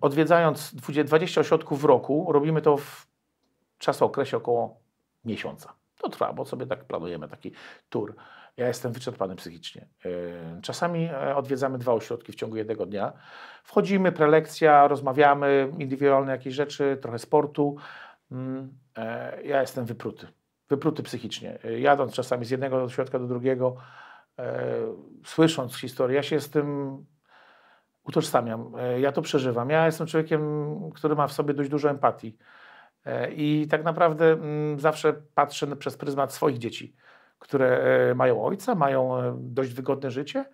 odwiedzając 0.00 0.74
20 0.74 1.40
ośrodków 1.40 1.80
w 1.80 1.84
roku, 1.84 2.32
robimy 2.32 2.62
to 2.62 2.76
w 2.76 3.06
czasokresie 3.78 4.36
około 4.36 4.80
miesiąca. 5.24 5.72
To 5.98 6.08
trwa, 6.08 6.32
bo 6.32 6.44
sobie 6.44 6.66
tak 6.66 6.84
planujemy 6.84 7.28
taki 7.28 7.52
tour. 7.88 8.14
Ja 8.58 8.68
jestem 8.68 8.92
wyczerpany 8.92 9.36
psychicznie. 9.36 9.86
E, 10.04 10.60
czasami 10.62 11.04
e, 11.04 11.36
odwiedzamy 11.36 11.78
dwa 11.78 11.92
ośrodki 11.92 12.32
w 12.32 12.34
ciągu 12.34 12.56
jednego 12.56 12.86
dnia. 12.86 13.12
Wchodzimy, 13.64 14.12
prelekcja, 14.12 14.88
rozmawiamy, 14.88 15.72
indywidualne 15.78 16.32
jakieś 16.32 16.54
rzeczy, 16.54 16.98
trochę 17.02 17.18
sportu. 17.18 17.76
Mm, 18.32 18.78
e, 18.96 19.42
ja 19.42 19.60
jestem 19.60 19.84
wypruty. 19.84 20.26
Wypruty 20.68 21.02
psychicznie. 21.02 21.58
Jadąc 21.78 22.12
czasami 22.14 22.44
z 22.44 22.50
jednego 22.50 22.82
ośrodka 22.82 23.18
do 23.18 23.26
drugiego, 23.26 23.76
słysząc 25.24 25.76
historię, 25.76 26.16
ja 26.16 26.22
się 26.22 26.40
z 26.40 26.50
tym 26.50 26.98
utożsamiam. 28.04 28.72
Ja 29.00 29.12
to 29.12 29.22
przeżywam. 29.22 29.70
Ja 29.70 29.86
jestem 29.86 30.06
człowiekiem, 30.06 30.40
który 30.94 31.16
ma 31.16 31.26
w 31.26 31.32
sobie 31.32 31.54
dość 31.54 31.70
dużo 31.70 31.90
empatii. 31.90 32.38
E, 33.08 33.32
I 33.32 33.68
tak 33.68 33.84
naprawdę 33.84 34.32
mm, 34.32 34.80
zawsze 34.80 35.12
patrzę 35.34 35.76
przez 35.76 35.96
pryzmat 35.96 36.32
swoich 36.32 36.58
dzieci, 36.58 36.96
które 37.38 37.78
e, 38.10 38.14
mają 38.14 38.44
ojca, 38.44 38.74
mają 38.74 39.16
e, 39.16 39.36
dość 39.40 39.72
wygodne 39.72 40.10
życie, 40.10 40.44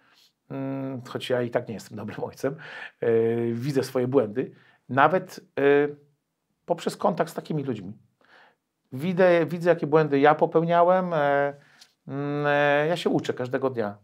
mm, 0.51 1.03
choć 1.03 1.30
ja 1.30 1.43
i 1.43 1.51
tak 1.51 1.68
nie 1.68 1.74
jestem 1.74 1.97
dobrym 1.99 2.24
ojcem. 2.24 2.57
Widzę 3.53 3.82
swoje 3.82 4.09
błędy, 4.09 4.51
nawet 4.89 5.41
poprzez 6.66 6.97
kontakt 6.97 7.30
z 7.30 7.35
takimi 7.35 7.64
ludźmi. 7.64 7.93
Widzę, 8.93 9.47
widzę 9.47 9.70
jakie 9.70 9.87
błędy 9.87 10.20
ja 10.20 10.35
popełniałem. 10.35 11.12
Mm, 12.09 12.47
ja 12.89 12.97
się 12.97 13.11
uczę 13.11 13.35
każdego 13.35 13.70
dnia. 13.70 13.99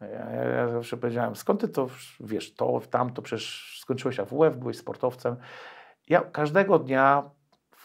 Ja, 0.00 0.30
ja, 0.30 0.68
zawsze 0.68 0.96
powiedziałem, 0.96 1.36
skąd 1.36 1.60
ty 1.60 1.68
to 1.68 1.88
wiesz, 2.20 2.54
to, 2.54 2.80
tamto, 2.90 3.22
przecież 3.22 3.76
skończyłeś 3.80 4.20
AWF, 4.20 4.56
byłeś 4.56 4.76
sportowcem. 4.76 5.36
Ja 6.08 6.20
każdego 6.20 6.78
dnia 6.78 7.30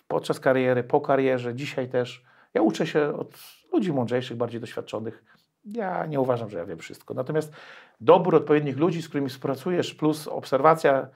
podczas 0.07 0.39
kariery, 0.39 0.84
po 0.84 1.01
karierze, 1.01 1.55
dzisiaj 1.55 1.89
też. 1.89 2.24
Ja 2.53 2.61
uczę 2.61 2.88
się 2.88 3.13
od 3.13 3.38
ludzi 3.76 3.94
mądrzejszych, 3.94 4.38
bardziej 4.38 4.62
doświadczonych. 4.62 5.24
Ja 5.66 6.06
nie 6.06 6.20
uważam, 6.20 6.50
że 6.50 6.58
ja 6.58 6.66
wiem 6.66 6.78
wszystko. 6.78 7.14
Natomiast 7.14 7.54
dobór 8.02 8.36
odpowiednich 8.36 8.78
ludzi, 8.78 9.02
z 9.02 9.08
którymi 9.08 9.30
współpracujesz, 9.30 9.94
plus 9.94 10.28
obserwacja, 10.28 11.08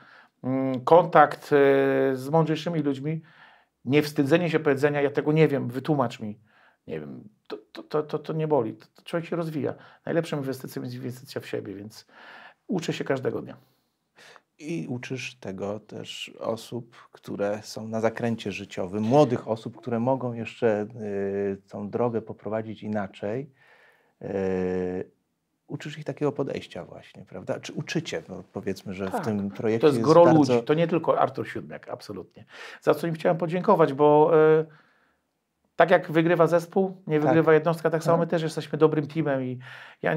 mm, 0.44 0.82
kontakt 0.82 1.54
e, 1.54 1.56
z 2.16 2.30
mądrzejszymi 2.30 2.80
ludźmi, 2.80 3.22
nie 3.86 4.02
wstydzenie 4.02 4.50
się 4.50 4.60
powiedzenia, 4.60 5.02
ja 5.02 5.10
tego 5.10 5.32
nie 5.32 5.48
wiem, 5.48 5.68
wytłumacz 5.68 6.20
mi. 6.20 6.40
Nie 6.88 7.00
wiem, 7.00 7.30
to, 7.48 7.58
to, 7.84 8.04
to, 8.04 8.20
to 8.20 8.34
nie 8.34 8.48
boli. 8.48 8.74
To 8.74 9.02
człowiek 9.04 9.30
się 9.30 9.36
rozwija. 9.36 9.74
Najlepszą 10.06 10.38
inwestycją 10.38 10.84
jest 10.84 10.96
inwestycja 10.96 11.42
w 11.42 11.46
siebie, 11.46 11.76
więc 11.76 12.06
uczę 12.68 12.94
się 12.94 13.04
każdego 13.04 13.42
dnia. 13.42 13.58
I 14.60 14.88
uczysz 14.88 15.36
tego 15.36 15.80
też 15.80 16.32
osób, 16.40 16.96
które 17.12 17.60
są 17.64 17.88
na 17.88 18.02
zakręcie 18.02 18.52
życiowym, 18.52 19.04
młodych 19.04 19.48
osób, 19.48 19.78
które 19.78 20.00
mogą 20.00 20.34
jeszcze 20.34 20.88
y, 21.02 21.62
tą 21.70 21.90
drogę 21.90 22.22
poprowadzić 22.22 22.84
inaczej. 22.84 23.52
Y, 24.22 25.12
uczysz 25.68 25.98
ich 25.98 26.06
takiego 26.06 26.32
podejścia 26.32 26.86
właśnie, 26.86 27.26
prawda? 27.26 27.60
Czy 27.60 27.74
uczycie? 27.74 28.24
No 28.30 28.44
powiedzmy, 28.54 28.94
że 28.94 29.12
tak, 29.12 29.22
w 29.22 29.26
tym 29.26 29.50
projekcie 29.50 29.82
To 29.82 29.88
jest 29.88 30.02
gro 30.02 30.22
jest 30.22 30.34
bardzo... 30.38 30.54
ludzi, 30.54 30.66
to 30.66 30.74
nie 30.74 30.88
tylko 30.88 31.20
Artur 31.20 31.48
Siódmiak, 31.48 31.90
absolutnie. 31.90 32.46
Za 32.82 32.94
co 32.94 33.08
im 33.08 33.14
chciałem 33.14 33.38
podziękować, 33.38 33.94
bo... 33.94 34.32
Y, 34.60 34.89
tak 35.80 35.92
jak 35.92 36.12
wygrywa 36.12 36.48
zespół, 36.48 36.98
nie 37.08 37.20
tak. 37.20 37.28
wygrywa 37.28 37.46
tak. 37.46 37.54
jednostka, 37.54 37.90
tak 37.90 38.04
samo 38.04 38.18
my 38.18 38.28
też 38.28 38.42
jesteśmy 38.42 38.78
dobrym 38.78 39.08
teamem 39.08 39.44
i 39.44 39.60
ja 40.02 40.14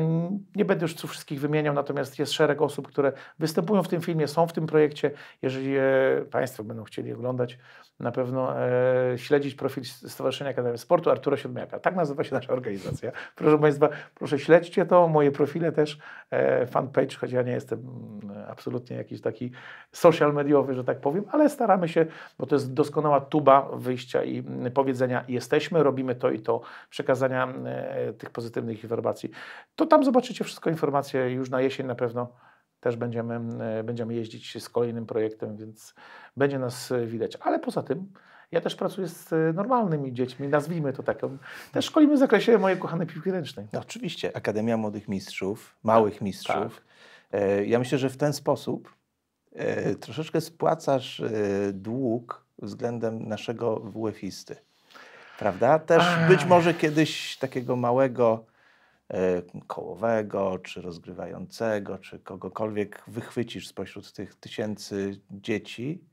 nie 0.57 0.65
będę 0.65 0.85
już 0.85 0.95
tu 0.95 1.09
wszystkich 1.09 1.41
wymieniał, 1.41 1.75
natomiast 1.75 2.19
jest 2.19 2.33
szereg 2.33 2.63
osób, 2.63 2.89
które 2.89 3.13
występują 3.39 3.83
w 3.83 3.89
tym 3.89 4.01
filmie, 4.01 4.29
są 4.29 4.47
w 4.47 4.53
tym 4.53 4.67
projekcie. 4.67 5.11
Jeżeli 5.43 5.77
e, 5.77 5.83
Państwo 6.31 6.65
będą 6.65 6.85
chcieli 6.85 7.13
oglądać, 7.13 7.59
na 8.01 8.13
pewno 8.13 8.61
e, 8.61 9.19
śledzić 9.19 9.55
profil 9.55 9.85
Stowarzyszenia 9.85 10.51
Akademii 10.51 10.79
Sportu 10.79 11.11
Artura 11.11 11.37
Siódmiaka. 11.37 11.79
Tak 11.79 11.97
nazywa 11.97 12.25
się 12.25 12.35
nasza 12.35 12.53
organizacja. 12.53 13.13
Proszę 13.37 13.59
Państwa, 13.59 13.89
proszę 14.15 14.39
śledźcie 14.39 14.87
to, 14.87 15.09
moje 15.09 15.31
profile 15.31 15.73
też, 15.73 15.99
e, 16.31 16.67
fanpage, 16.67 17.17
choć 17.17 17.33
ja 17.33 17.43
nie 17.43 17.53
jestem 17.53 17.79
mm, 17.79 18.45
absolutnie 18.49 18.97
jakiś 18.97 19.21
taki 19.21 19.51
social 19.93 20.35
mediowy, 20.35 20.75
że 20.75 20.85
tak 20.85 21.01
powiem, 21.01 21.25
ale 21.31 21.49
staramy 21.49 21.89
się, 21.89 22.07
bo 22.39 22.47
to 22.47 22.55
jest 22.55 22.73
doskonała 22.75 23.21
tuba 23.21 23.69
wyjścia 23.73 24.25
i 24.25 24.39
mm, 24.39 24.73
powiedzenia 24.73 25.25
jesteśmy, 25.57 25.83
robimy 25.83 26.15
to 26.15 26.31
i 26.31 26.41
to, 26.41 26.61
przekazania 26.91 27.49
e, 27.49 28.13
tych 28.13 28.31
pozytywnych 28.31 28.83
informacji. 28.83 29.31
To 29.77 29.87
tam 29.87 30.05
zobaczycie 30.05 30.45
wszystko 30.45 30.71
informacje 30.71 31.31
już 31.31 31.51
na 31.51 31.61
jesień 31.61 31.87
na 31.87 31.95
pewno 31.95 32.33
też 32.81 32.97
będziemy, 32.97 33.65
e, 33.65 33.85
będziemy 33.85 34.15
jeździć 34.15 34.63
z 34.63 34.69
kolejnym 34.69 35.07
projektem, 35.07 35.57
więc 35.57 35.95
będzie 36.37 36.59
nas 36.59 36.93
e, 36.93 37.07
widać. 37.07 37.39
Ale 37.41 37.59
poza 37.59 37.83
tym 37.83 38.13
ja 38.53 38.61
też 38.61 38.75
pracuję 38.75 39.09
z 39.09 39.57
normalnymi 39.57 40.13
dziećmi, 40.13 40.49
nazwijmy 40.49 40.93
to 40.93 41.03
tak. 41.03 41.19
Też 41.73 41.85
szkolimy 41.85 42.15
w 42.15 42.19
zakresie 42.19 42.59
mojej 42.59 42.79
kochanej 42.79 43.07
piłki 43.07 43.31
ręcznej. 43.31 43.67
No, 43.73 43.81
oczywiście, 43.81 44.37
Akademia 44.37 44.77
Młodych 44.77 45.09
Mistrzów, 45.09 45.77
Małych 45.83 46.15
tak, 46.15 46.23
Mistrzów. 46.23 46.83
Tak. 47.31 47.43
Ja 47.67 47.79
myślę, 47.79 47.99
że 47.99 48.11
w 48.11 48.17
ten 48.17 48.33
sposób 48.33 48.95
troszeczkę 50.01 50.41
spłacasz 50.41 51.23
dług 51.73 52.47
względem 52.63 53.29
naszego 53.29 53.81
WF-isty. 53.81 54.57
Prawda? 55.43 55.79
Też 55.79 56.05
być 56.29 56.45
może 56.45 56.75
kiedyś 56.75 57.37
takiego 57.37 57.77
małego 57.77 58.45
E, 59.13 59.43
kołowego, 59.67 60.59
czy 60.59 60.83
rozgrywającego, 60.83 61.99
czy 61.99 62.19
kogokolwiek 62.19 63.03
wychwycisz 63.07 63.69
spośród 63.69 64.13
tych 64.13 64.35
tysięcy 64.35 65.21
dzieci. 65.31 66.05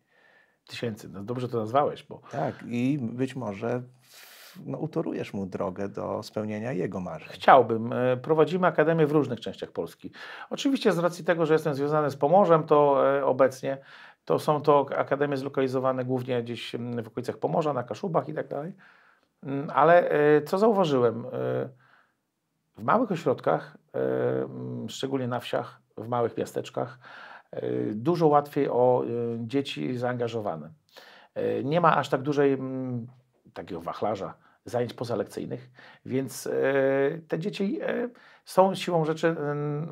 Tysięcy, 0.67 1.09
no 1.09 1.23
dobrze 1.23 1.49
to 1.49 1.59
nazwałeś, 1.59 2.03
bo... 2.03 2.21
Tak, 2.31 2.55
i 2.67 2.99
być 3.01 3.35
może 3.35 3.81
no, 4.65 4.77
utorujesz 4.77 5.33
mu 5.33 5.45
drogę 5.45 5.89
do 5.89 6.23
spełnienia 6.23 6.71
jego 6.71 6.99
marzeń. 6.99 7.29
Chciałbym. 7.31 7.93
E, 7.93 8.17
prowadzimy 8.17 8.67
akademię 8.67 9.07
w 9.07 9.11
różnych 9.11 9.39
częściach 9.39 9.71
Polski. 9.71 10.11
Oczywiście 10.49 10.91
z 10.91 10.97
racji 10.99 11.25
tego, 11.25 11.45
że 11.45 11.53
jestem 11.53 11.73
związany 11.73 12.09
z 12.09 12.15
Pomorzem, 12.15 12.63
to 12.63 13.09
e, 13.17 13.25
obecnie 13.25 13.77
to 14.25 14.39
są 14.39 14.61
to 14.61 14.85
akademie 14.97 15.37
zlokalizowane 15.37 16.05
głównie 16.05 16.43
gdzieś 16.43 16.75
w 17.03 17.07
okolicach 17.07 17.37
Pomorza, 17.37 17.73
na 17.73 17.83
Kaszubach 17.83 18.29
i 18.29 18.33
tak 18.33 18.47
dalej. 18.47 18.73
Mm, 19.43 19.69
ale 19.69 20.11
co 20.45 20.57
zauważyłem? 20.57 21.25
W 22.79 22.83
małych 22.83 23.11
ośrodkach, 23.11 23.77
e, 23.95 23.99
szczególnie 24.87 25.27
na 25.27 25.39
wsiach, 25.39 25.81
w 25.97 26.07
małych 26.07 26.37
miasteczkach, 26.37 26.99
e, 27.51 27.61
dużo 27.93 28.27
łatwiej 28.27 28.69
o 28.69 29.03
e, 29.03 29.07
dzieci 29.39 29.97
zaangażowane. 29.97 30.69
Nie 31.63 31.81
ma 31.81 31.97
aż 31.97 32.09
tak 32.09 32.21
dużej 32.21 32.57
takiego 33.53 33.81
wachlarza 33.81 34.33
zajęć 34.65 34.93
pozalekcyjnych, 34.93 35.69
więc 36.05 36.49
te 37.27 37.39
dzieci 37.39 37.79
są 38.49 38.75
siłą 38.75 39.05
rzeczy 39.05 39.35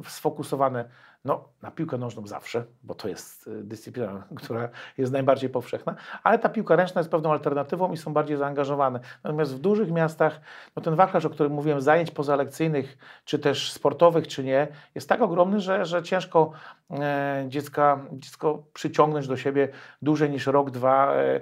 sfokusowane 0.07 0.85
no, 1.25 1.49
na 1.61 1.71
piłkę 1.71 1.97
nożną 1.97 2.27
zawsze, 2.27 2.65
bo 2.83 2.95
to 2.95 3.07
jest 3.07 3.47
y, 3.47 3.63
dyscyplina, 3.63 4.23
która 4.43 4.69
jest 4.97 5.11
najbardziej 5.11 5.49
powszechna, 5.49 5.95
ale 6.23 6.39
ta 6.39 6.49
piłka 6.49 6.75
ręczna 6.75 6.99
jest 6.99 7.11
pewną 7.11 7.31
alternatywą 7.31 7.91
i 7.91 7.97
są 7.97 8.13
bardziej 8.13 8.37
zaangażowane. 8.37 8.99
Natomiast 9.23 9.55
w 9.55 9.59
dużych 9.59 9.91
miastach, 9.91 10.41
no 10.75 10.81
ten 10.81 10.95
wachlarz, 10.95 11.25
o 11.25 11.29
którym 11.29 11.53
mówiłem, 11.53 11.81
zajęć 11.81 12.11
pozalekcyjnych, 12.11 12.97
czy 13.25 13.39
też 13.39 13.71
sportowych, 13.71 14.27
czy 14.27 14.43
nie, 14.43 14.67
jest 14.95 15.09
tak 15.09 15.21
ogromny, 15.21 15.59
że, 15.59 15.85
że 15.85 16.03
ciężko 16.03 16.51
e, 16.91 17.45
dziecka, 17.47 17.99
dziecko 18.11 18.63
przyciągnąć 18.73 19.27
do 19.27 19.37
siebie 19.37 19.69
dłużej 20.01 20.29
niż 20.29 20.47
rok, 20.47 20.71
dwa. 20.71 21.13
E, 21.13 21.41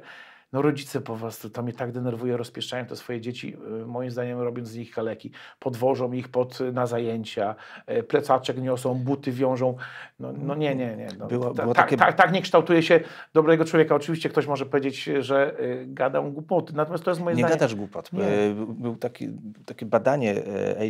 no 0.55 0.61
rodzice 0.61 1.01
po 1.01 1.15
prostu, 1.15 1.49
to 1.49 1.63
mnie 1.63 1.73
tak 1.73 1.91
denerwuje, 1.91 2.37
rozpieszczają 2.37 2.85
te 2.85 2.95
swoje 2.95 3.21
dzieci, 3.21 3.57
y, 3.81 3.85
moim 3.85 4.11
zdaniem 4.11 4.39
robiąc 4.39 4.69
z 4.69 4.75
nich 4.75 4.91
kaleki. 4.91 5.31
Podwożą 5.59 6.13
ich 6.13 6.27
pod, 6.27 6.59
na 6.73 6.87
zajęcia, 6.87 7.55
y, 7.89 8.03
plecaczek 8.03 8.61
niosą, 8.61 8.95
buty 8.95 9.31
wiążą. 9.31 9.75
No, 10.19 10.33
no 10.33 10.55
nie, 10.55 10.75
nie, 10.75 10.95
nie. 10.95 11.07
No, 11.19 11.27
było, 11.27 11.53
było 11.53 11.73
tak, 11.73 11.85
takie... 11.85 11.97
tak, 11.97 12.15
tak 12.15 12.31
nie 12.31 12.41
kształtuje 12.41 12.83
się 12.83 12.99
dobrego 13.33 13.65
człowieka. 13.65 13.95
Oczywiście 13.95 14.29
ktoś 14.29 14.47
może 14.47 14.65
powiedzieć, 14.65 15.09
że 15.19 15.59
y, 15.59 15.85
gadam 15.87 16.31
głupoty, 16.31 16.73
natomiast 16.75 17.03
to 17.03 17.11
jest 17.11 17.21
moje 17.21 17.35
nie 17.35 17.41
zdanie. 17.41 17.53
Nie 17.53 17.59
gadasz 17.59 17.75
głupot. 17.75 18.13
Nie. 18.13 18.25
Był 18.67 18.95
taki, 18.95 19.29
takie 19.65 19.85
badanie 19.85 20.35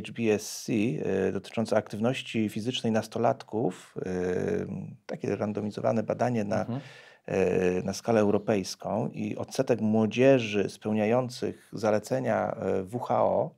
HBSC 0.05 0.71
dotyczące 1.33 1.77
aktywności 1.77 2.49
fizycznej 2.49 2.93
nastolatków, 2.93 3.95
takie 5.05 5.35
randomizowane 5.35 6.03
badanie 6.03 6.43
na 6.43 6.59
mhm 6.59 6.79
na 7.83 7.93
skalę 7.93 8.21
europejską 8.21 9.09
i 9.13 9.35
odsetek 9.35 9.81
młodzieży 9.81 10.69
spełniających 10.69 11.69
zalecenia 11.73 12.51
e, 12.51 12.83
WHO 12.83 13.55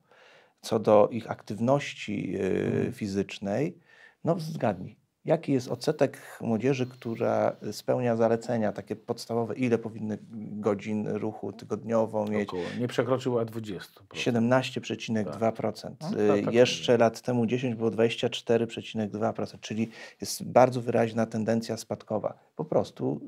co 0.62 0.80
do 0.80 1.10
ich 1.12 1.32
aktywności 1.32 2.36
e, 2.36 2.42
mhm. 2.42 2.94
fizycznej, 2.94 3.78
no 4.24 4.40
zgadnij, 4.40 4.98
Jaki 5.28 5.54
jest 5.54 5.68
odsetek 5.68 6.18
młodzieży, 6.42 6.86
która 6.88 7.56
spełnia 7.72 8.16
zalecenia 8.16 8.72
takie 8.72 8.96
podstawowe? 8.96 9.56
Ile 9.56 9.78
powinny 9.78 10.18
godzin 10.52 11.08
ruchu 11.08 11.54
tygodniowo 11.54 12.26
mieć? 12.26 12.50
Około, 12.50 12.64
nie 12.80 12.88
przekroczyła 12.88 13.46
20. 13.46 14.02
17,2%. 14.14 15.72
Tak. 15.82 15.96
No, 16.02 16.36
tak, 16.36 16.46
tak 16.46 16.54
Jeszcze 16.54 16.98
lat 16.98 17.22
temu 17.22 17.46
10 17.46 17.76
było 17.76 17.92
24,2%, 17.92 19.60
czyli 19.60 19.90
jest 20.22 20.44
bardzo 20.44 20.82
wyraźna 20.82 21.26
tendencja 21.26 21.78
spadkowa. 21.78 22.34
Po 22.56 22.66
prostu, 22.66 23.22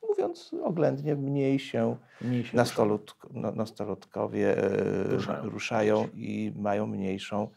yy, 0.00 0.08
mówiąc 0.08 0.50
oględnie, 0.64 1.16
mniej 1.16 1.58
się, 1.58 1.96
mniej 2.20 2.44
się 2.44 2.56
nastolut, 2.56 3.16
no, 3.30 3.52
nastolatkowie 3.52 4.56
yy, 5.02 5.04
ruszają. 5.04 5.42
ruszają 5.42 6.08
i 6.14 6.52
mają 6.56 6.86
mniejszą. 6.86 7.48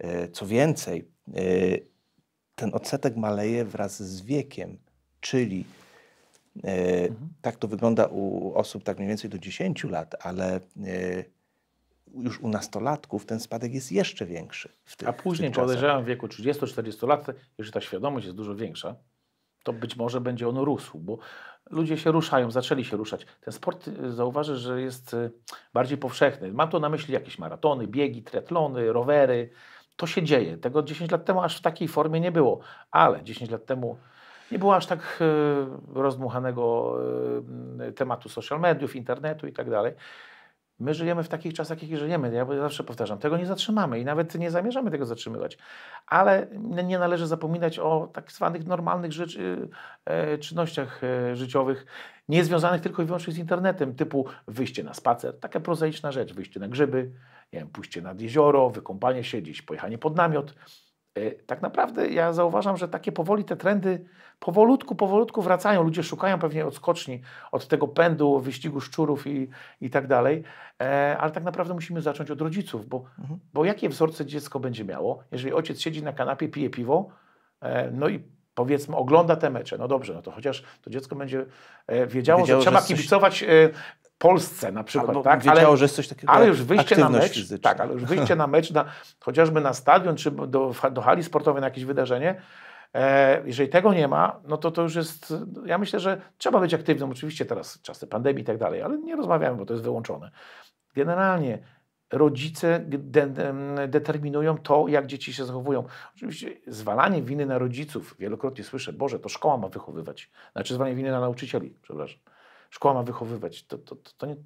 Yy, 0.00 0.28
co 0.28 0.46
więcej, 0.46 1.08
ten 2.58 2.74
odsetek 2.74 3.16
maleje 3.16 3.64
wraz 3.64 4.02
z 4.02 4.22
wiekiem, 4.22 4.78
czyli 5.20 5.64
e, 6.64 7.02
mhm. 7.08 7.28
tak 7.42 7.56
to 7.56 7.68
wygląda 7.68 8.06
u 8.06 8.54
osób 8.54 8.84
tak 8.84 8.96
mniej 8.96 9.08
więcej 9.08 9.30
do 9.30 9.38
10 9.38 9.84
lat, 9.84 10.14
ale 10.20 10.56
e, 10.56 10.60
już 12.14 12.40
u 12.40 12.48
nastolatków 12.48 13.26
ten 13.26 13.40
spadek 13.40 13.74
jest 13.74 13.92
jeszcze 13.92 14.26
większy. 14.26 14.68
Tych, 14.96 15.08
A 15.08 15.12
później, 15.12 15.50
podejrzewam, 15.50 16.04
w 16.04 16.06
wieku 16.06 16.26
30-40 16.26 17.08
lat, 17.08 17.26
już 17.58 17.70
ta 17.70 17.80
świadomość 17.80 18.26
jest 18.26 18.36
dużo 18.36 18.54
większa, 18.54 18.96
to 19.62 19.72
być 19.72 19.96
może 19.96 20.20
będzie 20.20 20.48
on 20.48 20.58
rósł, 20.58 20.98
bo 20.98 21.18
ludzie 21.70 21.98
się 21.98 22.12
ruszają, 22.12 22.50
zaczęli 22.50 22.84
się 22.84 22.96
ruszać. 22.96 23.26
Ten 23.40 23.52
sport 23.52 23.88
y, 23.88 24.12
zauważę, 24.12 24.56
że 24.56 24.80
jest 24.80 25.14
y, 25.14 25.30
bardziej 25.72 25.98
powszechny. 25.98 26.52
Mam 26.52 26.68
tu 26.68 26.80
na 26.80 26.88
myśli 26.88 27.14
jakieś 27.14 27.38
maratony, 27.38 27.86
biegi, 27.86 28.22
triatlony, 28.22 28.92
rowery. 28.92 29.50
To 29.98 30.06
się 30.06 30.22
dzieje. 30.22 30.56
Tego 30.56 30.82
10 30.82 31.10
lat 31.10 31.24
temu 31.24 31.42
aż 31.42 31.58
w 31.58 31.60
takiej 31.60 31.88
formie 31.88 32.20
nie 32.20 32.32
było, 32.32 32.60
ale 32.90 33.22
10 33.22 33.50
lat 33.50 33.66
temu 33.66 33.98
nie 34.52 34.58
było 34.58 34.76
aż 34.76 34.86
tak 34.86 35.18
y, 35.20 35.94
rozdmuchanego 35.94 36.96
tematu 37.96 38.28
social 38.28 38.60
mediów, 38.60 38.96
internetu 38.96 39.46
i 39.46 39.52
tak 39.52 39.70
dalej. 39.70 39.94
My 40.80 40.94
żyjemy 40.94 41.22
w 41.22 41.28
takich 41.28 41.54
czasach, 41.54 41.82
jakich 41.82 41.98
żyjemy. 41.98 42.34
Ja 42.34 42.46
zawsze 42.60 42.84
powtarzam, 42.84 43.18
tego 43.18 43.36
nie 43.36 43.46
zatrzymamy 43.46 44.00
i 44.00 44.04
nawet 44.04 44.34
nie 44.34 44.50
zamierzamy 44.50 44.90
tego 44.90 45.06
zatrzymywać. 45.06 45.58
Ale 46.06 46.46
nie 46.84 46.98
należy 46.98 47.26
zapominać 47.26 47.78
o 47.78 48.08
tak 48.12 48.32
zwanych 48.32 48.66
normalnych 48.66 49.12
rzeczy, 49.12 49.68
e, 50.04 50.38
czynnościach 50.38 51.04
e, 51.04 51.36
życiowych, 51.36 51.86
nie 52.28 52.44
związanych 52.44 52.80
tylko 52.80 53.02
i 53.02 53.06
wyłącznie 53.06 53.32
z 53.32 53.38
internetem, 53.38 53.94
typu 53.94 54.26
wyjście 54.48 54.84
na 54.84 54.94
spacer, 54.94 55.40
taka 55.40 55.60
prozaiczna 55.60 56.12
rzecz, 56.12 56.34
wyjście 56.34 56.60
na 56.60 56.68
grzyby, 56.68 57.10
nie 57.52 57.58
wiem, 57.58 57.68
pójście 57.68 58.02
nad 58.02 58.20
jezioro, 58.20 58.70
wykąpanie 58.70 59.24
się, 59.24 59.40
gdzieś 59.40 59.62
pojechanie 59.62 59.98
pod 59.98 60.16
namiot. 60.16 60.54
E, 61.14 61.30
tak 61.30 61.62
naprawdę 61.62 62.08
ja 62.08 62.32
zauważam, 62.32 62.76
że 62.76 62.88
takie 62.88 63.12
powoli 63.12 63.44
te 63.44 63.56
trendy 63.56 64.04
powolutku, 64.38 64.94
powolutku 64.94 65.42
wracają. 65.42 65.82
Ludzie 65.82 66.02
szukają 66.02 66.38
pewnie 66.38 66.66
odskoczni 66.66 67.20
od 67.52 67.68
tego 67.68 67.88
pędu, 67.88 68.40
wyścigu 68.40 68.80
szczurów 68.80 69.26
i, 69.26 69.48
i 69.80 69.90
tak 69.90 70.06
dalej, 70.06 70.42
e, 70.82 71.16
ale 71.18 71.32
tak 71.32 71.44
naprawdę 71.44 71.74
musimy 71.74 72.02
zacząć 72.02 72.30
od 72.30 72.40
rodziców, 72.40 72.86
bo, 72.86 73.04
mhm. 73.18 73.40
bo 73.52 73.64
jakie 73.64 73.88
wzorce 73.88 74.26
dziecko 74.26 74.60
będzie 74.60 74.84
miało, 74.84 75.22
jeżeli 75.32 75.52
ojciec 75.52 75.80
siedzi 75.80 76.02
na 76.02 76.12
kanapie, 76.12 76.48
pije 76.48 76.70
piwo, 76.70 77.08
e, 77.60 77.90
no 77.90 78.08
i 78.08 78.24
powiedzmy 78.54 78.96
ogląda 78.96 79.36
te 79.36 79.50
mecze, 79.50 79.78
no 79.78 79.88
dobrze, 79.88 80.14
no 80.14 80.22
to 80.22 80.30
chociaż 80.30 80.62
to 80.82 80.90
dziecko 80.90 81.16
będzie 81.16 81.46
wiedziało, 81.88 82.40
wiedziało 82.40 82.46
że 82.46 82.58
trzeba 82.58 82.80
że 82.80 82.86
kibicować 82.86 83.44
Polsce 84.18 84.72
na 84.72 84.84
przykład, 84.84 85.08
Albo 85.08 85.22
tak? 85.22 85.40
Wiedziało, 85.42 85.68
ale, 85.68 85.76
że 85.76 85.84
jest 85.84 85.96
coś 85.96 86.08
takiego 86.08 86.32
ale 86.32 86.46
już 86.46 86.62
wyjście 86.62 86.96
na 86.96 87.08
mecz, 87.08 87.32
fizyczna. 87.32 87.70
tak, 87.70 87.80
ale 87.80 87.92
już 87.92 88.04
wyjście 88.04 88.36
na 88.36 88.46
mecz, 88.46 88.70
na, 88.70 88.84
chociażby 89.20 89.60
na 89.60 89.72
stadion, 89.72 90.16
czy 90.16 90.30
do, 90.30 90.72
do 90.92 91.00
hali 91.02 91.24
sportowej 91.24 91.60
na 91.60 91.66
jakieś 91.66 91.84
wydarzenie, 91.84 92.40
e, 92.94 93.42
jeżeli 93.44 93.68
tego 93.68 93.94
nie 93.94 94.08
ma, 94.08 94.40
no 94.44 94.56
to 94.56 94.70
to 94.70 94.82
już 94.82 94.94
jest, 94.94 95.34
ja 95.66 95.78
myślę, 95.78 96.00
że 96.00 96.20
trzeba 96.38 96.60
być 96.60 96.74
aktywnym, 96.74 97.10
oczywiście 97.10 97.44
teraz 97.44 97.82
czasy 97.82 98.06
pandemii 98.06 98.42
i 98.42 98.46
tak 98.46 98.58
dalej, 98.58 98.82
ale 98.82 98.98
nie 98.98 99.16
rozmawiamy, 99.16 99.56
bo 99.56 99.66
to 99.66 99.74
jest 99.74 99.84
wyłączone. 99.84 100.30
Generalnie 100.94 101.58
rodzice 102.12 102.80
de, 102.80 102.98
de, 102.98 103.54
determinują 103.88 104.58
to, 104.58 104.88
jak 104.88 105.06
dzieci 105.06 105.32
się 105.32 105.44
zachowują. 105.44 105.84
Oczywiście 106.16 106.56
zwalanie 106.66 107.22
winy 107.22 107.46
na 107.46 107.58
rodziców, 107.58 108.16
wielokrotnie 108.18 108.64
słyszę, 108.64 108.92
Boże, 108.92 109.18
to 109.18 109.28
szkoła 109.28 109.56
ma 109.56 109.68
wychowywać. 109.68 110.30
Znaczy 110.52 110.74
zwalanie 110.74 110.96
winy 110.96 111.10
na 111.10 111.20
nauczycieli, 111.20 111.74
przepraszam. 111.82 112.18
Szkoła 112.70 112.94
ma 112.94 113.02
wychowywać. 113.02 113.66
To, 113.66 113.78
to, 113.78 113.96
to, 113.96 114.10
to 114.16 114.26
nie, 114.26 114.36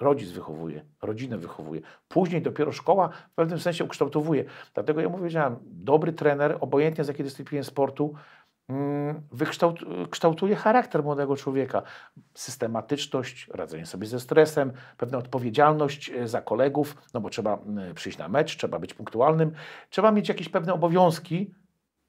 rodzic 0.00 0.30
wychowuje, 0.30 0.84
rodzinę 1.02 1.38
wychowuje. 1.38 1.80
Później 2.08 2.42
dopiero 2.42 2.72
szkoła 2.72 3.08
w 3.08 3.34
pewnym 3.34 3.60
sensie 3.60 3.84
ukształtowuje. 3.84 4.44
Dlatego 4.74 5.00
ja 5.00 5.08
mu 5.08 5.18
dobry 5.62 6.12
trener, 6.12 6.56
obojętnie 6.60 7.04
z 7.04 7.08
jakiej 7.08 7.24
dyscypliny 7.24 7.64
sportu, 7.64 8.14
mm, 8.68 9.22
kształtuje 10.10 10.56
charakter 10.56 11.02
młodego 11.02 11.36
człowieka. 11.36 11.82
Systematyczność, 12.34 13.48
radzenie 13.54 13.86
sobie 13.86 14.06
ze 14.06 14.20
stresem, 14.20 14.72
pewna 14.96 15.18
odpowiedzialność 15.18 16.10
e, 16.10 16.28
za 16.28 16.40
kolegów, 16.42 16.96
no 17.14 17.20
bo 17.20 17.30
trzeba 17.30 17.58
przyjść 17.94 18.18
na 18.18 18.28
mecz, 18.28 18.56
trzeba 18.56 18.78
być 18.78 18.94
punktualnym, 18.94 19.52
trzeba 19.90 20.12
mieć 20.12 20.28
jakieś 20.28 20.48
pewne 20.48 20.74
obowiązki, 20.74 21.54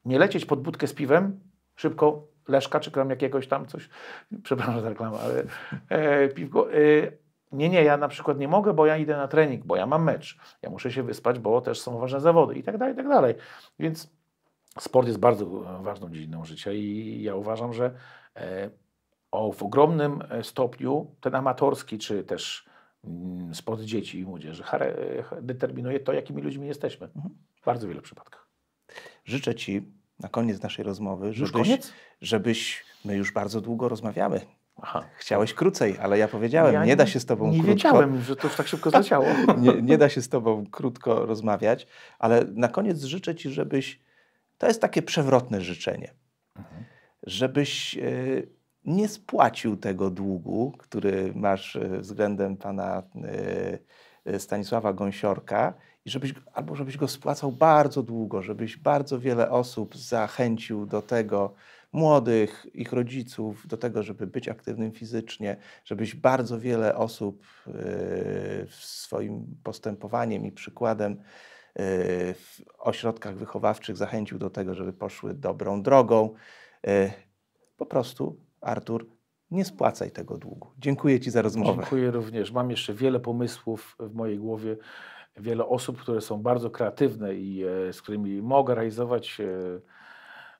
nie 0.04 0.18
lecieć 0.18 0.44
pod 0.44 0.62
budkę 0.62 0.86
z 0.86 0.94
piwem, 0.94 1.40
szybko 1.76 2.31
Leszka, 2.48 2.80
czy 2.80 2.90
tam 2.90 3.10
jakiegoś 3.10 3.48
tam 3.48 3.66
coś, 3.66 3.88
przepraszam 4.42 4.80
za 4.80 4.88
reklamę, 4.88 5.18
ale 5.18 5.44
e, 5.88 6.28
piwko. 6.28 6.72
E, 6.72 6.76
nie, 7.52 7.68
nie, 7.68 7.84
ja 7.84 7.96
na 7.96 8.08
przykład 8.08 8.38
nie 8.38 8.48
mogę, 8.48 8.74
bo 8.74 8.86
ja 8.86 8.96
idę 8.96 9.16
na 9.16 9.28
trening, 9.28 9.64
bo 9.64 9.76
ja 9.76 9.86
mam 9.86 10.04
mecz, 10.04 10.38
ja 10.62 10.70
muszę 10.70 10.92
się 10.92 11.02
wyspać, 11.02 11.38
bo 11.38 11.60
też 11.60 11.80
są 11.80 11.98
ważne 11.98 12.20
zawody 12.20 12.54
i 12.54 12.62
tak 12.62 12.78
dalej, 12.78 12.94
i 12.94 12.96
tak 12.96 13.08
dalej. 13.08 13.34
Więc 13.78 14.10
sport 14.78 15.06
jest 15.06 15.18
bardzo 15.18 15.46
ważną 15.82 16.10
dziedziną 16.10 16.44
życia 16.44 16.72
i 16.72 17.20
ja 17.22 17.34
uważam, 17.34 17.72
że 17.72 17.94
e, 18.36 18.70
o, 19.30 19.52
w 19.52 19.62
ogromnym 19.62 20.22
e, 20.30 20.44
stopniu 20.44 21.14
ten 21.20 21.34
amatorski, 21.34 21.98
czy 21.98 22.24
też 22.24 22.66
mm, 23.04 23.54
sport 23.54 23.80
dzieci 23.80 24.18
i 24.18 24.24
młodzieży 24.24 24.64
determinuje 25.42 26.00
to, 26.00 26.12
jakimi 26.12 26.42
ludźmi 26.42 26.66
jesteśmy. 26.66 27.06
Mhm. 27.16 27.34
W 27.62 27.64
bardzo 27.64 27.88
wielu 27.88 28.02
przypadkach. 28.02 28.48
Życzę 29.24 29.54
Ci 29.54 29.92
na 30.22 30.28
koniec 30.28 30.62
naszej 30.62 30.84
rozmowy, 30.84 31.32
żebyś, 31.32 31.78
żebyś 32.20 32.84
my 33.04 33.16
już 33.16 33.32
bardzo 33.32 33.60
długo 33.60 33.88
rozmawiamy. 33.88 34.40
Aha. 34.82 35.04
Chciałeś 35.16 35.54
krócej, 35.54 35.98
ale 35.98 36.18
ja 36.18 36.28
powiedziałem, 36.28 36.74
ja 36.74 36.80
nie, 36.80 36.86
nie, 36.86 36.96
da 36.96 37.06
się 37.06 37.20
z 37.20 37.26
Tobą 37.26 37.44
nie 37.44 37.50
krótko. 37.52 37.68
Nie 37.68 37.74
wiedziałem, 37.74 38.20
że 38.20 38.36
to 38.36 38.46
już 38.46 38.56
tak 38.56 38.68
szybko 38.68 38.90
zleciało. 38.90 39.26
nie, 39.58 39.82
nie 39.82 39.98
da 39.98 40.08
się 40.08 40.22
z 40.22 40.28
Tobą 40.28 40.66
krótko 40.70 41.26
rozmawiać, 41.26 41.86
ale 42.18 42.44
na 42.54 42.68
koniec 42.68 43.02
życzę 43.02 43.34
Ci, 43.34 43.50
żebyś. 43.50 44.00
To 44.58 44.66
jest 44.66 44.80
takie 44.80 45.02
przewrotne 45.02 45.60
życzenie. 45.60 46.14
Mhm. 46.56 46.84
Żebyś 47.22 47.98
e, 47.98 48.02
nie 48.84 49.08
spłacił 49.08 49.76
tego 49.76 50.10
długu, 50.10 50.72
który 50.78 51.32
masz 51.34 51.76
e, 51.76 51.98
względem 51.98 52.56
pana 52.56 53.02
e, 54.26 54.38
Stanisława 54.38 54.92
Gąsiorka 54.92 55.74
i 56.04 56.10
żebyś, 56.10 56.34
albo 56.52 56.74
żebyś 56.74 56.96
go 56.96 57.08
spłacał 57.08 57.52
bardzo 57.52 58.02
długo, 58.02 58.42
żebyś 58.42 58.76
bardzo 58.76 59.20
wiele 59.20 59.50
osób 59.50 59.96
zachęcił 59.96 60.86
do 60.86 61.02
tego, 61.02 61.54
młodych, 61.92 62.66
ich 62.74 62.92
rodziców, 62.92 63.66
do 63.66 63.76
tego, 63.76 64.02
żeby 64.02 64.26
być 64.26 64.48
aktywnym 64.48 64.92
fizycznie, 64.92 65.56
żebyś 65.84 66.14
bardzo 66.14 66.60
wiele 66.60 66.96
osób 66.96 67.44
yy, 67.66 68.66
swoim 68.70 69.56
postępowaniem 69.62 70.46
i 70.46 70.52
przykładem 70.52 71.12
yy, 71.12 71.84
w 72.34 72.60
ośrodkach 72.78 73.36
wychowawczych 73.36 73.96
zachęcił 73.96 74.38
do 74.38 74.50
tego, 74.50 74.74
żeby 74.74 74.92
poszły 74.92 75.34
dobrą 75.34 75.82
drogą. 75.82 76.34
Yy, 76.86 77.12
po 77.76 77.86
prostu, 77.86 78.40
Artur, 78.60 79.06
nie 79.50 79.64
spłacaj 79.64 80.10
tego 80.10 80.38
długu. 80.38 80.68
Dziękuję 80.78 81.20
Ci 81.20 81.30
za 81.30 81.42
rozmowę. 81.42 81.82
Dziękuję 81.82 82.10
również. 82.10 82.52
Mam 82.52 82.70
jeszcze 82.70 82.94
wiele 82.94 83.20
pomysłów 83.20 83.96
w 83.98 84.14
mojej 84.14 84.38
głowie 84.38 84.76
wiele 85.36 85.66
osób, 85.66 86.00
które 86.00 86.20
są 86.20 86.42
bardzo 86.42 86.70
kreatywne 86.70 87.34
i 87.34 87.64
e, 87.64 87.92
z 87.92 88.02
którymi 88.02 88.42
mogę 88.42 88.74
realizować 88.74 89.40
e, 89.40 89.46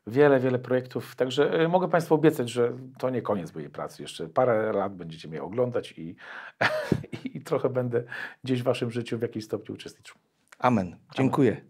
wiele, 0.07 0.41
wiele 0.41 0.59
projektów. 0.59 1.17
Także 1.17 1.53
e, 1.53 1.69
mogę 1.69 1.89
Państwu 1.89 2.15
obiecać, 2.15 2.51
że 2.51 2.73
to 2.99 3.11
nie 3.11 3.23
koniec 3.23 3.55
mojej 3.55 3.71
pracy. 3.71 4.03
Jeszcze 4.03 4.29
parę 4.29 4.73
lat 4.73 4.97
będziecie 4.97 5.29
mnie 5.29 5.43
oglądać 5.43 5.95
i, 5.99 6.17
i 7.35 7.41
trochę 7.41 7.69
będę 7.69 8.05
gdzieś 8.45 8.61
w 8.61 8.65
Waszym 8.65 8.91
życiu 8.91 9.19
w 9.19 9.23
jakimś 9.23 9.45
stopniu 9.45 9.75
uczestniczył. 9.75 10.17
Amen. 10.59 10.97
Dziękuję. 11.15 11.53
Amen. 11.53 11.69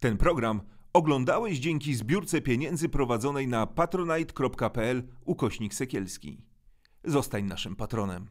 Ten 0.00 0.16
program 0.16 0.60
oglądałeś 0.92 1.58
dzięki 1.58 1.94
zbiórce 1.94 2.40
pieniędzy 2.40 2.88
prowadzonej 2.88 3.48
na 3.48 3.66
patronite.pl 3.66 5.02
ukośnik 5.24 5.74
sekielski. 5.74 6.42
Zostań 7.04 7.44
naszym 7.44 7.76
patronem. 7.76 8.28